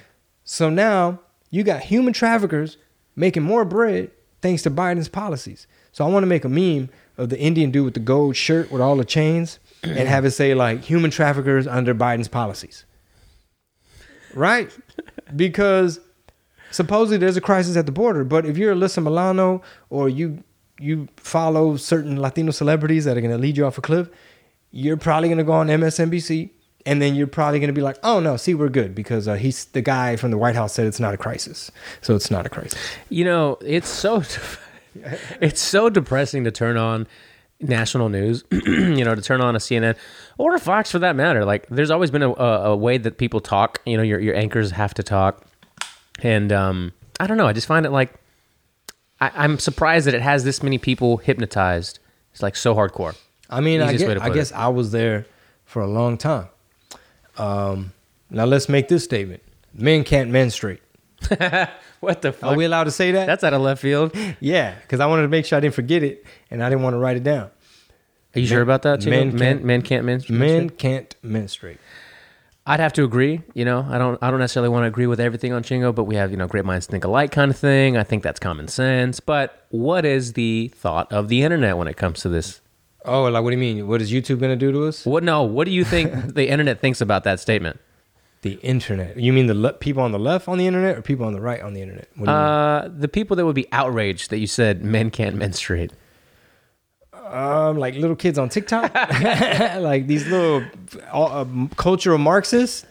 [0.44, 1.20] So now
[1.50, 2.78] you got human traffickers
[3.16, 5.68] making more bread thanks to Biden's policies.
[5.92, 8.72] So I want to make a meme of the Indian dude with the gold shirt
[8.72, 12.86] with all the chains and have it say like human traffickers under Biden's policies.
[14.34, 14.72] Right?
[15.36, 16.00] Because
[16.72, 20.44] supposedly there's a crisis at the border, but if you're Alyssa Milano or you
[20.80, 24.10] you follow certain Latino celebrities that are going to lead you off a cliff,
[24.72, 26.50] you're probably going to go on MSNBC
[26.86, 29.36] and then you're probably going to be like, "Oh no, see we're good because uh,
[29.36, 32.46] he's the guy from the White House said it's not a crisis." So it's not
[32.46, 32.80] a crisis.
[33.10, 34.24] You know, it's so
[35.42, 37.08] it's so depressing to turn on
[37.64, 39.96] national news, you know, to turn on a CNN
[40.38, 41.46] or a Fox for that matter.
[41.46, 43.82] Like, there's always been a, a, a way that people talk.
[43.86, 45.46] You know, your your anchors have to talk,
[46.22, 47.48] and um, I don't know.
[47.48, 48.14] I just find it like
[49.20, 52.00] I, I'm surprised that it has this many people hypnotized.
[52.32, 53.16] It's like so hardcore.
[53.50, 55.26] I mean, I guess, I guess I was there
[55.66, 56.48] for a long time.
[57.38, 57.94] Um,
[58.30, 59.42] now let's make this statement:
[59.74, 60.82] Men can't menstruate.
[62.04, 62.52] What the fuck?
[62.52, 63.26] Are we allowed to say that?
[63.26, 64.16] That's out of left field.
[64.40, 66.94] yeah, because I wanted to make sure I didn't forget it, and I didn't want
[66.96, 67.50] to write it down.
[68.36, 69.00] Are you sure about that?
[69.00, 69.10] Chingo?
[69.10, 70.40] men men, can't- men can't menstruate.
[70.40, 71.78] Men can't menstruate.
[72.66, 73.42] I'd have to agree.
[73.54, 74.18] You know, I don't.
[74.24, 76.48] I don't necessarily want to agree with everything on Chingo, but we have you know
[76.48, 77.98] great minds think alike kind of thing.
[77.98, 79.20] I think that's common sense.
[79.20, 82.62] But what is the thought of the internet when it comes to this?
[83.06, 83.88] Oh, like what do you mean?
[83.88, 85.06] What is YouTube gonna do to us?
[85.06, 85.24] What?
[85.24, 85.44] No.
[85.44, 87.80] What do you think the internet thinks about that statement?
[88.44, 89.18] The internet.
[89.18, 91.42] You mean the le- people on the left on the internet or people on the
[91.42, 92.08] right on the internet?
[92.16, 92.38] What do you?
[92.38, 95.92] Uh, the people that would be outraged that you said men can't menstruate.
[97.14, 98.94] um, like little kids on TikTok,
[99.82, 100.64] like these little
[101.12, 101.46] uh,
[101.78, 102.86] cultural Marxists,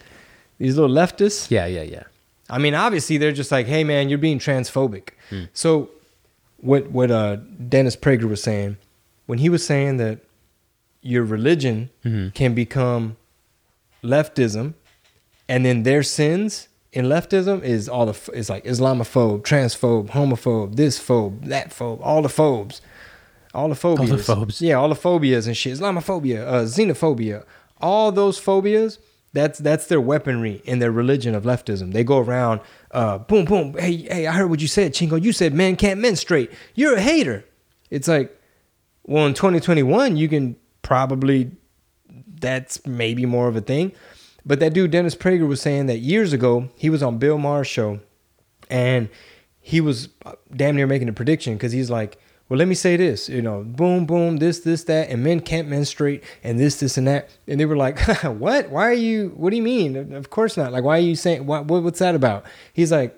[0.59, 1.51] these little leftists.
[1.51, 2.05] Yeah, yeah, yeah.
[2.51, 5.11] I mean, obviously they're just like, hey man, you're being transphobic.
[5.31, 5.45] Hmm.
[5.53, 5.91] So
[6.59, 7.37] what what uh
[7.69, 8.77] Dennis Prager was saying
[9.27, 10.21] when he was saying that
[11.03, 12.31] your religion Mm-hmm.
[12.31, 13.17] can become
[14.03, 14.75] leftism,
[15.49, 20.99] and then their sins in leftism is all the is like Islamophobe, transphobe, homophobe, this
[21.01, 22.81] phobe, that phobe, all the phobes,
[23.55, 24.61] all the phobias, All the phobes.
[24.63, 27.45] yeah, all the phobias and shit, Islamophobia, uh, xenophobia,
[27.81, 28.99] all those phobias.
[29.35, 31.95] That's that's their weaponry in their religion of leftism.
[31.95, 32.61] They go around,
[32.91, 33.75] uh, boom, boom.
[33.79, 35.23] Hey, hey, I heard what you said, Chingo.
[35.23, 36.51] You said men can't menstruate.
[36.75, 37.43] You're a hater.
[37.89, 38.39] It's like,
[39.05, 41.51] well, in 2021, you can probably
[42.41, 43.93] that's maybe more of a thing.
[44.45, 47.69] But that dude Dennis Prager was saying that years ago he was on Bill Maher's
[47.69, 48.01] show,
[48.69, 49.09] and
[49.61, 52.97] he was uh, damn near making a prediction because he's like, well, let me say
[52.97, 56.99] this, you know, boom, boom, this, this, that, and men can't menstruate, and this, this,
[56.99, 57.31] and that.
[57.47, 58.69] And they were like, what?
[58.69, 60.13] Why are you, what do you mean?
[60.13, 60.71] Of course not.
[60.71, 62.45] Like, why are you saying, what, what what's that about?
[62.75, 63.17] He's like,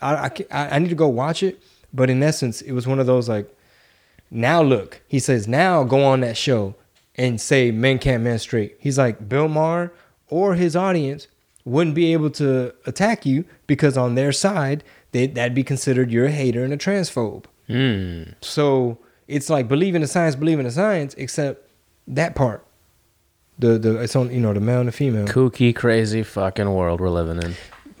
[0.00, 1.60] I, I, I need to go watch it.
[1.92, 3.52] But in essence, it was one of those like,
[4.30, 6.74] now look, he says, now go on that show
[7.14, 8.76] and say men can't menstruate.
[8.78, 9.92] He's like, Bill Maher
[10.28, 11.28] or his audience
[11.64, 16.26] wouldn't be able to attack you because on their side, they, that'd be considered you're
[16.26, 17.44] a hater and a transphobe.
[17.66, 18.30] Hmm.
[18.40, 21.68] So it's like believe in the science, believe in the science, except
[22.06, 22.64] that part.
[23.58, 27.00] The the it's on you know the male and the female, Kooky, crazy fucking world
[27.00, 27.54] we're living in.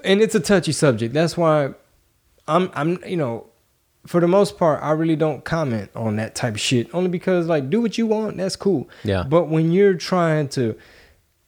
[0.04, 1.14] and it's a touchy subject.
[1.14, 1.70] That's why
[2.46, 3.46] I'm I'm you know
[4.06, 6.94] for the most part I really don't comment on that type of shit.
[6.94, 8.88] Only because like do what you want, that's cool.
[9.02, 9.24] Yeah.
[9.26, 10.76] But when you're trying to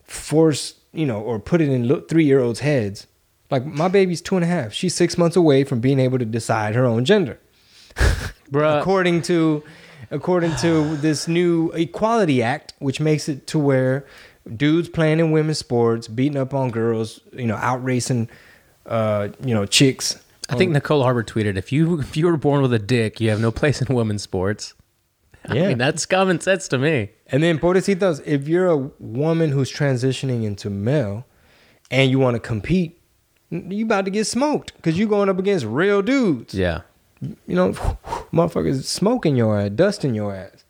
[0.08, 3.06] force you know or put it in three year olds' heads,
[3.50, 4.72] like my baby's two and a half.
[4.72, 7.38] She's six months away from being able to decide her own gender.
[8.50, 8.80] Bruh.
[8.80, 9.62] according to
[10.10, 14.06] according to this new equality act which makes it to where
[14.56, 18.28] dudes playing in women's sports beating up on girls you know out racing
[18.86, 20.16] uh you know chicks
[20.50, 23.28] I think Nicole Harbor tweeted, "If you if you were born with a dick, you
[23.28, 24.72] have no place in women's sports."
[25.48, 25.68] I Yeah.
[25.68, 27.10] mean that's common sense to me.
[27.28, 31.24] and then pobrecitos if you're a woman who's transitioning into male
[31.90, 33.00] and you want to compete
[33.50, 36.82] you about to get smoked because you're going up against real dudes Yeah,
[37.20, 37.72] you know,
[38.32, 40.64] motherfuckers smoking your ass, dusting your ass.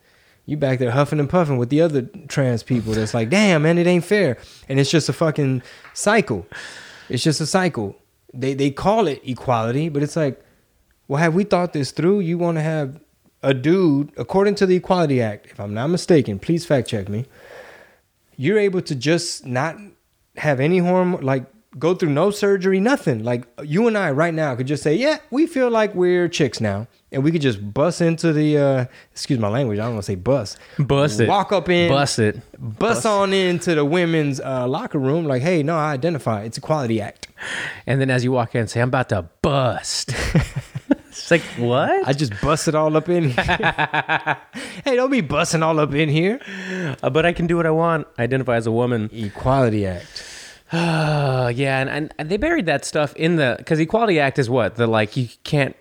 [0.47, 3.77] You back there huffing and puffing with the other trans people that's like, damn, man,
[3.77, 4.39] it ain't fair.
[4.67, 5.63] And it's just a fucking
[5.93, 6.47] cycle.
[7.11, 7.97] It's just a cycle.
[8.33, 10.41] They they call it equality, but it's like,
[11.07, 12.21] well, have we thought this through?
[12.21, 12.99] You want to have
[13.43, 17.27] a dude, according to the Equality Act, if I'm not mistaken, please fact check me.
[18.37, 19.77] You're able to just not
[20.37, 21.47] have any hormone, like
[21.79, 23.23] go through no surgery, nothing.
[23.25, 26.61] Like you and I right now could just say, yeah, we feel like we're chicks
[26.61, 26.87] now.
[27.11, 30.13] And we could just bust into the, uh, excuse my language, I don't want to
[30.13, 30.59] say bust.
[30.79, 31.29] bust it.
[31.29, 32.41] Walk up in, bust it.
[32.59, 36.43] bust on into the women's uh, locker room like, hey, no, I identify.
[36.43, 37.29] It's Equality Act.
[37.87, 40.13] And then as you walk in, say, "I'm about to bust."
[41.19, 42.07] it's like what?
[42.07, 43.45] I just bust it all up in here.
[44.85, 46.41] hey, don't be busting all up in here.
[47.03, 48.07] Uh, but I can do what I want.
[48.17, 49.11] I identify as a woman.
[49.13, 50.25] Equality Act.
[50.73, 54.77] Yeah, and, and, and they buried that stuff in the because Equality Act is what
[54.77, 55.75] the like you can't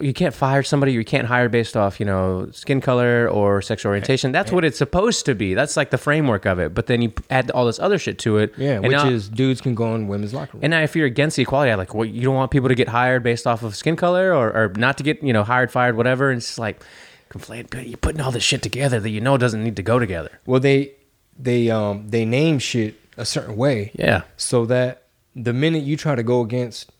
[0.00, 3.90] you can't fire somebody you can't hire based off you know skin color or sexual
[3.90, 4.32] orientation.
[4.32, 5.54] That's what it's supposed to be.
[5.54, 6.74] That's like the framework of it.
[6.74, 8.52] But then you add all this other shit to it.
[8.58, 10.64] Yeah, which now- is dudes can go in women's locker room.
[10.64, 12.88] And now, if you're against the equality, like, well, you don't want people to get
[12.88, 15.96] hired based off of skin color, or, or not to get, you know, hired, fired,
[15.96, 16.30] whatever.
[16.30, 16.82] And it's like,
[17.30, 17.72] conflate.
[17.86, 20.40] You're putting all this shit together that you know doesn't need to go together.
[20.46, 20.94] well, they
[21.38, 23.92] they um they name shit a certain way.
[23.94, 24.22] Yeah.
[24.36, 25.04] so that
[25.36, 26.90] the minute you try to go against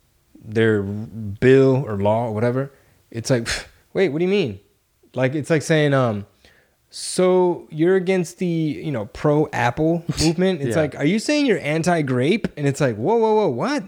[0.44, 2.70] their bill or law or whatever,
[3.10, 3.48] it's like,
[3.92, 4.60] wait, what do you mean?
[5.14, 6.26] Like it's like saying, um,
[6.90, 10.60] so you're against the you know pro Apple movement.
[10.62, 10.82] It's Yeah.
[10.82, 12.48] like, are you saying you're anti grape?
[12.56, 13.84] And it's like, whoa, whoa, whoa, what?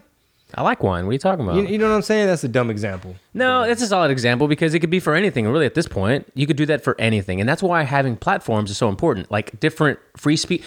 [0.55, 1.05] I like wine.
[1.07, 1.57] What are you talking about?
[1.59, 2.27] You, you know what I'm saying?
[2.27, 3.15] That's a dumb example.
[3.35, 5.47] No, that's a solid example because it could be for anything.
[5.47, 8.69] Really, at this point, you could do that for anything, and that's why having platforms
[8.71, 9.31] is so important.
[9.31, 10.65] Like different free speech,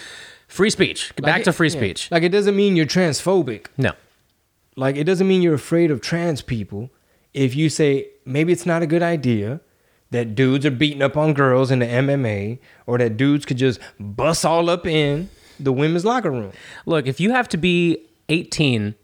[0.48, 1.14] free speech.
[1.16, 1.76] Back Like to it- free yeah.
[1.76, 2.10] speech.
[2.10, 3.66] Like it doesn't mean you're transphobic.
[3.76, 3.92] No,
[4.76, 6.90] Like it doesn't mean you're afraid of trans people.
[7.32, 9.60] If you say maybe it's not a good idea
[10.10, 13.80] that dudes are beating up on girls in the MMA or that dudes could just
[13.98, 15.28] bust all up in
[15.58, 16.52] the women's locker room.
[16.86, 17.98] look, if you have to be
[18.28, 18.94] 18,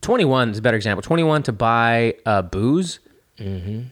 [0.00, 1.02] 21 is a better example.
[1.02, 3.00] 21 to buy uh, booze.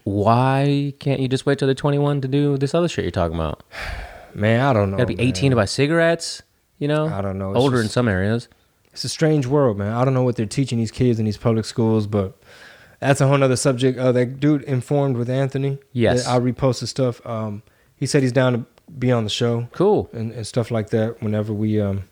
[0.04, 3.34] Why can't you just wait till they're 21 to do this other shit you're talking
[3.34, 3.62] about?
[4.34, 4.96] Man, I don't know.
[4.96, 5.26] Got to be man.
[5.26, 6.42] 18 to buy cigarettes.
[6.78, 7.50] You know, I don't know.
[7.50, 8.48] It's Older in some areas.
[8.92, 9.92] It's a strange world, man.
[9.92, 12.36] I don't know what they're teaching these kids in these public schools, but
[13.00, 13.98] that's a whole nother subject.
[13.98, 15.78] Uh, that dude informed with Anthony.
[15.92, 16.26] Yes.
[16.26, 17.24] I reposted stuff.
[17.26, 17.62] Um,
[17.96, 18.66] he said he's down to
[18.98, 22.04] be on the show Cool, and, and stuff like that whenever we um,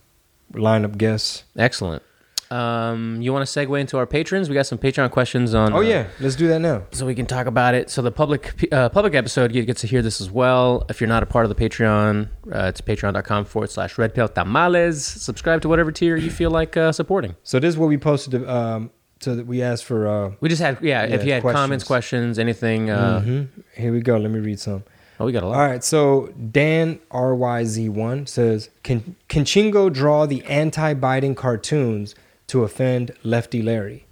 [0.54, 1.44] line up guests.
[1.56, 2.02] excellent.
[2.50, 4.48] Um, you want to segue into our patrons?
[4.48, 5.72] We got some Patreon questions on.
[5.72, 6.82] Oh uh, yeah, let's do that now.
[6.90, 7.90] so we can talk about it.
[7.90, 10.84] So the public uh, public episode you get to hear this as well.
[10.88, 14.28] If you're not a part of the Patreon, uh, it's patreon.com forward slash red pill
[14.28, 15.04] tamales.
[15.04, 17.36] Subscribe to whatever tier you feel like uh, supporting.
[17.44, 18.48] So this is what we posted.
[18.48, 18.90] Um,
[19.20, 20.08] so that we asked for.
[20.08, 21.04] Uh, We just had yeah.
[21.04, 22.36] if you had comments, questions.
[22.36, 22.90] questions, anything.
[22.90, 23.48] Uh, mhm.
[23.76, 24.16] Here we go.
[24.16, 24.82] Let me read some.
[25.20, 25.56] Oh, we got a lot.
[25.60, 25.84] All right.
[25.84, 32.14] So Dan RYZ one says, "Can can Chingo draw the anti-Biden cartoons
[32.52, 34.06] to offend Lefty Larry?"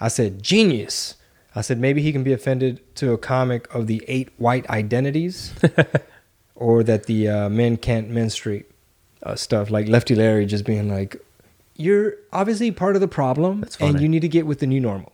[0.00, 1.16] I said, "Genius."
[1.56, 5.54] I said maybe he can be offended to a comic of the eight white identities,
[6.56, 8.66] or that the uh, men can't menstruate
[9.22, 11.16] uh, stuff like Lefty Larry just being like,
[11.76, 15.12] "You're obviously part of the problem, and you need to get with the new normal."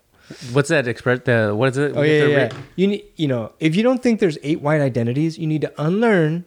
[0.53, 1.21] What's that express?
[1.25, 1.93] The what is it?
[1.97, 2.37] Oh yeah, yeah.
[2.45, 5.61] re- You need, you know, if you don't think there's eight white identities, you need
[5.63, 6.45] to unlearn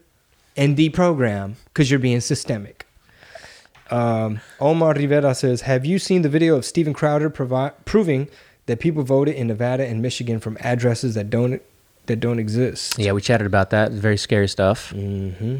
[0.55, 2.82] and deprogram because you're being systemic.
[3.91, 8.29] Um, Omar Rivera says, "Have you seen the video of Steven Crowder provi- proving
[8.65, 11.61] that people voted in Nevada and Michigan from addresses that don't
[12.05, 13.91] that don't exist?" Yeah, we chatted about that.
[13.91, 14.91] Very scary stuff.
[14.95, 15.57] Mm-hmm.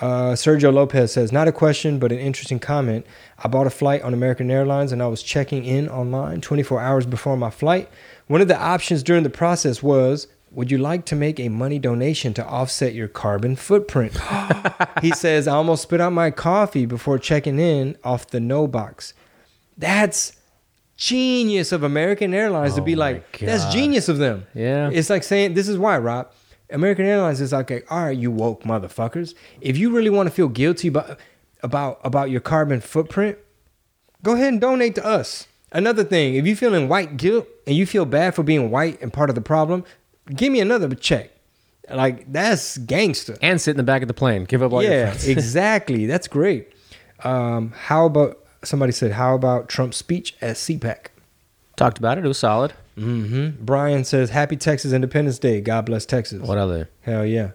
[0.00, 3.04] Uh, Sergio Lopez says, not a question, but an interesting comment.
[3.42, 7.04] I bought a flight on American Airlines and I was checking in online 24 hours
[7.04, 7.88] before my flight.
[8.28, 11.78] One of the options during the process was, would you like to make a money
[11.78, 14.18] donation to offset your carbon footprint?
[15.02, 19.14] he says, I almost spit out my coffee before checking in off the no box.
[19.76, 20.32] That's
[20.96, 24.46] genius of American Airlines to Oh be my like, that's genius of them.
[24.54, 24.90] Yeah.
[24.92, 26.32] It's like saying, this is why, Rob.
[26.70, 29.34] American Airlines is like, all right, you woke motherfuckers.
[29.60, 31.18] If you really want to feel guilty about
[31.62, 33.38] about about your carbon footprint,
[34.22, 35.46] go ahead and donate to us.
[35.72, 39.12] Another thing, if you're feeling white guilt and you feel bad for being white and
[39.12, 39.84] part of the problem,
[40.34, 41.30] give me another check.
[41.90, 43.36] Like that's gangster.
[43.40, 44.44] And sit in the back of the plane.
[44.44, 45.28] Give up all your Yeah, friends.
[45.36, 46.06] exactly.
[46.06, 46.72] That's great.
[47.24, 51.06] Um, how about somebody said, how about Trump's speech at CPAC?
[51.76, 52.24] Talked about it.
[52.24, 52.72] It was solid.
[52.96, 55.60] hmm Brian says, Happy Texas Independence Day.
[55.60, 56.42] God bless Texas.
[56.42, 56.90] What other?
[57.02, 57.52] Hell yeah.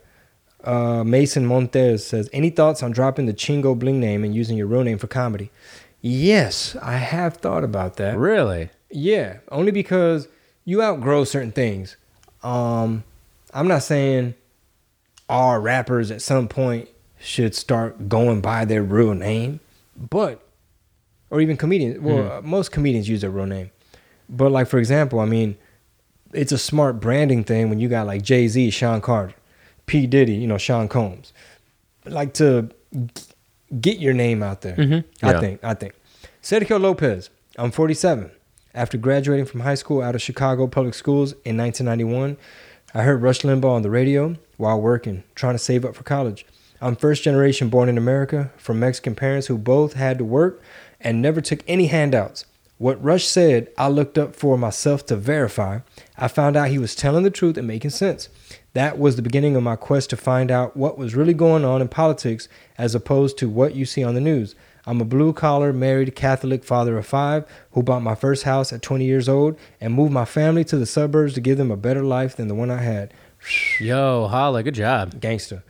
[0.64, 4.66] Uh, Mason Montez says, Any thoughts on dropping the Chingo Bling name and using your
[4.68, 5.52] real name for comedy?
[6.02, 8.18] Yes, I have thought about that.
[8.18, 8.70] Really?
[8.90, 10.28] Yeah, only because
[10.66, 11.98] you outgrow certain things.
[12.44, 13.04] Um,
[13.54, 14.34] I'm not saying
[15.30, 16.90] all rappers at some point
[17.20, 19.60] should start going by their real name,
[19.98, 20.42] but
[21.30, 22.00] or even comedians.
[22.00, 23.72] Well, uh, most comedians use their real name,
[24.30, 25.56] but like for example, I mean,
[26.34, 29.34] it's a smart branding thing when you got like Jay Z, Shawn Carter,
[29.86, 31.32] P Diddy, you know, Sean Combs,
[32.06, 32.70] like to
[33.80, 34.76] get your name out there.
[34.76, 35.04] Mhm.
[35.24, 35.40] I Yeah.
[35.40, 35.64] think.
[35.64, 35.94] I think.
[36.42, 37.30] Sergio Lopez.
[37.58, 38.32] I'm 47.
[38.76, 42.38] After graduating from high school out of Chicago public schools in 1991,
[42.96, 46.44] I heard Rush Limbaugh on the radio while working, trying to save up for college.
[46.82, 50.60] I'm first generation born in America from Mexican parents who both had to work
[51.00, 52.46] and never took any handouts.
[52.80, 55.82] What Rush said, I looked up for myself to verify.
[56.18, 58.28] I found out he was telling the truth and making sense.
[58.74, 61.80] That was the beginning of my quest to find out what was really going on
[61.80, 64.56] in politics as opposed to what you see on the news.
[64.86, 68.82] I'm a blue collar, married Catholic father of five who bought my first house at
[68.82, 72.04] 20 years old and moved my family to the suburbs to give them a better
[72.04, 73.14] life than the one I had.
[73.80, 75.20] Yo, holla, good job.
[75.22, 75.64] Gangster.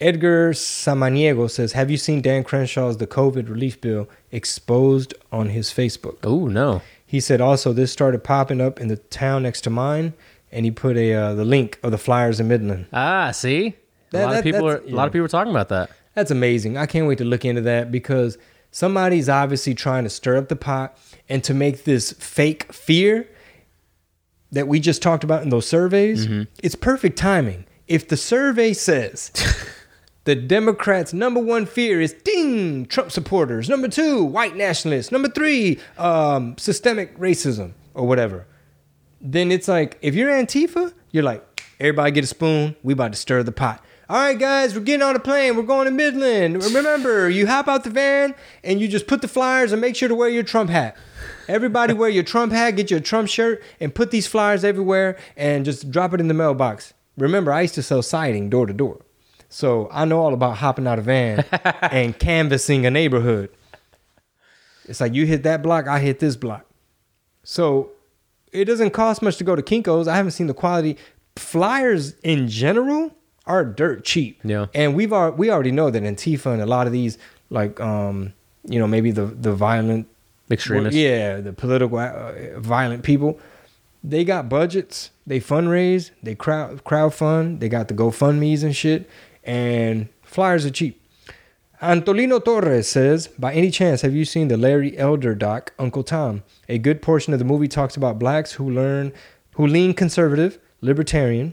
[0.00, 5.70] Edgar Samaniego says, Have you seen Dan Crenshaw's The COVID Relief Bill exposed on his
[5.70, 6.18] Facebook?
[6.24, 6.82] Oh no.
[7.06, 10.12] He said also this started popping up in the town next to mine,
[10.50, 12.86] and he put a uh, the link of the flyers in Midland.
[12.92, 13.76] Ah, see,
[14.12, 15.90] a lot that- of people are that's- a lot of people are talking about that.
[16.14, 16.76] That's amazing.
[16.76, 18.38] I can't wait to look into that because
[18.70, 20.96] somebody's obviously trying to stir up the pot
[21.28, 23.28] and to make this fake fear
[24.52, 26.26] that we just talked about in those surveys.
[26.62, 27.66] It's perfect timing.
[27.88, 29.32] If the survey says
[30.24, 33.68] the Democrats' number one fear is ding, Trump supporters.
[33.68, 35.10] Number two, white nationalists.
[35.12, 38.46] Number three, um, systemic racism or whatever.
[39.20, 42.76] Then it's like, if you're Antifa, you're like, everybody get a spoon.
[42.82, 43.83] We about to stir the pot.
[44.06, 45.56] All right, guys, we're getting on a plane.
[45.56, 46.62] We're going to Midland.
[46.62, 50.10] Remember, you hop out the van and you just put the flyers and make sure
[50.10, 50.94] to wear your Trump hat.
[51.48, 55.64] Everybody wear your Trump hat, get your Trump shirt, and put these flyers everywhere and
[55.64, 56.92] just drop it in the mailbox.
[57.16, 59.00] Remember, I used to sell siding door to door.
[59.48, 61.42] So I know all about hopping out a van
[61.80, 63.48] and canvassing a neighborhood.
[64.86, 66.66] It's like you hit that block, I hit this block.
[67.42, 67.92] So
[68.52, 70.08] it doesn't cost much to go to Kinko's.
[70.08, 70.98] I haven't seen the quality.
[71.36, 73.14] Flyers in general
[73.46, 74.40] are dirt cheap.
[74.44, 74.66] Yeah.
[74.74, 77.18] And we've al- we already know that Antifa and a lot of these
[77.50, 78.32] like um
[78.66, 80.06] you know maybe the the violent
[80.50, 80.96] Extremists.
[80.96, 83.38] yeah, the political uh, violent people.
[84.02, 85.10] They got budgets.
[85.26, 86.10] They fundraise.
[86.22, 87.60] They crowd crowd fund.
[87.60, 89.08] They got the GoFundmes and shit.
[89.42, 91.00] And flyers are cheap.
[91.82, 96.42] Antolino Torres says, by any chance, have you seen the Larry Elder doc, Uncle Tom?
[96.68, 99.12] A good portion of the movie talks about blacks who learn,
[99.56, 101.52] who lean conservative, libertarian,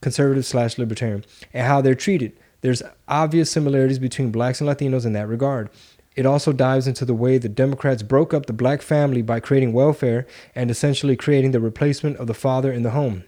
[0.00, 2.32] conservative slash libertarian, and how they're treated.
[2.60, 5.70] There's obvious similarities between blacks and Latinos in that regard.
[6.16, 9.72] It also dives into the way the Democrats broke up the black family by creating
[9.72, 13.22] welfare and essentially creating the replacement of the father in the home.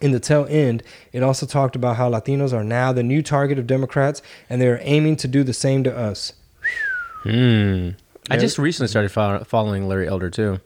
[0.00, 3.58] In the tail end, it also talked about how Latinos are now the new target
[3.58, 6.32] of Democrats and they are aiming to do the same to us.
[7.24, 7.90] Hmm.
[8.30, 10.60] I just recently started fol- following Larry Elder too.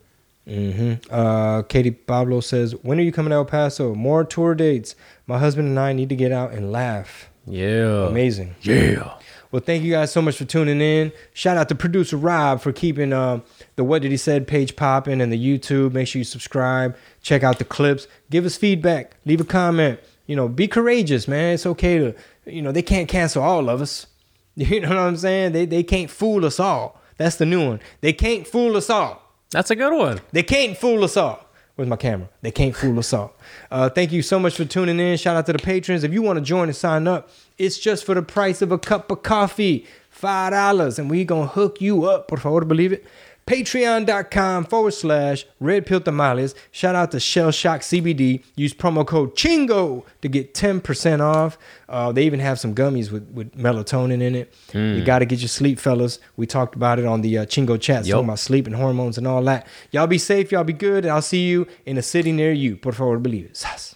[0.47, 3.95] hmm Uh, Katie Pablo says, When are you coming to El Paso?
[3.95, 4.95] More tour dates.
[5.27, 7.29] My husband and I need to get out and laugh.
[7.47, 8.07] Yeah.
[8.07, 8.55] Amazing.
[8.61, 9.13] Yeah.
[9.51, 11.11] Well, thank you guys so much for tuning in.
[11.33, 13.39] Shout out to producer Rob for keeping uh,
[13.75, 15.93] the What Did He Said page popping and the YouTube.
[15.93, 19.99] Make sure you subscribe, check out the clips, give us feedback, leave a comment.
[20.27, 21.53] You know, be courageous, man.
[21.53, 22.15] It's okay to,
[22.45, 24.07] you know, they can't cancel all of us.
[24.57, 25.51] You know what I'm saying?
[25.51, 27.01] They they can't fool us all.
[27.17, 27.81] That's the new one.
[27.99, 29.21] They can't fool us all.
[29.51, 30.21] That's a good one.
[30.31, 31.44] They can't fool us all.
[31.75, 32.29] Where's my camera?
[32.41, 33.33] They can't fool us all.
[33.69, 35.17] Uh, thank you so much for tuning in.
[35.17, 36.05] Shout out to the patrons.
[36.05, 38.77] If you want to join and sign up, it's just for the price of a
[38.79, 42.29] cup of coffee, five dollars, and we gonna hook you up.
[42.29, 43.05] Por favor, believe it.
[43.47, 46.55] Patreon.com forward slash Red Pill Tamales.
[46.71, 48.43] Shout out to Shell Shock CBD.
[48.55, 51.57] Use promo code Chingo to get 10% off.
[51.87, 54.53] Uh, they even have some gummies with, with melatonin in it.
[54.73, 56.19] You got to get your sleep, fellas.
[56.37, 58.15] We talked about it on the uh, Chingo chat, Yup.
[58.15, 59.67] talking about sleep and hormones and all that.
[59.91, 60.51] Y'all be safe.
[60.51, 61.05] Y'all be good.
[61.05, 62.77] And I'll see you in a city near you.
[62.77, 63.57] Por favor, believe it.
[63.57, 63.95] Sas.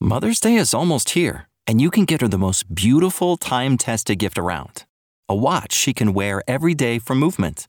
[0.00, 4.18] Mother's Day is almost here, and you can get her the most beautiful time tested
[4.18, 4.84] gift around
[5.30, 7.68] a watch she can wear every day for movement.